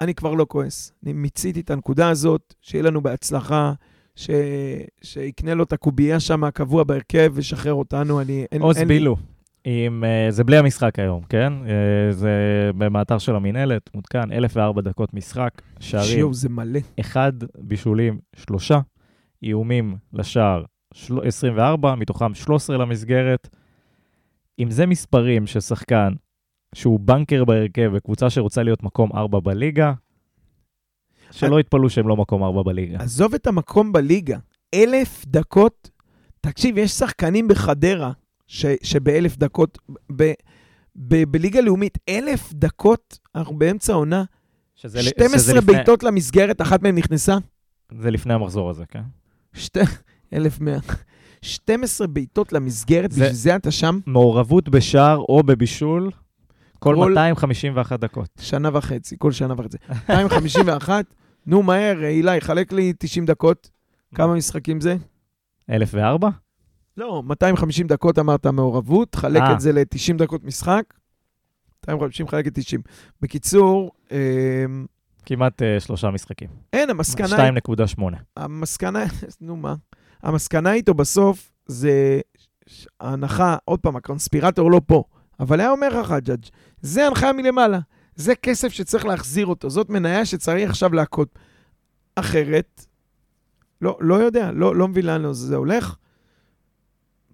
[0.00, 0.92] אני כבר לא כועס.
[1.02, 3.72] אני מיציתי את הנקודה הזאת, שיהיה לנו בהצלחה,
[4.16, 4.30] ש...
[5.02, 8.20] שיקנה לו את הקובייה שם הקבוע בהרכב וישחרר אותנו.
[8.20, 8.46] אני...
[8.52, 8.88] אין, עוז אין...
[8.88, 9.16] בילו.
[9.64, 11.52] עם, uh, זה בלי המשחק היום, כן?
[11.64, 11.68] Uh,
[12.12, 12.30] זה
[12.76, 16.80] במאתר של המינהלת, מותקן, 1004 דקות משחק, שערים, שיו, זה מלא.
[17.00, 18.80] אחד, בישולים, שלושה,
[19.42, 21.18] איומים לשער, של...
[21.24, 23.48] 24, מתוכם 13 למסגרת.
[24.58, 26.12] אם זה מספרים של שחקן
[26.74, 29.92] שהוא בנקר בהרכב וקבוצה שרוצה להיות מקום 4 בליגה,
[31.30, 32.98] שלא יתפלאו שהם לא מקום 4 בליגה.
[32.98, 34.38] עזוב את המקום בליגה,
[34.74, 35.90] אלף דקות,
[36.40, 38.12] תקשיב, יש שחקנים בחדרה
[38.46, 39.78] ש, שבאלף דקות,
[40.16, 40.32] ב,
[40.96, 44.24] ב, בליגה לאומית, אלף דקות, אנחנו באמצע העונה,
[44.74, 47.36] שזה, 12 שזה לפני, בעיטות למסגרת, אחת מהן נכנסה?
[48.00, 49.02] זה לפני המחזור הזה, כן?
[49.52, 49.80] שתי,
[50.32, 50.78] 1100.
[51.42, 56.10] 12 בעיטות למסגרת, זה- בשביל זה אתה שם מעורבות בשער או בבישול,
[56.78, 58.28] כל כל- 251 דקות.
[58.40, 59.76] שנה וחצי, כל שנה וחצי.
[59.88, 61.04] 251,
[61.46, 63.70] נו מהר, אילי, חלק לי 90 דקות.
[64.14, 64.96] כמה משחקים זה?
[65.70, 66.28] 1004?
[66.96, 69.52] לא, 250 דקות אמרת מעורבות, חלק אה.
[69.52, 70.82] את זה ל-90 דקות משחק.
[71.82, 72.80] 250 חלק ל-90.
[73.20, 74.64] בקיצור, אה,
[75.26, 76.48] כמעט uh, שלושה משחקים.
[76.72, 77.52] אין, המסקנה, היא-
[77.98, 78.02] 2.8.
[78.36, 79.04] המסקנה,
[79.40, 79.74] נו מה,
[80.22, 82.20] המסקנה איתו בסוף זה
[83.00, 85.02] ההנחה, עוד פעם, הקונספירטור לא פה,
[85.40, 86.44] אבל היה אומר לך חג'אג',
[86.80, 87.78] זה הנחיה מלמעלה,
[88.14, 91.38] זה כסף שצריך להחזיר אותו, זאת מניה שצריך עכשיו להכות.
[92.16, 92.86] אחרת,
[93.80, 95.96] לא, לא יודע, לא, לא מבין לאן זה הולך.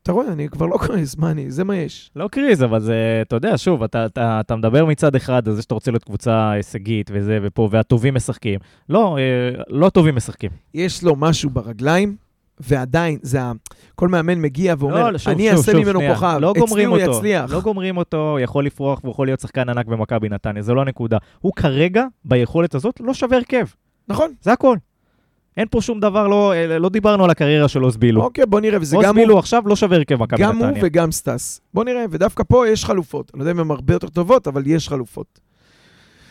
[0.02, 2.10] אתה רואה, אני כבר לא כועס, מה אני, זה מה יש.
[2.16, 5.62] לא קריז, אבל זה, אתה יודע, שוב, אתה, אתה, אתה מדבר מצד אחד על זה
[5.62, 8.60] שאתה רוצה להיות קבוצה הישגית וזה ופה, והטובים משחקים.
[8.88, 10.50] לא, אה, לא הטובים משחקים.
[10.74, 12.16] יש לו משהו ברגליים,
[12.60, 13.52] ועדיין, זה ה...
[13.94, 16.14] כל מאמן מגיע ואומר, לא, שוב, אני שוב, אעשה שוב, ממנו שנייה.
[16.14, 17.52] כוכב, לא אצלי הוא אותו, יצליח.
[17.52, 21.18] לא גומרים אותו, יכול לפרוח והוא יכול להיות שחקן ענק במכבי נתניה, זה לא הנקודה.
[21.40, 23.66] הוא כרגע, ביכולת הזאת, לא שווה הרכב.
[24.08, 24.32] נכון.
[24.42, 24.76] זה הכל.
[25.56, 28.22] אין פה שום דבר, לא, אה, לא דיברנו על הקריירה של עוז בילו.
[28.22, 30.82] אוקיי, בוא נראה, וזה גם הוא, עכשיו לא שווה הרכב מכבי גם הוא נתניה.
[30.84, 31.60] וגם סטס.
[31.74, 33.30] בוא נראה, ודווקא פה יש חלופות.
[33.34, 35.40] אני לא יודע אם הן הרבה יותר טובות, אבל יש חלופות.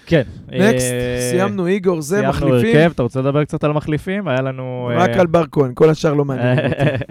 [0.05, 0.23] כן.
[0.47, 2.75] נקסט, אה, סיימנו איגור, זה סיימנו מחליפים.
[2.75, 4.27] הרכב, אתה רוצה לדבר קצת על מחליפים?
[4.27, 4.91] היה לנו...
[4.95, 7.03] רק אה, על בר כהן, כל השאר לא מעניין אותי.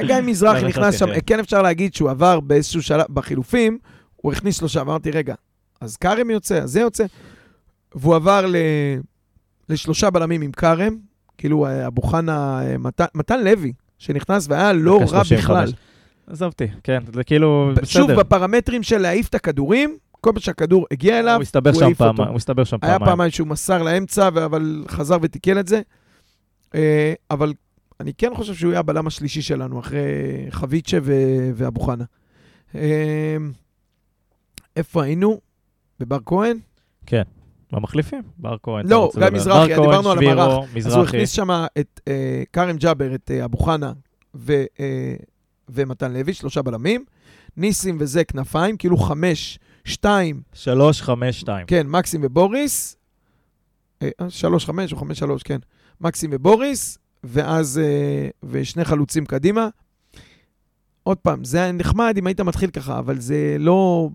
[0.06, 1.06] גיא מזרחי לא, נכנס שם.
[1.26, 3.78] כן אפשר להגיד שהוא עבר באיזשהו שלב, בחילופים,
[4.16, 5.34] הוא הכניס שלושה, אמרתי, רגע,
[5.80, 7.04] אז כרם יוצא, אז זה יוצא.
[7.94, 8.56] והוא עבר ל...
[9.68, 10.96] לשלושה בלמים עם כרם,
[11.38, 15.32] כאילו אה, אבו חנה, אה, מתן, מתן לוי, שנכנס והיה לא רע 35.
[15.32, 15.72] בכלל.
[16.26, 18.18] עזוב אותי, כן, זה כאילו, שוב, בסדר.
[18.18, 21.94] בפרמטרים של להעיף את הכדורים, כל פעם שהכדור הגיע אליו, הוא הסתבך הוא שם.
[21.94, 23.10] פעמיים, הוא הסתבך שם היה פעמיים.
[23.10, 25.80] פעמיים שהוא מסר לאמצע, אבל חזר ותיקן את זה.
[26.74, 27.52] אה, אבל
[28.00, 30.00] אני כן חושב שהוא יהיה הבלם השלישי שלנו, אחרי
[30.50, 30.98] חביצ'ה
[31.54, 32.04] ואבו חנה.
[32.74, 33.36] אה,
[34.76, 35.40] איפה היינו?
[36.00, 36.58] בבר כהן?
[37.72, 38.86] במחליפים, בר כהן.
[38.88, 39.30] לא, גיא?
[39.30, 40.68] מזרחי, דיברנו על המערך.
[40.86, 41.04] אז הוא.
[41.04, 43.92] הכניס שם את אה, כרם ג'אבר, את אה, אבו חנה
[44.34, 45.14] ו- אה,
[45.68, 47.04] ומתן לוי, שלושה בלמים.
[47.56, 51.66] ניסים וזה כנפיים, כאילו חמש, שתיים, שלוש, חמש, שתיים.
[51.66, 52.96] כן, מקסים ובוריס.
[54.02, 55.58] אה, שלוש חמש או חמש שלוש, כן.
[56.00, 59.68] מקסים ובוריס, ואז, אה, ושני חלוצים קדימה.
[61.02, 64.08] עוד פעם, זה היה נחמד אם היית מתחיל ככה, אבל זה לא...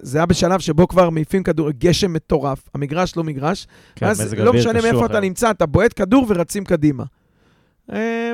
[0.00, 3.66] זה היה בשלב שבו כבר מעיפים כדור, גשם מטורף, המגרש לא מגרש,
[3.96, 5.20] כן, אז לא משנה מאיפה אתה.
[5.20, 7.04] נמצא, אתה בועט כדור ורצים קדימה.
[7.92, 8.32] אה,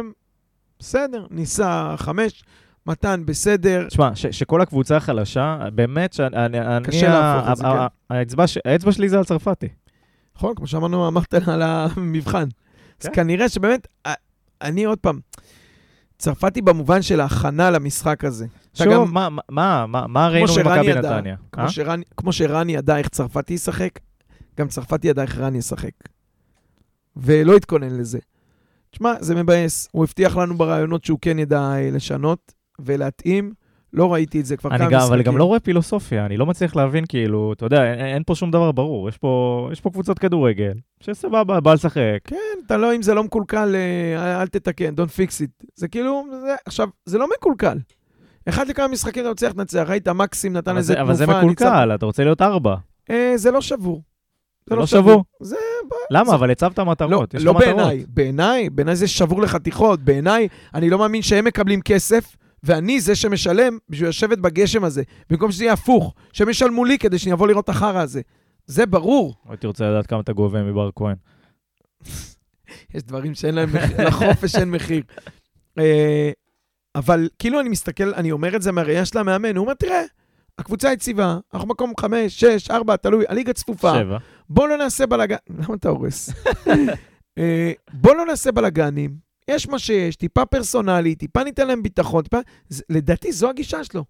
[0.78, 2.44] בסדר, ניסה חמש,
[2.86, 6.36] מתן בסדר, תשמע, שכל הקבוצה חלשה, באמת שאני...
[6.60, 8.14] אני- קשה להפוך את זה, כן.
[8.70, 9.68] האצבע שלי זה על צרפתי.
[10.36, 12.48] נכון, כמו שאמרנו, אמרת על המבחן.
[13.00, 13.14] אז כן.
[13.14, 13.86] כנראה שבאמת,
[14.62, 15.20] אני עוד פעם,
[16.20, 18.46] צרפתי במובן של ההכנה למשחק הזה.
[18.74, 21.36] שוב, גם- מה- מה- מה מה ראינו ממכבי נתניה?
[21.52, 21.70] כמו, אה?
[21.70, 23.90] שרני, כמו שרני ידע איך צרפתי ישחק,
[24.58, 25.90] גם צרפתי ידע איך רני ישחק.
[27.16, 28.18] ולא התכונן לזה.
[28.90, 29.88] תשמע, זה מבאס.
[29.92, 33.52] הוא הבטיח לנו ברעיונות שהוא כן ידע אה, לשנות ולהתאים.
[33.92, 35.14] לא ראיתי את זה כבר אני כמה גם, משחקים.
[35.14, 38.34] אבל גם לא רואה פילוסופיה, אני לא מצליח להבין, כאילו, אתה יודע, אין, אין פה
[38.34, 39.08] שום דבר ברור.
[39.08, 42.18] יש פה, יש פה קבוצות כדורגל, שסבבה, בא לשחק.
[42.24, 42.36] כן,
[42.66, 45.66] אתה לא, אם זה לא מקולקל, אה, אל תתקן, don't fix it.
[45.74, 47.78] זה כאילו, זה, עכשיו, זה לא מקולקל.
[48.48, 51.40] אחד לכמה משחקים אתה מצליח לנצח, ראית, מקסים נתן איזה זה, אבל זה תנופה.
[51.40, 52.76] מקולקל, אתה רוצה להיות ארבע.
[53.10, 54.02] אה, זה לא שבור.
[54.66, 55.24] זה לא שבור?
[55.40, 55.56] זה,
[56.10, 56.34] למה?
[56.34, 57.76] אבל הצבת לא, מטרות, יש לך לא מטרות.
[57.76, 58.04] בעיניי.
[58.08, 60.00] בעיניי, בעיניי זה שבור לחתיכות.
[60.00, 65.02] בעיניי, אני לא מאמין שהם מקבלים כסף, ואני זה שמשלם בשביל לשבת בגשם הזה.
[65.30, 68.20] במקום שזה יהיה הפוך, שהם ישלמו לי כדי שאני אבוא לראות את החרא הזה.
[68.66, 69.34] זה ברור.
[69.48, 71.16] הייתי רוצה לדעת כמה אתה גובה מבר כהן.
[72.94, 75.02] יש דברים שאין להם מחיר, לחופש אין מחיר.
[75.78, 76.30] אה,
[76.94, 80.02] אבל כאילו אני מסתכל, אני אומר את זה מהראייה של המאמן, הוא אומר, תראה,
[80.58, 83.94] הקבוצה יציבה, אנחנו מקום חמש, שש, ארבע, תלוי, הליגה צפופה.
[83.94, 84.18] שבע.
[84.48, 85.36] בוא לא נעשה בלאגן...
[85.50, 86.30] למה אתה הורס?
[87.38, 89.16] אה, בוא לא נעשה בלאגנים,
[89.48, 92.38] יש מה שיש, טיפה פרסונלי, טיפה ניתן להם ביטחון, טיפה...
[92.68, 94.04] זה- לדעתי זו הגישה שלו.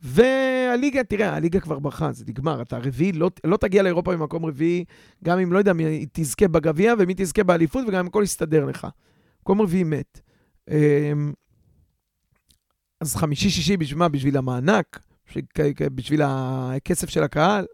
[0.00, 2.62] והליגה, תראה, הליגה כבר ברחה, זה נגמר.
[2.62, 4.84] אתה רביעי, לא, לא תגיע לאירופה ממקום רביעי,
[5.24, 8.86] גם אם, לא יודע, מי תזכה בגביע ומי תזכה באליפות, וגם אם הכל יסתדר לך.
[9.40, 10.20] מקום רביעי מת.
[10.70, 11.32] אמ,
[13.00, 14.08] אז חמישי-שישי בשביל מה?
[14.08, 14.98] בשביל המענק?
[15.94, 17.66] בשביל, הכסף של הקהל?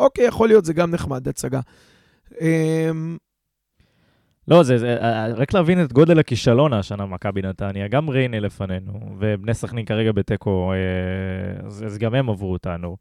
[0.00, 1.60] אוקיי, יכול להיות, זה גם נחמד, הצגה.
[4.48, 8.92] לא, זה, זה, אה, רק להבין את גודל הכישלון השנה במכבי נתניה, גם ריינה לפנינו,
[9.18, 12.96] ובני סכנין כרגע בתיקו, אה, אז, אז גם הם עברו אותנו.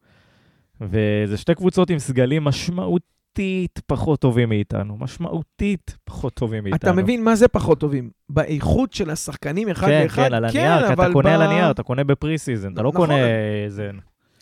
[0.82, 6.92] וזה שתי קבוצות עם סגלים משמעותית פחות טובים מאיתנו, משמעותית פחות טובים מאיתנו.
[6.92, 8.10] אתה מבין מה זה פחות טובים?
[8.30, 10.28] באיכות של השחקנים אחד כן, לאחד?
[10.28, 12.82] כן, על הנייר, כי אתה קונה ב- על הנייר, אתה קונה ב pre season, אתה
[12.82, 13.08] לא נכון.
[13.08, 13.26] קונה
[13.66, 13.92] איזה...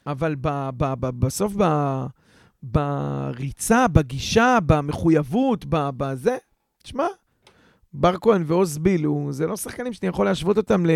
[0.08, 1.66] אבל ב, ב, ב, בסוף ב,
[2.64, 6.38] בריצה, בגישה, במחויבות, בזה,
[6.86, 7.08] תשמע,
[7.94, 10.90] בר כהן ועוז בילו, זה לא שחקנים שאני יכול להשוות אותם ל...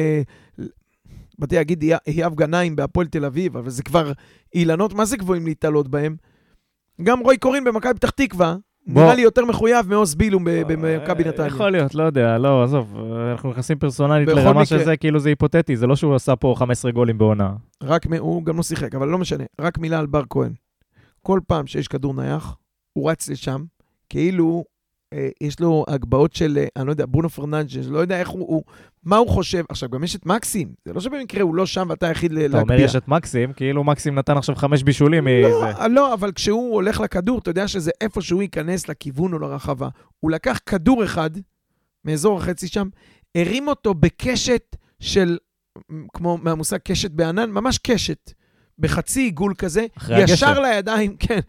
[1.40, 4.12] באתי להגיד איהאב גנאים בהפועל תל אביב, אבל זה כבר
[4.56, 6.16] אילנות, מה זה גבוהים להיתלות בהם?
[7.02, 8.56] גם רוי קורין במכבי פתח תקווה.
[8.88, 11.48] נראה לי יותר מחויב מעוז בילו ב- במכבי אה, נתניה.
[11.48, 12.96] יכול להיות, לא יודע, לא, עזוב,
[13.32, 16.92] אנחנו נכנסים פרסונלית לרמה של זה, כאילו זה היפותטי, זה לא שהוא עשה פה 15
[16.92, 17.54] גולים בעונה.
[17.84, 19.44] רק, הוא גם לא שיחק, אבל לא משנה.
[19.62, 20.54] רק מילה על בר כהן.
[21.22, 22.58] כל פעם שיש כדור נייח,
[22.94, 23.64] הוא רץ לשם,
[24.10, 24.79] כאילו אה,
[25.42, 28.64] יש לו הגבהות של, אה, אני לא יודע, ברונו פרננדש, לא יודע איך הוא, הוא,
[29.04, 29.64] מה הוא חושב.
[29.70, 32.48] עכשיו, גם יש את מקסים, זה לא שבמקרה הוא לא שם ואתה היחיד ל- אתה
[32.48, 32.62] להגביה.
[32.62, 35.50] אומר יש את מקסים, כאילו מקסים נתן עכשיו חמש בישולים מזה.
[35.50, 39.90] לא, לא, אבל כשהוא הולך לכדור, אתה יודע שזה איפה שהוא ייכנס לכיוון או לרחבה.
[40.20, 41.30] הוא לקח כדור אחד,
[42.06, 42.88] מאזור החצי שם,
[43.38, 45.38] הרים אותו בקשת של,
[46.14, 48.32] כמו מהמושג קשת בענן, ממש קשת,
[48.80, 50.60] בחצי עיגול כזה, ישר הגשר.
[50.60, 51.40] לידיים, כן,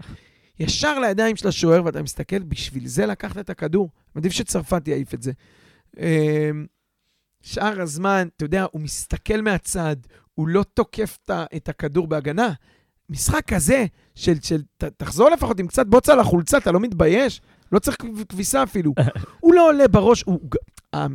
[0.60, 3.90] ישר לידיים של השוער, ואתה מסתכל, בשביל זה לקחת את הכדור.
[4.14, 5.32] עדיף שצרפת יעיף את זה.
[5.98, 6.66] אמ,
[7.42, 9.96] שאר הזמן, אתה יודע, הוא מסתכל מהצד,
[10.34, 11.18] הוא לא תוקף
[11.56, 12.52] את הכדור בהגנה.
[13.08, 17.40] משחק כזה, של, של ת, תחזור לפחות עם קצת בוץ על החולצה, אתה לא מתבייש?
[17.72, 18.92] לא צריך כב- כביסה אפילו.
[19.40, 20.40] הוא לא עולה בראש, הוא,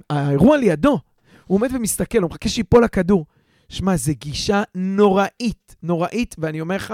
[0.10, 1.00] האירוע לידו,
[1.46, 3.26] הוא עומד ומסתכל, הוא מחכה שיפול הכדור.
[3.70, 6.94] שמע, זו גישה נוראית, נוראית, ואני אומר לך,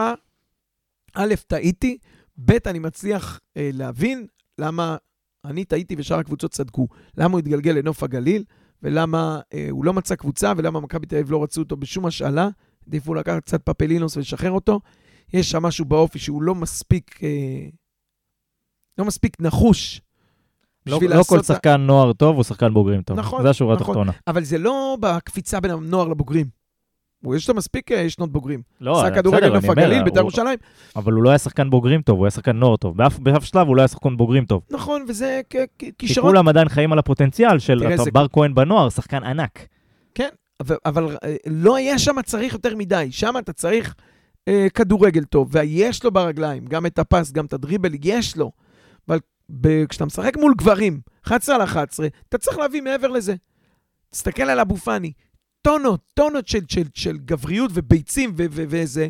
[1.16, 1.98] א', טעיתי,
[2.38, 4.28] ב', אני מצליח אה, להבין
[4.58, 4.98] למה
[5.46, 6.88] אני טעיתי ושאר הקבוצות צדקו.
[7.18, 8.44] למה הוא התגלגל לנוף הגליל,
[8.84, 12.50] ולמה אה, הוא לא מצא קבוצה, ולמה מכבי תל אביב לא רצו אותו בשום השאלה.
[12.86, 14.80] העדיפו לקחת קצת פפלינוס ולשחרר אותו.
[15.34, 17.68] יש שם משהו באופי שהוא לא מספיק, אה,
[18.98, 20.02] לא מספיק נחוש.
[20.86, 23.20] לא לא כל את ה- שחקן נוער טוב הוא שחקן בוגרים טוב.
[23.20, 23.86] נכון, זה השורה נכון.
[23.86, 24.12] התחתונה.
[24.28, 26.61] אבל זה לא בקפיצה בין הנוער לבוגרים.
[27.24, 28.62] הוא יש לו מספיק אה, שנות בוגרים.
[28.82, 30.58] לא, כדורגל בסדר, נוף אני אומר, הגליל, בית"ר ירושלים.
[30.96, 32.98] אבל הוא לא היה שחקן בוגרים טוב, הוא היה שחקן נוער טוב.
[32.98, 34.62] באף באף שלב הוא לא היה שחקן בוגרים טוב.
[34.70, 36.30] נכון, וזה כ- כ- כי כישרון.
[36.32, 39.60] כולם עדיין חיים על הפוטנציאל של אתה בר כהן בנוער, שחקן ענק.
[40.62, 43.08] אבל, אבל אה, לא היה שם צריך יותר מדי.
[43.12, 43.96] שם אתה צריך
[44.48, 48.52] אה, כדורגל טוב, ויש לו ברגליים, גם את הפס, גם את הדריבל, יש לו.
[49.08, 49.20] אבל
[49.50, 53.36] ב, כשאתה משחק מול גברים, 11 על 11, אתה צריך להביא מעבר לזה.
[54.10, 55.12] תסתכל על אבו פאני,
[55.62, 59.08] טונות, טונות של, של, של גבריות וביצים ו- ו- וזה.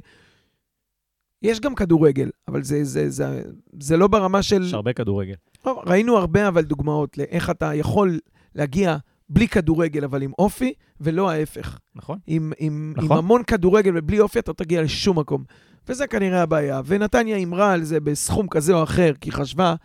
[1.42, 3.42] יש גם כדורגל, אבל זה, זה, זה,
[3.80, 4.62] זה לא ברמה של...
[4.62, 5.34] יש הרבה כדורגל.
[5.66, 8.20] ראינו הרבה אבל דוגמאות לאיך אתה יכול
[8.56, 8.98] להגיע
[9.30, 11.80] בלי כדורגל, אבל עם אופי, ולא ההפך.
[11.96, 12.20] נכון?
[12.28, 13.12] עם, עם, נכון.
[13.12, 15.44] עם המון כדורגל ובלי אופי אתה תגיע לשום מקום.
[15.88, 16.82] וזה כנראה הבעיה.
[16.86, 19.76] ונתניה הימרה על זה בסכום כזה או אחר, כי חשבה,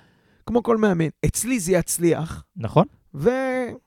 [0.46, 2.86] כמו כל מאמן, אצלי זה יצליח, נכון.
[3.14, 3.86] ומילא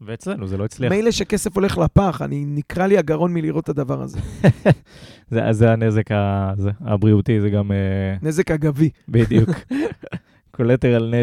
[0.00, 0.92] ואצלנו זה לא הצליח.
[1.10, 4.18] שכסף הולך לפח, אני נקרע לי הגרון מלראות את הדבר הזה.
[5.30, 7.76] זה זה הנזק ה- זה, הבריאותי, זה גם אה,
[8.22, 8.90] נזק אגבי.
[9.08, 9.50] בדיוק.
[10.56, 11.14] קולטרל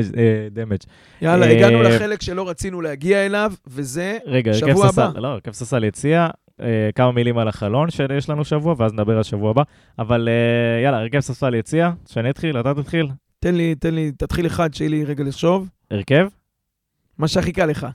[0.51, 0.77] דמג'.
[1.21, 5.11] יאללה, אה, הגענו לחלק שלא רצינו להגיע אליו, וזה רגע, שבוע הבא.
[5.15, 6.27] לא, הרכב ססל יציע,
[6.61, 9.63] אה, כמה מילים על החלון שיש לנו שבוע, ואז נדבר על שבוע הבא.
[9.99, 13.07] אבל אה, יאללה, הרכב ספסל יציע, שאני אתחיל, אתה תתחיל.
[13.39, 15.67] תן לי, תן לי, תתחיל אחד, שיהיה לי רגע לחשוב.
[15.91, 16.27] הרכב?
[17.17, 17.87] מה שהכי קל לך.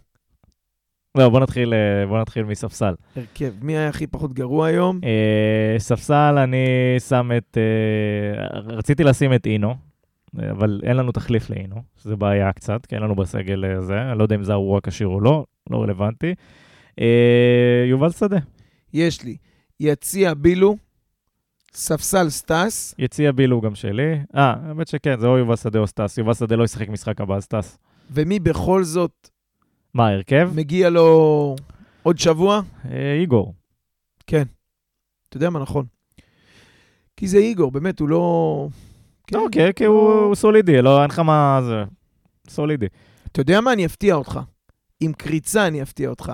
[1.14, 2.94] לא, בוא נתחיל, אה, בוא נתחיל מספסל.
[3.16, 5.00] הרכב, מי היה הכי פחות גרוע היום?
[5.04, 6.66] אה, ספסל, אני
[7.08, 7.58] שם את...
[7.58, 9.74] אה, רציתי לשים את אינו,
[10.50, 14.18] אבל אין לנו תחליף לאינו, שזה בעיה קצת, כי אין לנו בסגל אה, זה, אני
[14.18, 16.34] לא יודע אם זה הוא כשיר או לא, לא רלוונטי.
[17.00, 18.38] אה, יובל שדה,
[18.92, 19.36] יש לי
[19.80, 20.76] יציע בילו,
[21.72, 24.18] ספסל סטס, יציע בילו גם שלי.
[24.36, 26.18] אה, האמת שכן, זה או יובל שדה או סטס.
[26.18, 27.78] יובל שדה לא ישחק משחק הבא, סטס.
[28.10, 29.28] ומי בכל זאת
[29.94, 30.50] מה, הרכב?
[30.54, 31.56] מגיע לו
[32.02, 32.60] עוד שבוע?
[32.90, 33.54] אה, איגור.
[34.26, 34.42] כן.
[35.28, 35.86] אתה יודע מה, נכון.
[37.16, 38.68] כי זה איגור, באמת, הוא לא...
[39.26, 39.36] כן.
[39.36, 41.60] אוקיי, כי הוא הוא סולידי, לא, אין לך מה...
[41.62, 41.84] זה...
[42.48, 42.86] סולידי.
[43.32, 43.72] אתה יודע מה?
[43.72, 44.40] אני אפתיע אותך.
[45.00, 46.32] עם קריצה אני אפתיע אותך.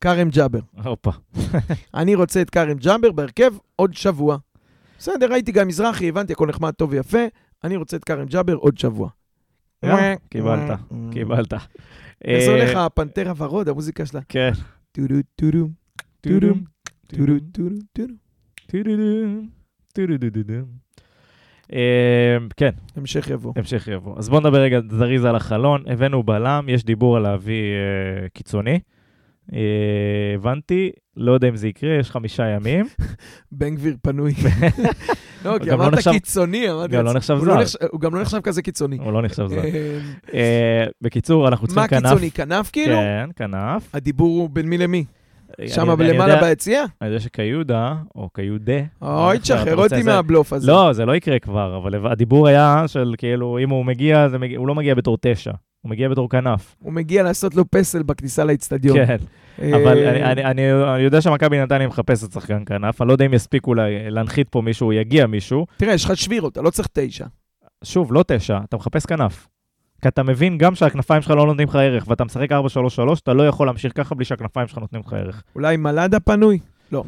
[0.00, 0.58] כרם ג'אבר.
[0.84, 1.10] הופה.
[1.94, 4.36] אני רוצה את כרם ג'אבר בהרכב עוד שבוע.
[4.98, 7.18] בסדר, ראיתי גם מזרחי, הבנתי, הכל נחמד, טוב ויפה.
[7.64, 9.08] אני רוצה את כרם ג'אבר עוד שבוע.
[10.28, 10.78] קיבלת,
[11.12, 11.52] קיבלת.
[12.24, 14.20] איך זה אה, הולך הפנתר הוורוד, המוזיקה שלה?
[14.28, 14.50] כן.
[14.92, 15.68] טודו טודו,
[16.20, 16.54] טודו,
[17.06, 17.28] טודו
[19.94, 20.54] טודו טודו.
[21.72, 23.52] אה, כן, המשך יבוא.
[23.56, 24.18] המשך יבוא.
[24.18, 25.82] אז בואו נדבר רגע זריז על החלון.
[25.86, 28.80] הבאנו בלם, יש דיבור על להביא אה, קיצוני.
[29.52, 29.58] אה,
[30.34, 32.86] הבנתי, לא יודע אם זה יקרה, יש חמישה ימים.
[33.52, 34.34] בן גביר פנוי.
[35.44, 37.78] לא, כי לא אמרת קיצוני, אמרתי גם לא נחשב הוא זר.
[37.90, 38.96] הוא גם לא נחשב כזה קיצוני.
[38.96, 39.58] הוא לא נחשב זר.
[39.64, 39.98] אה,
[40.34, 42.10] אה, בקיצור, אנחנו צריכים מה כנף.
[42.10, 42.30] קיצוני?
[42.30, 42.96] כנף כאילו?
[42.96, 43.94] כן, כנף.
[43.94, 45.04] הדיבור הוא בין מי למי?
[45.66, 46.84] שם למעלה ביציע?
[47.02, 48.72] אני יודע שקיודה, או קיודה.
[49.02, 50.72] אוי, תשחרר אותי מהבלוף הזה.
[50.72, 54.26] לא, זה לא יקרה כבר, אבל הדיבור היה של כאילו, אם הוא מגיע,
[54.56, 55.50] הוא לא מגיע בתור תשע,
[55.80, 56.76] הוא מגיע בתור כנף.
[56.78, 59.06] הוא מגיע לעשות לו פסל בכניסה לאצטדיון.
[59.06, 59.16] כן,
[59.62, 63.26] אה, אבל אני- אני- אני אני יודע שמכבי נתניה מחפשת שחקן כנף, אני לא יודע
[63.26, 65.66] אם יספיקו לה- להנחית פה מישהו, יגיע מישהו.
[65.76, 67.26] תראה, יש לך שבירו, אתה לא צריך תשע.
[67.84, 69.48] שוב, לא תשע, אתה מחפש כנף.
[70.04, 72.54] כי אתה מבין גם שהכנפיים שלך לא נותנים לך ערך, ואתה משחק 4-3-3,
[73.22, 75.42] אתה לא יכול להמשיך ככה בלי שהכנפיים שלך נותנים לך ערך.
[75.54, 76.58] אולי מלאדה פנוי?
[76.92, 77.04] לא.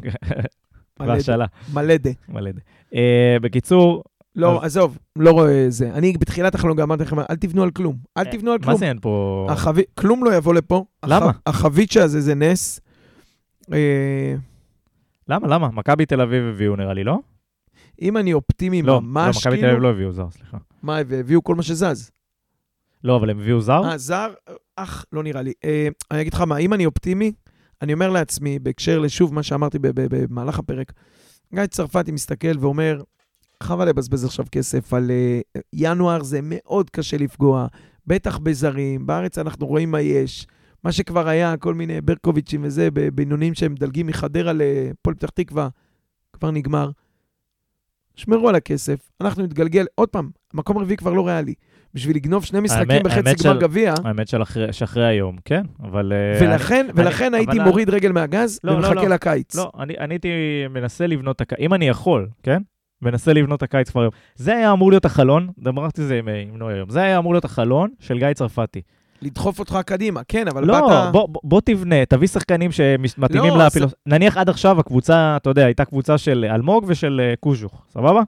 [0.99, 2.09] והשאלה, מלאדה.
[2.29, 2.51] מלא.
[2.95, 4.03] אה, בקיצור,
[4.35, 5.89] לא, עזוב, לא רואה זה.
[5.93, 7.97] אני בתחילת החלום גם אמרתי לכם, אל תבנו על כלום.
[8.17, 8.77] אל תבנו על מה כלום.
[8.77, 9.47] זה אין פה...
[9.97, 10.85] כלום לא יבוא לפה.
[11.05, 11.25] למה?
[11.25, 12.79] הח- החביצ'ה הזה זה נס.
[13.73, 14.35] אה,
[15.27, 15.69] למה, למה?
[15.73, 17.19] מכבי תל אביב הביאו נראה לי, לא?
[18.01, 20.57] אם אני אופטימי לא, לא, ממש, מכבי תל אביב כאילו, לא הביאו זר, סליחה.
[20.83, 22.11] מה, והביאו כל מה שזז.
[23.03, 23.81] לא, אבל הם הביאו זר?
[23.83, 24.33] אה, זר?
[24.75, 25.53] אך, לא נראה לי.
[25.63, 27.31] אה, אני אגיד לך מה, אם אני אופטימי,
[27.81, 30.93] אני אומר לעצמי, בהקשר לשוב מה שאמרתי במהלך הפרק,
[31.53, 33.01] גיא צרפתי מסתכל ואומר,
[33.63, 35.39] חבל לבזבז עכשיו כסף על אה,
[35.73, 37.67] ינואר, זה מאוד קשה לפגוע,
[38.07, 40.47] בטח בזרים, בארץ אנחנו רואים מה יש.
[40.83, 45.69] מה שכבר היה, כל מיני ברקוביצ'ים וזה, בבינונים שהם מדלגים מחדרה לפועל פתח תקווה,
[46.33, 46.91] כבר נגמר.
[48.15, 51.53] שמרו על הכסף, אנחנו נתגלגל, עוד פעם, מקום רביעי כבר לא ריאלי.
[51.93, 54.27] בשביל לגנוב שני משחקים האמת- בחצי האמת גמר של- גביע, האמת
[54.71, 56.13] שאחרי היום, כן, אבל...
[56.13, 59.07] אה, ולכן, ולכן אני- הייתי אבל- מוריד רגל מהגז לא, לא, ומחכה לא.
[59.07, 59.55] לקיץ.
[59.55, 60.29] לא, אני אני הייתי
[60.69, 62.61] מנסה לבנות את הקיץ, אם אני יכול, כן?
[63.01, 64.11] מנסה לבנות את הקיץ כבר היום.
[64.35, 67.45] זה היה אמור להיות החלון, אמרתי זה עם עם נוי היום, זה היה אמור להיות
[67.45, 68.81] החלון של גיא צרפתי.
[69.21, 71.11] לדחוף אותך קדימה, כן, אבל לא, באת...
[71.11, 73.93] בוא- בוא- בוא תבנה, תביא שחקנים שמתאימים לא, לפילוס...
[74.05, 78.21] נניח עד עכשיו הקבוצה, אתה יודע, הייתה קבוצה של אלמוג ושל אה, קוז'וך, סבבה?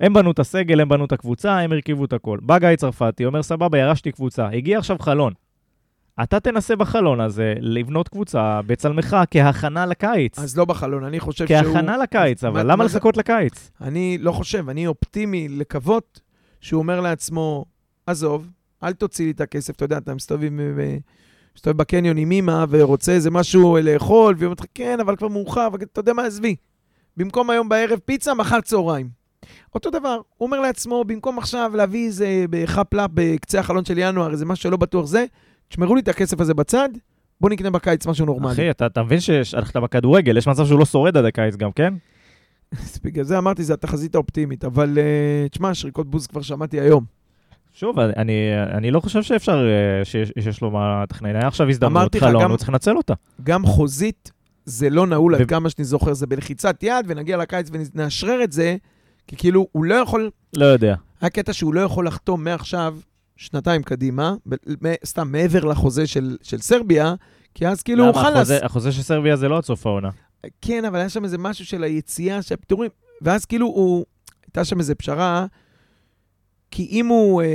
[0.00, 2.38] הם בנו את הסגל, הם בנו את הקבוצה, הם הרכיבו את הכל.
[2.42, 4.48] בא גיא צרפתי, אומר, סבבה, ירשתי קבוצה.
[4.48, 5.32] הגיע עכשיו חלון.
[6.22, 10.38] אתה תנסה בחלון הזה לבנות קבוצה בצלמך כהכנה לקיץ.
[10.38, 11.58] אז לא בחלון, אני חושב שהוא...
[11.74, 13.70] כהכנה לקיץ, אבל מה- למה מה זה- לחכות לקיץ?
[13.80, 16.20] אני לא חושב, אני אופטימי לקוות
[16.60, 17.64] שהוא אומר לעצמו,
[18.06, 18.48] עזוב,
[18.82, 20.96] אל תוציא לי את הכסף, אתה יודע, אתה מסתובב, ו-
[21.56, 25.68] מסתובב בקניון עם אמא ורוצה איזה משהו לאכול, והיא אומרת לך, כן, אבל כבר מאוחר,
[25.72, 26.56] ואתה יודע מה, עזבי.
[27.16, 29.19] במקום היום בערב פיצה, מחר צהריים.
[29.74, 34.46] אותו דבר, הוא אומר לעצמו, במקום עכשיו להביא איזה בחאפ-לאפ בקצה החלון של ינואר, איזה
[34.46, 35.24] משהו שלא בטוח זה,
[35.68, 36.88] תשמרו לי את הכסף הזה בצד,
[37.40, 38.52] בוא נקנה בקיץ משהו נורמלי.
[38.52, 41.94] אחי, אתה אתה מבין שהלכת בכדורגל, יש מצב שהוא לא שורד עד הקיץ גם, כן?
[43.04, 47.04] בגלל זה אמרתי, זה התחזית האופטימית, אבל אה, תשמע, שריקות בוז כבר שמעתי היום.
[47.72, 48.34] שוב, אני,
[48.72, 51.36] אני לא חושב שאפשר, אה, שיש, שיש לו מה לתכנן.
[51.36, 53.14] היה עכשיו הזדמנות, חלון, הוא צריך לנצל אותה.
[53.42, 54.32] גם חוזית,
[54.64, 58.52] זה לא נעול עד ו- כמה שאני זוכר, זה בלחיצת יד, ונגיע לקיץ ונאשרר את
[58.52, 58.76] זה,
[59.26, 60.94] כי כאילו, הוא לא יכול, לא יודע.
[61.20, 62.96] היה קטע שהוא לא יכול לחתום מעכשיו,
[63.36, 64.34] שנתיים קדימה,
[64.82, 67.14] ב- סתם מעבר לחוזה של, של סרביה,
[67.54, 68.12] כי אז כאילו, למה?
[68.12, 68.36] חלאס.
[68.36, 70.10] החוזה, החוזה של סרביה זה לא עד סוף העונה.
[70.60, 72.90] כן, אבל היה שם איזה משהו של היציאה, של הפיטורים,
[73.22, 74.04] ואז כאילו הוא,
[74.46, 75.46] הייתה שם איזו פשרה,
[76.70, 77.46] כי אם הוא אה,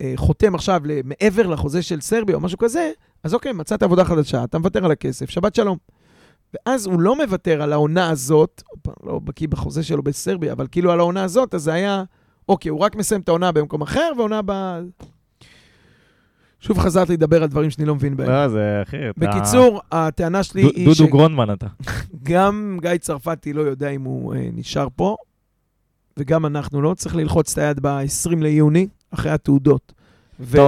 [0.00, 2.90] אה, חותם עכשיו מעבר לחוזה של סרביה או משהו כזה,
[3.22, 5.78] אז אוקיי, מצאת עבודה חדשה, אתה מוותר על הכסף, שבת שלום.
[6.54, 8.62] ואז הוא לא מוותר על העונה הזאת,
[9.02, 12.04] לא בקיא בחוזה שלו בסרביה, אבל כאילו על העונה הזאת, אז זה היה,
[12.48, 14.80] אוקיי, הוא רק מסיים את העונה במקום אחר, ועונה הבאה...
[16.60, 18.28] שוב חזרתי לדבר על דברים שאני לא מבין בהם.
[18.28, 19.20] לא, זה אחי, אתה...
[19.20, 21.66] בקיצור, הטענה שלי דו- היא דודו גרונמן אתה.
[21.90, 25.16] שגם גיא צרפתי לא יודע אם הוא אה, נשאר פה,
[26.16, 26.94] וגם אנחנו לא.
[26.94, 29.92] צריך ללחוץ את היד ב-20 ליוני, אחרי התעודות,
[30.40, 30.66] בסדר,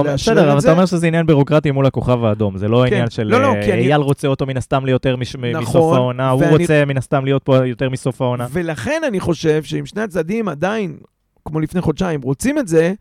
[0.51, 0.71] אבל את אתה.
[0.71, 2.93] אומר שזה עניין בירוקרטי מול הכוכב האדום, זה לא כן.
[2.95, 5.61] עניין של לא, לא, אה, כי אני- אייל רוצה אותו מן הסתם ליותר מש- נכון,
[5.61, 8.47] מסוף העונה, הוא ואני- רוצה מן הסתם להיות פה יותר מסוף העונה.
[8.51, 10.97] ולכן אני חושב שאם שני הצדדים עדיין,
[11.45, 12.93] כמו לפני חודשיים, רוצים את זה,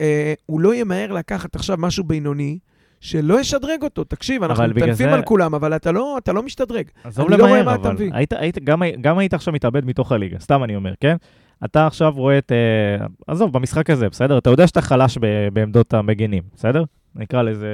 [0.00, 2.58] אה, הוא לא ימהר לקחת עכשיו משהו בינוני,
[3.00, 4.04] שלא ישדרג אותו.
[4.04, 6.84] תקשיב, אנחנו מטנפים זה- על כולם, אבל אתה לא, אתה לא משתדרג.
[7.04, 7.96] עזוב לא למהר, מה אתה אבל.
[8.12, 11.16] היית, היית, גם, גם היית עכשיו מתאבד מתוך הליגה, סתם אני אומר, כן?
[11.64, 12.52] אתה עכשיו רואה את...
[12.52, 14.38] אה, עזוב, במשחק הזה, בסדר?
[14.38, 16.84] אתה יודע שאתה חלש ב, בעמדות המגנים, בסדר?
[17.14, 17.68] נקרא לזה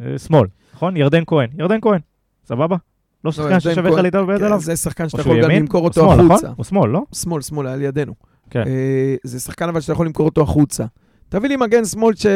[0.00, 0.96] אה, שמאל, נכון?
[0.96, 2.00] ירדן כהן, ירדן כהן,
[2.44, 2.76] סבבה?
[3.24, 4.60] לא שחקן ירדן ששווה לך להתאבד כן, עליו?
[4.60, 5.50] זה שחקן שאתה יכול גם?
[5.50, 6.46] למכור הוא אותו שמאל, החוצה.
[6.46, 6.54] נכון?
[6.56, 7.02] הוא שמאל, לא?
[7.14, 8.14] שמאל, שמאל, על ידינו.
[8.50, 8.62] כן.
[8.66, 10.84] אה, זה שחקן אבל שאתה יכול למכור אותו החוצה.
[11.34, 12.26] תביא לי מגן שמאל ש...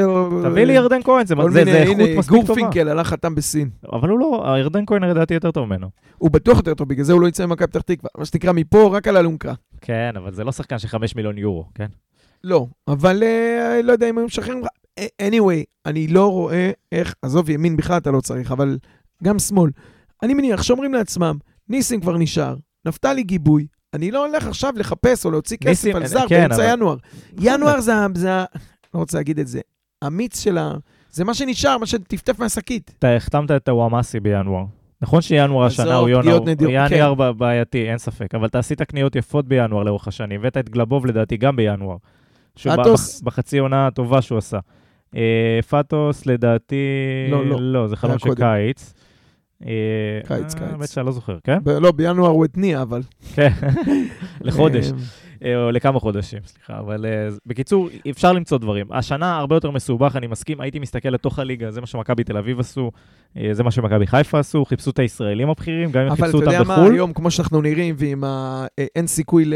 [0.42, 2.46] תביא לי ירדן כהן, זה, זה, מיני, זה איכות הנה, מספיק טובה.
[2.46, 3.70] גורפינקל הלך חתם בסין.
[3.92, 5.88] אבל הוא לא, ירדן כהן לדעתי יותר טוב ממנו.
[6.18, 8.11] הוא בטוח יותר טוב, בגלל זה הוא לא יצא ממכבי פתח תקווה.
[8.18, 9.55] מה שנקרא, מפה רק על אלונקה.
[9.80, 11.86] כן, אבל זה לא שחקן של 5 מיליון יורו, כן?
[12.44, 14.66] לא, אבל אה, לא יודע אם היו משחררים לך.
[14.99, 18.78] אה, anyway, אני לא רואה איך, עזוב, ימין בכלל אתה לא צריך, אבל
[19.24, 19.70] גם שמאל.
[20.22, 21.36] אני מניח שאומרים לעצמם,
[21.68, 26.03] ניסים כבר נשאר, נפתלי גיבוי, אני לא הולך עכשיו לחפש או להוציא כסף ניסים, על
[26.03, 26.96] אה, זר כן, באמצע אבל- ינואר.
[27.40, 28.44] ינואר זה, ה- זה, ה-
[28.95, 29.61] לא רוצה להגיד את זה,
[30.03, 30.72] המיץ של ה...
[31.11, 32.95] זה מה שנשאר, מה שטפטף מהשקית.
[32.99, 34.64] אתה החתמת את הוואמאסי בינואר.
[35.03, 36.43] נכון שינואר השנה הוא ינואר,
[36.93, 40.68] ינואר ב- בעייתי, אין ספק, אבל אתה עשית קניות יפות בינואר לאורך השנים, הבאת את
[40.68, 41.97] גלבוב לדעתי גם בינואר.
[42.57, 42.74] שהוא?
[42.76, 44.59] בח- בחצי עונה הטובה שהוא עשה.
[45.16, 46.76] אה, פטוס לדעתי,
[47.30, 47.57] לא, לא.
[47.61, 48.34] לא, זה חלום של.
[48.34, 48.95] קיץ.
[49.66, 49.68] אה,
[50.26, 50.70] קיץ, אה, קיץ.
[50.72, 51.59] האמת שאני לא זוכר, כן?
[51.64, 53.03] ב- לא, בינואר הוא התניע, אבל...
[53.34, 53.51] כן,
[54.41, 54.86] לחודש.
[55.45, 56.78] אה, או לכמה חודשים, סליחה.
[56.78, 58.86] אבל אה, בקיצור, אפשר למצוא דברים.
[58.93, 60.61] השנה הרבה יותר מסובך, אני מסכים.
[60.61, 62.91] הייתי מסתכל לתוך הליגה, זה מה שמכבי תל אביב עשו,
[63.36, 66.36] אה, זה מה שמכבי חיפה עשו, חיפשו את הישראלים הבכירים, גם אם אבל חיפשו אתה
[66.36, 66.95] אותם יודע מה, בחו"ל.
[66.95, 68.66] היום, כמו שאנחנו נראים, ועם ה...
[68.97, 69.55] אין סיכוי ל...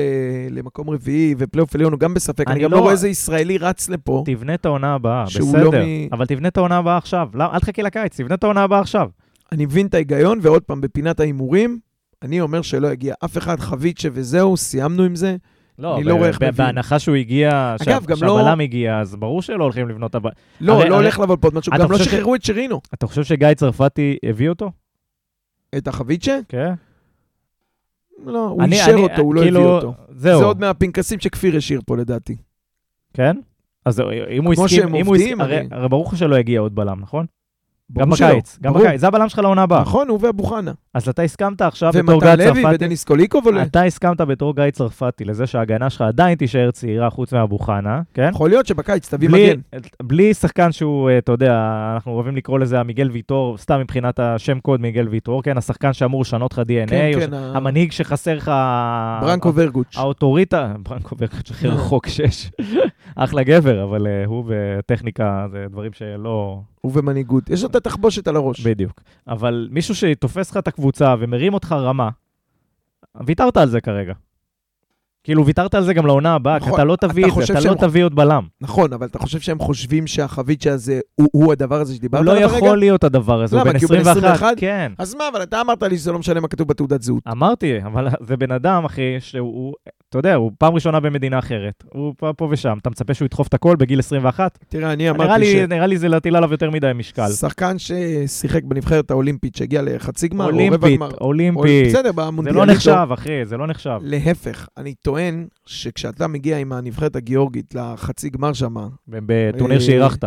[0.51, 3.59] למקום רביעי, ופלייאוף עליון הוא גם בספק, אני אני גם לא- לא רואה איזה ישראלי
[3.59, 4.23] רץ לפה.
[4.27, 5.65] תבנה את העונה הבאה, בסדר.
[5.65, 7.29] לא מ- אבל תבנה את העונה הבאה עכשיו.
[7.35, 9.09] לא, אל תחכה לקיץ, תבנה את העונה הבאה עכשיו.
[9.53, 11.79] אני מבין את ההיגיון, ועוד פעם, בפינת ההימורים,
[12.23, 15.37] אני אומר שלא יגיע אף אחד, חביצ'ה וזהו, סיימנו עם זה.
[15.83, 16.55] לא, אני לא רואה איך מביאים.
[16.57, 20.15] בהנחה שהוא הגיע, לא- שהבלם הגיע, אז ברור שלא הולכים לבנות.
[20.15, 20.31] לא, הרי-
[20.61, 22.81] לא הרי- הולך לבוא פה גם לא שחררו את שרינו.
[22.95, 24.71] אתה חושב שגיא צרפתי הביא אותו?
[25.79, 26.39] את החביצ'ה?
[26.49, 26.73] כן.
[28.27, 29.95] לא, הוא אני- אישר אני- אותו, הוא לא כאילו, הביא אותו.
[30.11, 30.39] זהו.
[30.39, 32.37] זה עוד מהפנקסים שכפיר השאיר פה, לדעתי.
[33.15, 33.37] כן?
[33.85, 36.39] אז אם הוא כמו הסכים, שהם אם הוא עובדים, הרי, אני- הרי ברור לך שלא
[36.39, 37.27] יגיע עוד בלם, נכון?
[37.93, 38.73] גם בקיץ, גם.
[38.75, 39.81] בקיץ, זה הבלם שלך לעונה הבאה.
[39.83, 40.73] נכון, הוא ואבו חנה.
[40.95, 43.63] אז אתה הסכמת עכשיו בתור ומתן גיא לוי צרפתי, ודניס קוליקוב עולה.
[43.63, 48.31] אתה הסכמת בתור גיא צרפתי לזה שההגנה שלך עדיין תישאר צעירה חוץ מאבו חנה, כן?
[48.35, 49.61] יכול להיות שבקיץ תביא בלי, מגן.
[50.03, 51.53] בלי שחקן שהוא, אה, אתה יודע,
[51.95, 55.59] אנחנו אוהבים לקרוא לזה המיגל ויטור, סתם מבחינת השם קוד מיגל ויטור, כן?
[55.59, 58.53] השחקן שאמור לשנות לך DNA, כן, כן, ש- ה- המנהיג שחסר לך...
[59.21, 59.97] ברנקו ורגוץ'.
[59.97, 62.51] האוטוריטה, ברנקו ורגוץ' הכי רחוק שיש.
[63.17, 66.61] אחלה גבר, אבל אה, הוא וטכניקה זה דברים שלא...
[66.85, 67.51] ובמנהיגות.
[67.51, 68.61] יש לו את התחבושת על הראש.
[68.67, 69.01] בדיוק.
[69.29, 72.09] אבל מישהו שתופס לך את הקבוצה ומרים אותך רמה,
[73.27, 74.13] ויתרת על זה כרגע.
[75.25, 77.53] כאילו, ויתרת על זה גם לעונה הבאה, כי נכון, אתה לא תביא אתה את זה,
[77.53, 78.47] אתה שהם- לא תביא עוד בלם.
[78.61, 82.33] נכון, אבל אתה חושב שהם חושבים שהחביצ'ה הזה הוא- הוא הדבר הזה הוא שדיברת לא
[82.33, 82.57] עליו הרגע?
[82.67, 83.65] יכול להיות הדבר הזה, הוא?
[83.65, 84.27] בן כי הוא בן 21.
[84.35, 84.55] 21?
[84.61, 84.93] כן.
[84.99, 87.23] אז מה, אבל אתה אמרת לי שזה לא משנה מה כתוב בתעודת זהות.
[87.29, 89.75] אמרתי, אבל זה בן אדם, אחי, שהוא, הוא-
[90.13, 91.85] אתה יודע, הוא פעם ראשונה במדינה אחרת.
[91.93, 92.79] הוא פה, פה ושם.
[92.81, 94.59] אתה מצפה שהוא ידחוף את הכל בגיל 21?
[94.69, 97.29] תראה, אני נראה אמרתי לי, נראה לי זה להטיל עליו יותר מדי משקל.
[97.29, 101.87] ששחקן ששיחק בנבחרת האולימפית, שהגיע לחצי גמר, אולימפית, או- אולימפית.
[101.87, 102.67] בסדר, זה במונדיאליטו.
[102.67, 103.99] לא נחשב, אחי, זה לא נחשב.
[104.03, 108.75] להפך, אני טוען שכשאתה מגיע עם הנבחרת הגיאורגית לחצי גמר שם,
[109.09, 110.25] בטורניר אה, שאירחת.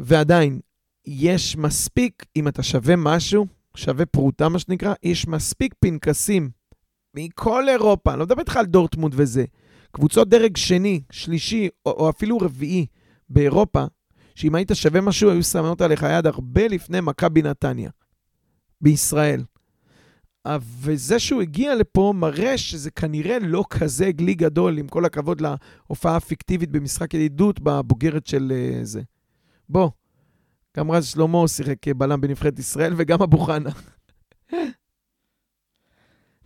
[0.00, 0.58] ועדיין,
[1.06, 3.46] יש מספיק, אם אתה שווה משהו,
[3.76, 6.50] שווה פרוטה מה שנקרא, יש מספיק פנקסים
[7.14, 9.44] מכל אירופה, אני לא מדבר איתך על דורטמונד וזה,
[9.92, 12.86] קבוצות דרג שני, שלישי, או, או אפילו רביעי
[13.28, 13.84] באירופה,
[14.34, 17.90] שאם היית שווה משהו, היו שמות עליך יד הרבה לפני מכבי נתניה,
[18.80, 19.44] בישראל.
[20.46, 25.40] אה, וזה שהוא הגיע לפה מראה שזה כנראה לא כזה גלי גדול, עם כל הכבוד
[25.40, 29.02] להופעה הפיקטיבית במשחק ידידות בבוגרת של אה, זה.
[29.68, 29.90] בוא,
[30.76, 33.70] גם רז שלמה שיחק בלם בנבחרת ישראל, וגם אבו חנה.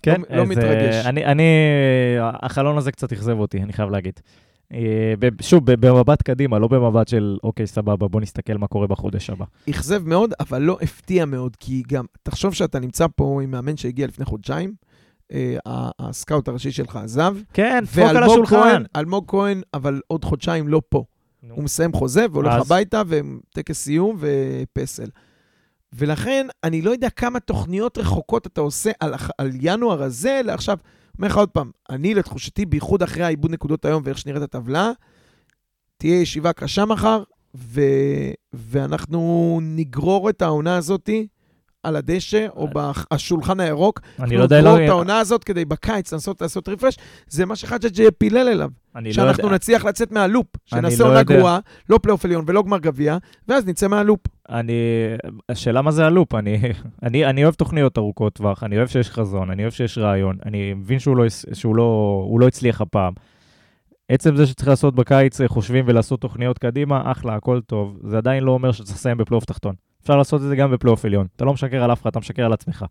[0.03, 0.95] כן, לא אז, מתרגש.
[0.95, 1.45] אה, אני, אני,
[2.21, 4.21] החלון הזה קצת אכזב אותי, אני חייב להגיד.
[4.73, 9.45] אה, שוב, במבט קדימה, לא במבט של, אוקיי, סבבה, בוא נסתכל מה קורה בחודש הבא.
[9.71, 14.07] אכזב מאוד, אבל לא הפתיע מאוד, כי גם, תחשוב שאתה נמצא פה עם מאמן שהגיע
[14.07, 14.73] לפני חודשיים,
[15.33, 15.57] אה,
[15.99, 18.83] הסקאוט הראשי שלך עזב, כן, דפוק על השולחן.
[18.97, 21.05] אלמוג כהן, אבל עוד חודשיים לא פה.
[21.43, 21.55] נו.
[21.55, 22.67] הוא מסיים חוזה והולך אז?
[22.67, 25.09] הביתה, וטקס סיום ופסל.
[25.93, 30.79] ולכן, אני לא יודע כמה תוכניות רחוקות אתה עושה על, על ינואר הזה לעכשיו.
[31.19, 34.93] אומר לך עוד פעם, אני לתחושתי, בייחוד אחרי העיבוד נקודות היום ואיך שנראית הטבלה,
[35.97, 37.23] תהיה ישיבה קשה מחר,
[37.55, 37.81] ו...
[38.53, 41.27] ואנחנו נגרור את העונה הזאתי
[41.83, 42.69] על הדשא או
[43.15, 44.01] בשולחן הירוק.
[44.21, 46.97] אני לא יודע, נגרור לא- את העונה הזאת כדי בקיץ לנסות לעשות רפרש.
[47.29, 48.71] זה מה שחג'ג' פילל אליו.
[48.97, 51.23] אני לא שאנחנו יודע, נצליח לצאת מהלופ, שנעשה לא עונה.
[51.23, 51.59] גרועה,
[51.89, 53.17] לא פלייאוף עליון ולא גמר גביע,
[53.49, 54.21] ואז נצא מהלופ.
[54.49, 54.73] אני,
[55.49, 56.59] השאלה מה זה הלופ, אני,
[57.03, 60.75] אני, אני אוהב תוכניות ארוכות טווח, אני אוהב שיש חזון, אני אוהב שיש רעיון, אני
[60.75, 63.13] מבין שהוא לא, הס- שהוא לא, הוא לא הצליח הפעם.
[64.09, 67.99] עצם זה שצריך לעשות בקיץ אה, חושבים ולעשות תוכניות קדימה, אחלה, הכל טוב.
[68.05, 69.75] זה עדיין לא אומר שצריך לסיים בפלייאוף תחתון.
[70.09, 71.27] אפשר לעשות את זה גם בפלייאוף עליון.
[71.37, 72.85] אתה לא משקר על אף אחד, אתה משקר על עצמך.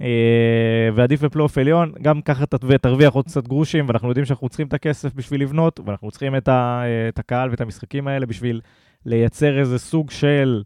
[0.00, 2.46] אה, ועדיף בפלייאוף עליון, גם ככה
[2.80, 6.48] תרוויח עוד קצת גרושים, ואנחנו יודעים שאנחנו צריכים את הכסף בשביל לבנות, ואנחנו צריכים את,
[6.48, 8.60] ה, אה, את הקהל ואת המשחקים האלה בשביל
[9.06, 10.62] לייצר איזה סוג של,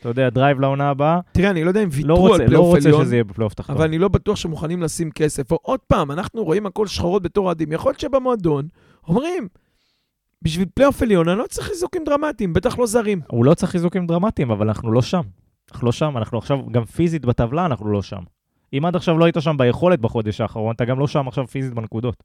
[0.00, 1.20] אתה יודע, drive לעונה הבאה.
[1.32, 3.24] תראה, אני לא יודע אם לא ויתרו רוצה, על לא פלייאוף רוצה עליון, שזה יהיה
[3.24, 3.76] בפלייאוף תחתון.
[3.76, 5.52] אבל אני לא בטוח שמוכנים לשים כסף.
[5.52, 7.72] או עוד פעם, אנחנו רואים הכל שחורות בתור אוהדים.
[7.72, 8.68] יכול להיות שבמועדון
[9.08, 9.48] אומרים,
[10.42, 13.20] בשביל פלייאוף עליון אני לא צריך חיזוקים דרמטיים, בטח לא זרים.
[13.30, 15.20] הוא לא צריך חיזוקים דרמטיים, אבל אנחנו לא שם.
[15.72, 18.20] אנחנו לא שם, אנחנו עכשיו, גם פיזית בטבלה אנחנו לא שם.
[18.72, 21.74] אם עד עכשיו לא היית שם ביכולת בחודש האחרון, אתה גם לא שם עכשיו פיזית
[21.74, 22.22] בנקודות.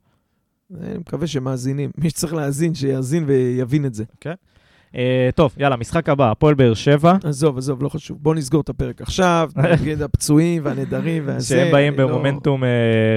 [0.82, 1.92] אני מקווה שמאזינים.
[1.98, 4.04] מי שצריך להאזין, שיאזין ויבין את זה.
[4.96, 8.18] אה, טוב, יאללה, משחק הבא, הפועל באר שבע, עזוב, עזוב, לא חשוב.
[8.22, 9.52] בוא נסגור את הפרק עכשיו,
[9.82, 11.56] נגיד הפצועים והנדרים והזה.
[11.56, 12.70] שהם באים לא- במומנטום אה,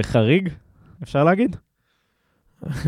[0.03, 0.49] חריג,
[1.03, 1.57] אפשר להגיד?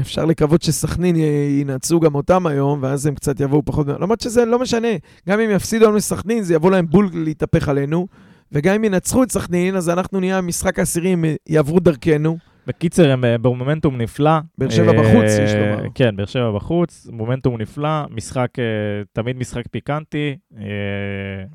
[0.01, 3.87] אפשר לקוות שסכנין י- ינצחו גם אותם היום, ואז הם קצת יבואו פחות...
[3.87, 4.89] למרות שזה לא משנה.
[5.29, 8.07] גם אם יפסידו לנו לסכנין, זה יבוא להם בול להתהפך עלינו.
[8.53, 12.39] וגם אם ינצחו את סכנין, אז אנחנו נהיה המשחק העשירי, הם יעברו דרכנו.
[12.67, 14.31] בקיצר, הם אה, במומנטום נפלא.
[14.59, 15.83] באר שבע אה, בחוץ, יש לומר.
[15.95, 18.65] כן, באר שבע בחוץ, מומנטום נפלא, משחק, אה,
[19.13, 20.37] תמיד משחק פיקנטי,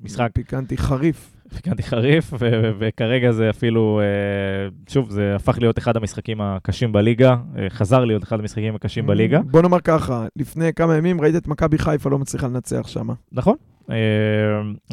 [0.04, 1.35] משחק פיקנטי חריף.
[1.54, 2.34] פיקנטי חריף,
[2.80, 8.24] וכרגע זה אפילו, אה, שוב, זה הפך להיות אחד המשחקים הקשים בליגה, אה, חזר להיות
[8.24, 12.20] אחד המשחקים הקשים בליגה, בוא נאמר ככה, לפני כמה ימים ראית את מכבי חיפה לא
[12.20, 13.08] מצליחה לנצח שם.
[13.32, 13.56] נכון?
[13.90, 13.96] אה,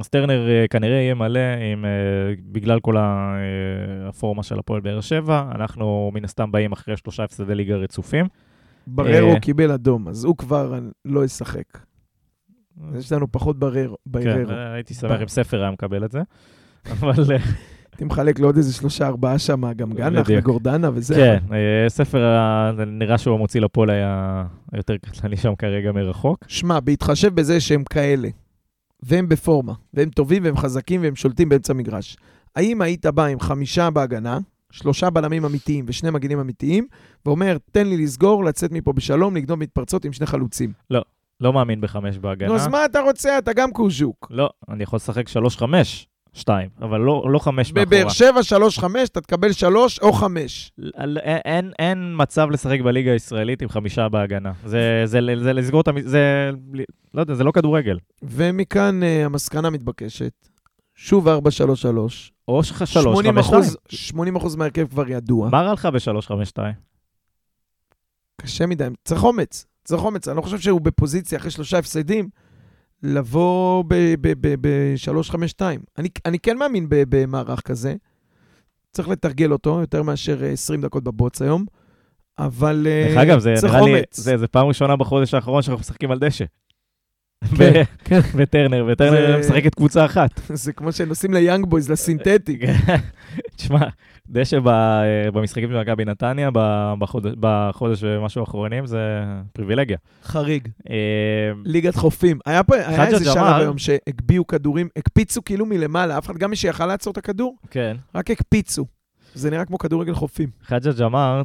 [0.00, 1.40] אז טרנר אה, כנראה יהיה מלא
[1.72, 1.84] עם,
[2.52, 7.76] בגלל כל הפורמה של הפועל באר שבע, אנחנו מן הסתם באים אחרי שלושה הפסדי ליגה
[7.76, 8.26] רצופים.
[8.86, 9.40] בררו.
[9.40, 11.91] קיבל אדום, אז הוא כבר לא ישחק.
[12.98, 13.96] יש לנו פחות בררו.
[14.12, 14.50] כן, בררו.
[14.50, 16.20] אה, הייתי שמח אם ספר היה מקבל את זה.
[16.92, 17.36] אבל אה,
[17.92, 20.26] הייתי מחלק לו עוד איזה שלושה, ארבעה שם, גם גנח.
[20.28, 21.14] וגורדנה וזה.
[21.14, 22.24] כן, אה, ספר,
[22.86, 26.44] נראה שהוא המוציא לפועל היה יותר קטלני שם כרגע מרחוק.
[26.48, 28.28] שמע, בהתחשב בזה שהם כאלה,
[29.02, 32.16] והם בפורמה, והם טובים והם חזקים והם שולטים באמצע המגרש,
[32.56, 34.38] האם היית בא עם חמישה בהגנה,
[34.70, 36.86] שלושה בלמים אמיתיים ושני מגינים אמיתיים,
[37.26, 40.72] ואומר, תן לי לסגור, לצאת מפה בשלום, לגנוב מתפרצות עם שני חלוצים.
[40.90, 41.02] לא
[41.50, 42.48] מאמין בחמש בהגנה.
[42.48, 43.38] נו, אז מה אתה רוצה?
[43.38, 44.26] אתה גם קוז'וק.
[44.30, 47.86] לא, אני יכול לשחק שלוש חמש, שתיים, אבל לא, לא חמש מאחורה.
[47.86, 50.72] בבאר שבע, שלוש, חמש, אתה תקבל שלוש או חמש.
[51.44, 54.52] אין, אין, מצב לשחק בליגה הישראלית עם חמישה בהגנה.
[54.64, 56.00] זה, זה, זה, זה לסגור את המ...
[56.00, 56.50] זה,
[57.14, 57.98] לא יודע, זה לא כדורגל.
[58.22, 60.32] ומכאן אה, המסקנה מתבקשת.
[60.94, 61.30] שוב 4-3-3.
[62.48, 63.98] או ש- שלוש, 80 חמש, אחוז, שתיים.
[63.98, 65.48] 80 אחוז מהרכב כבר ידוע.
[65.48, 66.74] מה רע לך בשלוש, חמש, שתיים?
[68.40, 68.88] קשה מדי.
[69.04, 69.66] צריך אומץ.
[69.84, 70.28] צריך אומץ.
[70.28, 72.28] אני לא חושב שהוא בפוזיציה, אחרי שלושה הפסדים,
[73.02, 75.60] לבוא ב-3-5-2.
[75.98, 77.94] אני, אני כן מאמין ב- במערך כזה.
[78.92, 81.64] צריך לתרגל אותו יותר מאשר אה, 20 דקות בבוץ היום,
[82.38, 84.20] אבל אה, דרך אגב, זה צריך נראה לי, אומץ.
[84.20, 86.44] זה, זה פעם ראשונה בחודש האחרון שאנחנו משחקים על דשא.
[87.56, 88.20] כן, כן.
[88.34, 90.30] וטרנר, וטרנר משחקת קבוצה אחת.
[90.48, 92.58] זה כמו שנוסעים ליאנג בויז, לסינתטי.
[93.56, 93.86] תשמע,
[94.32, 96.50] דשא ב- במשחקים של מכבי נתניה
[97.40, 99.22] בחודש ומשהו האחרונים זה
[99.52, 99.96] פריבילגיה.
[100.24, 100.68] חריג.
[100.90, 100.96] אה,
[101.64, 102.38] ליגת חופים.
[102.46, 103.44] היה פה, היה איזה שלב.
[103.56, 107.96] היום שהגביהו כדורים, הקפיצו כאילו מלמעלה, אף אחד, גם מי שיכל לעצור את הכדור, כן.
[108.14, 108.84] רק הקפיצו.
[109.34, 110.48] זה נראה כמו כדורגל חופים.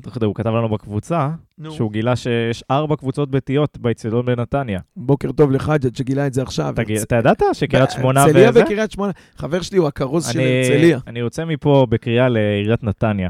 [0.07, 1.30] אתה יודע, הוא כתב לנו בקבוצה,
[1.72, 4.80] שהוא גילה שיש ארבע קבוצות ביתיות באצטדיון בנתניה.
[4.97, 6.73] בוקר טוב לחג'ת שגילה את זה עכשיו.
[6.73, 8.64] אתה גיל- אתה ידעת שקריית שמונה הרצליה וזה?
[8.64, 9.11] וקריית שמונה.
[9.38, 10.99] חבר שלי הוא הכרוז של הרצליה.
[11.07, 13.30] אני יוצא מפה בקריאה לעיריית נתניה.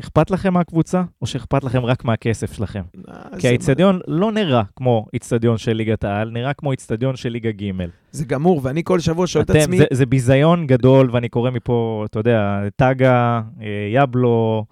[0.00, 2.82] אכפת לכם מהקבוצה, או שאכפת לכם רק מהכסף שלכם?
[3.38, 7.70] כי האיצטדיון לא נראה כמו איצטדיון של ליגת העל, נראה כמו איצטדיון של ליגה ג'.
[8.10, 12.04] זה גמור, ואני כל שבוע שואל את עצמי, זה, זה ביזיון גדול, ואני קורא מפה,
[12.10, 14.64] אתה יודע, טאגה, אה, יבלו,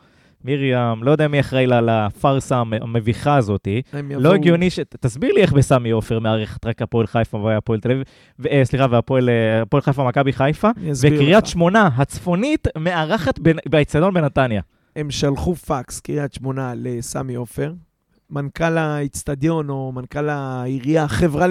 [0.45, 3.83] מרים, לא יודע מי אחראי ל- לפארסה המ- המביכה הזאתי.
[3.93, 4.81] הם לא יבואו- הגיוני ש...
[5.01, 8.03] תסביר לי איך בסמי עופר מארחת רק הפועל חיפה והפועל תל אביב,
[8.39, 9.29] ו- אה, סליחה, והפועל
[9.75, 10.69] אה, חיפה, מכבי חיפה,
[11.03, 11.47] וקריית.
[11.47, 13.39] שמונה הצפונית מארחת
[13.69, 14.61] באיצטדיון בנתניה.
[14.97, 17.73] הם שלחו פקס, קריית שמונה, לסמי עופר.
[18.31, 21.47] מנכ"ל האיצטדיון או מנכ"ל העירייה, חברה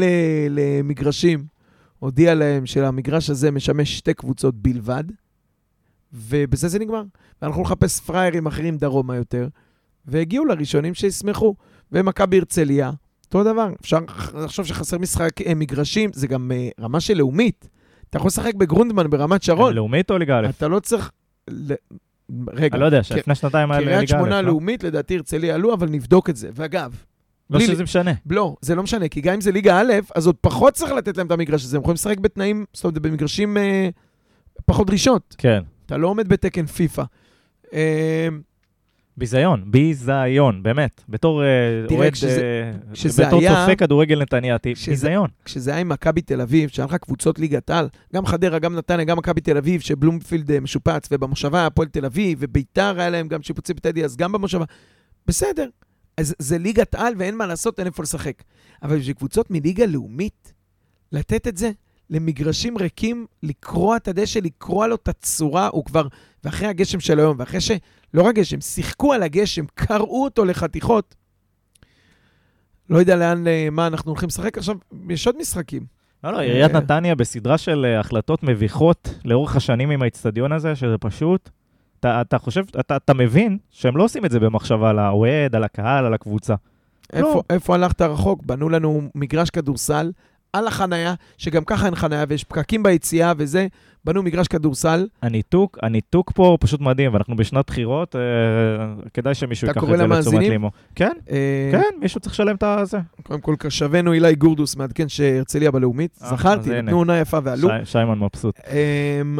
[0.50, 1.46] למגרשים,
[2.00, 5.04] הודיע להם שהמגרש הזה משמש שתי קבוצות בלבד,
[6.14, 7.04] ובזה זה נגמר.
[7.42, 9.48] והלכו לחפש פראיירים אחרים דרומה יותר,
[10.06, 11.56] והגיעו לראשונים שישמחו.
[11.92, 12.92] ומכבי הרצליה,
[13.26, 13.70] אותו דבר.
[13.82, 14.00] אפשר
[14.34, 17.70] לחשוב שחסר משחק אה, מגרשים, זה גם אה, רמה של לאומית.
[18.10, 19.74] אתה יכול לשחק בגרונדמן ברמת שרון.
[19.74, 20.50] לאומית או ליגה א'?
[20.50, 21.12] אתה לא צריך...
[22.54, 24.48] רגע, אני לא יודע, שלפני שנתיים היה ליגה א', קריית שמונה לא?
[24.48, 26.50] לאומית, לדעתי הרצליה עלו, אבל נבדוק את זה.
[26.54, 26.96] ואגב,
[27.50, 28.12] לא שזה משנה.
[28.30, 31.18] לא, זה לא משנה, כי גם אם זה ליגה א', אז עוד פחות צריך לתת
[31.18, 31.78] להם את המגרש הזה.
[31.78, 33.90] הם יכולים לשחק בתנאים, זאת אומרת, במגרשים אה,
[34.66, 35.36] פחות דרישות.
[35.38, 35.64] כן.
[35.86, 37.04] אתה לא עומד בתקן פיפא.
[39.18, 41.04] ביזיון, ביזיון, באמת.
[41.10, 41.48] בתור אה,
[41.92, 42.72] אוהד, אה,
[43.28, 45.30] בתור צופה כדורגל נתניאתי, כשזה- ביזיון.
[45.46, 49.06] כשזה היה עם מכבי תל אביב, שהיה לך קבוצות ליגת על, גם חדרה, גם נתניה,
[49.06, 53.28] גם מכבי תל אביב, שבלומפילד אה, משופץ, ובמושבה היה הפועל תל אביב, וביתר היה להם
[53.28, 54.66] גם שיפוצי בטדי, אז גם במושבה.
[55.28, 55.70] בסדר.
[56.18, 58.44] אז זה ליגת על ואין מה לעשות, אין איפה לשחק.
[58.84, 60.54] אבל בשביל קבוצות מליגה לאומית,
[61.12, 61.72] לתת את זה
[62.10, 66.08] למגרשים ריקים, לקרוע את הדשא, לקרוע לו את הצורה, הוא כבר,
[66.44, 67.72] ואחרי הגשם של היום, ואחרי ש...
[68.14, 71.16] לא רק גשם, שיחקו על הגשם, קרעו אותו לחתיכות.
[72.90, 74.76] לא יודע לאן, אה, מה אנחנו הולכים לשחק עכשיו,
[75.10, 75.86] יש עוד משחקים.
[76.24, 80.76] לא, לא, עיריית אה, נתניה בסדרה של אה, החלטות מביכות לאורך השנים עם האיצטדיון הזה,
[80.76, 81.50] שזה פשוט...
[82.00, 85.64] אתה, אתה חושב, אתה, אתה מבין שהם לא עושים את זה במחשבה על האוהד, על
[85.64, 86.56] הקהל, על הקבוצה.
[87.14, 87.44] איפה, לא.
[87.50, 88.44] איפה הלכת רחוק?
[88.46, 90.12] בנו לנו מגרש כדורסל
[90.58, 93.68] על החנייה, שגם ככה אין חנייה ויש פקקים ביציאה וזה,
[94.06, 95.08] בנו מגרש כדורסל.
[95.22, 98.22] הניתוק, הניתוק פה הוא פשוט מדהים, ואנחנו בשנת בחירות, אה,
[99.14, 100.40] כדאי שמישהו ייקח את זה לתשומת?
[100.40, 100.72] לימו.
[100.96, 102.98] כן, אה, כן, מישהו צריך לשלם את הזה.
[103.24, 106.20] קודם כל, כשבנו אילי גורדוס מעדכן שהרצליה בלאומית.
[106.24, 106.70] אה, זכרתי.
[106.82, 107.70] נתנו עונה יפה ועלו.
[107.70, 108.60] שי- שיימן מבסוט.
[108.68, 109.40] אמ,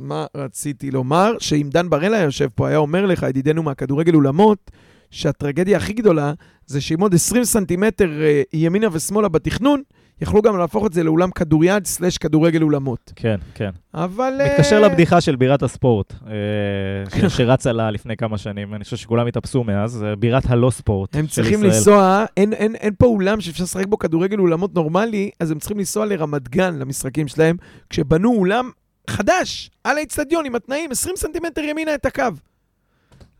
[0.00, 1.32] ומה רציתי לומר?
[1.38, 4.70] שאם דן בראלה יושב פה, היה אומר לך, ידידנו מהכדורגל אולמות,
[5.10, 6.32] שהטרגדיה הכי גדולה
[6.66, 9.82] זה שעם עוד 20 סנטימטר אה, ימינה ושמאלה בתכנון,
[10.20, 13.12] יכלו גם להפוך את זה לאולם כדוריד סלש כדורגל אולמות.
[13.16, 13.70] כן, כן.
[13.94, 14.32] אבל...
[14.40, 18.74] אה, מתקשר לבדיחה של בירת הספורט, אה, שרצה לה לפני כמה שנים.
[18.74, 21.72] אני חושב שכולם התאפסו מאז, בירת הלא ספורט הם של צריכים ישראל.
[21.72, 25.78] לנסוע, אין, אין, אין פה אולם שאפשר לשחק בו כדורגל אולמות נורמלי, אז הם צריכים
[25.78, 27.56] לנסוע לרמת גן למשחקים שלהם,
[27.90, 28.70] כשבנו אולם
[29.10, 32.22] חדש, על האצטדיון עם התנאים, 20 סנטימטר ימינה את הקו.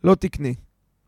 [0.04, 0.54] לא תקני.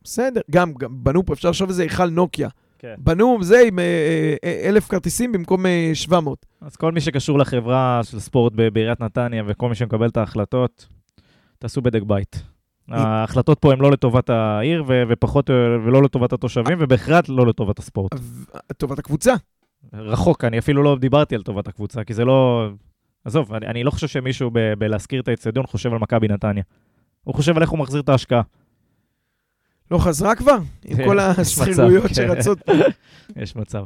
[0.03, 2.49] בסדר, גם, גם בנו פה, אפשר לחשוב איזה היכל נוקיה.
[2.79, 2.95] כן.
[2.99, 6.47] בנו זה עם אה, אה, אה, אלף כרטיסים במקום אה, 700.
[6.61, 10.87] אז כל מי שקשור לחברה של ספורט בעיריית נתניה וכל מי שמקבל את ההחלטות,
[11.59, 12.43] תעשו בדק בית.
[12.89, 15.55] ההחלטות פה הן לא לטובת העיר ופחות, אה,
[15.85, 18.13] ולא לטובת התושבים, ובהכרח לא לטובת הספורט.
[18.77, 19.35] טובת הקבוצה.
[19.93, 22.69] רחוק, אני אפילו לא דיברתי על טובת הקבוצה, כי זה לא...
[23.25, 26.63] עזוב, אני, אני לא חושב שמישהו ב- בלהזכיר את האצטדיון חושב על מכבי נתניה.
[27.25, 28.43] הוא חושב על איך הוא מחזיר את ההשקעה.
[29.91, 30.59] לא חזרה כבר?
[30.85, 32.15] עם כל השכירויות כן.
[32.15, 32.73] שרצות פה.
[33.43, 33.85] יש מצב.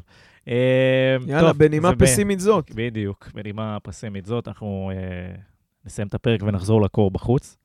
[0.49, 2.71] אה, יאללה, בנימה פסימית זאת.
[2.75, 5.35] בדיוק, בנימה פסימית זאת, אנחנו אה,
[5.85, 7.57] נסיים את הפרק ונחזור לקור בחוץ.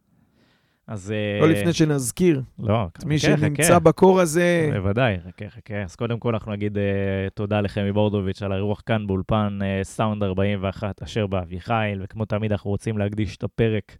[0.88, 1.11] אז...
[1.11, 2.41] אה, לא לפני שנזכיר.
[2.60, 3.80] לא, את מי שנמצא.
[3.80, 5.84] בקור הזה, בוודאי, חכה, חכה.
[5.84, 6.84] אז קודם כל אנחנו נגיד אה,
[7.34, 12.98] תודה לחמי בורדוביץ' על האירוח כאן באולפן סאונד 41 אשר באביחיל, וכמו תמיד אנחנו רוצים
[12.98, 13.98] להקדיש את הפרק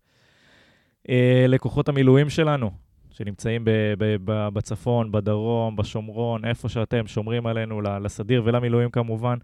[1.48, 2.72] לכוחות המילואים שלנו,
[3.20, 9.38] שנמצאים ב- ב- ב- בצפון, בדרום, בשומרון, איפה שאתם שומרים עלינו, לסדיר ולמילואים כמובן,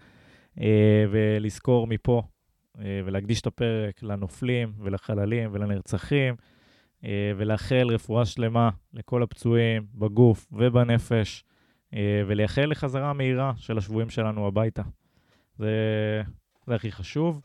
[0.62, 2.22] אה, ולזכור מפה
[2.80, 6.36] אה, ולהקדיש את הפרק לנופלים ולחללים ולנרצחים.
[7.06, 11.44] אה, ולאחל רפואה שלמה לכל הפצועים בגוף ובנפש,
[12.28, 14.82] ולייחל לחזרה מהירה של השבויים שלנו הביתה.
[15.58, 15.72] זה,
[16.68, 17.42] זה הכי חשוב.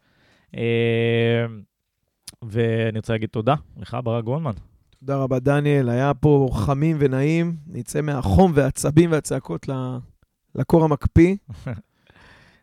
[2.43, 4.70] ואני רוצה להגיד תודה לך, ברק גולדמן.
[5.01, 5.89] תודה רבה, דניאל.
[5.89, 7.57] היה פה חמים ונעים.
[7.67, 9.69] נצא מהחום והעצבים והצעקות
[10.55, 11.37] לקור המקפיא.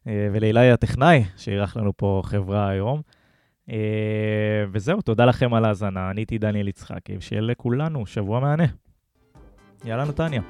[0.08, 3.02] אה, ולאילי הטכנאי, שאירח לנו פה חברה היום.
[3.70, 6.12] אה, וזהו, תודה לכם על ההאזנה.
[6.12, 8.66] אני הייתי דניאל יצחקי, ושיהיה לכולנו שבוע מהנה.
[9.86, 10.42] יאללה, נתניה.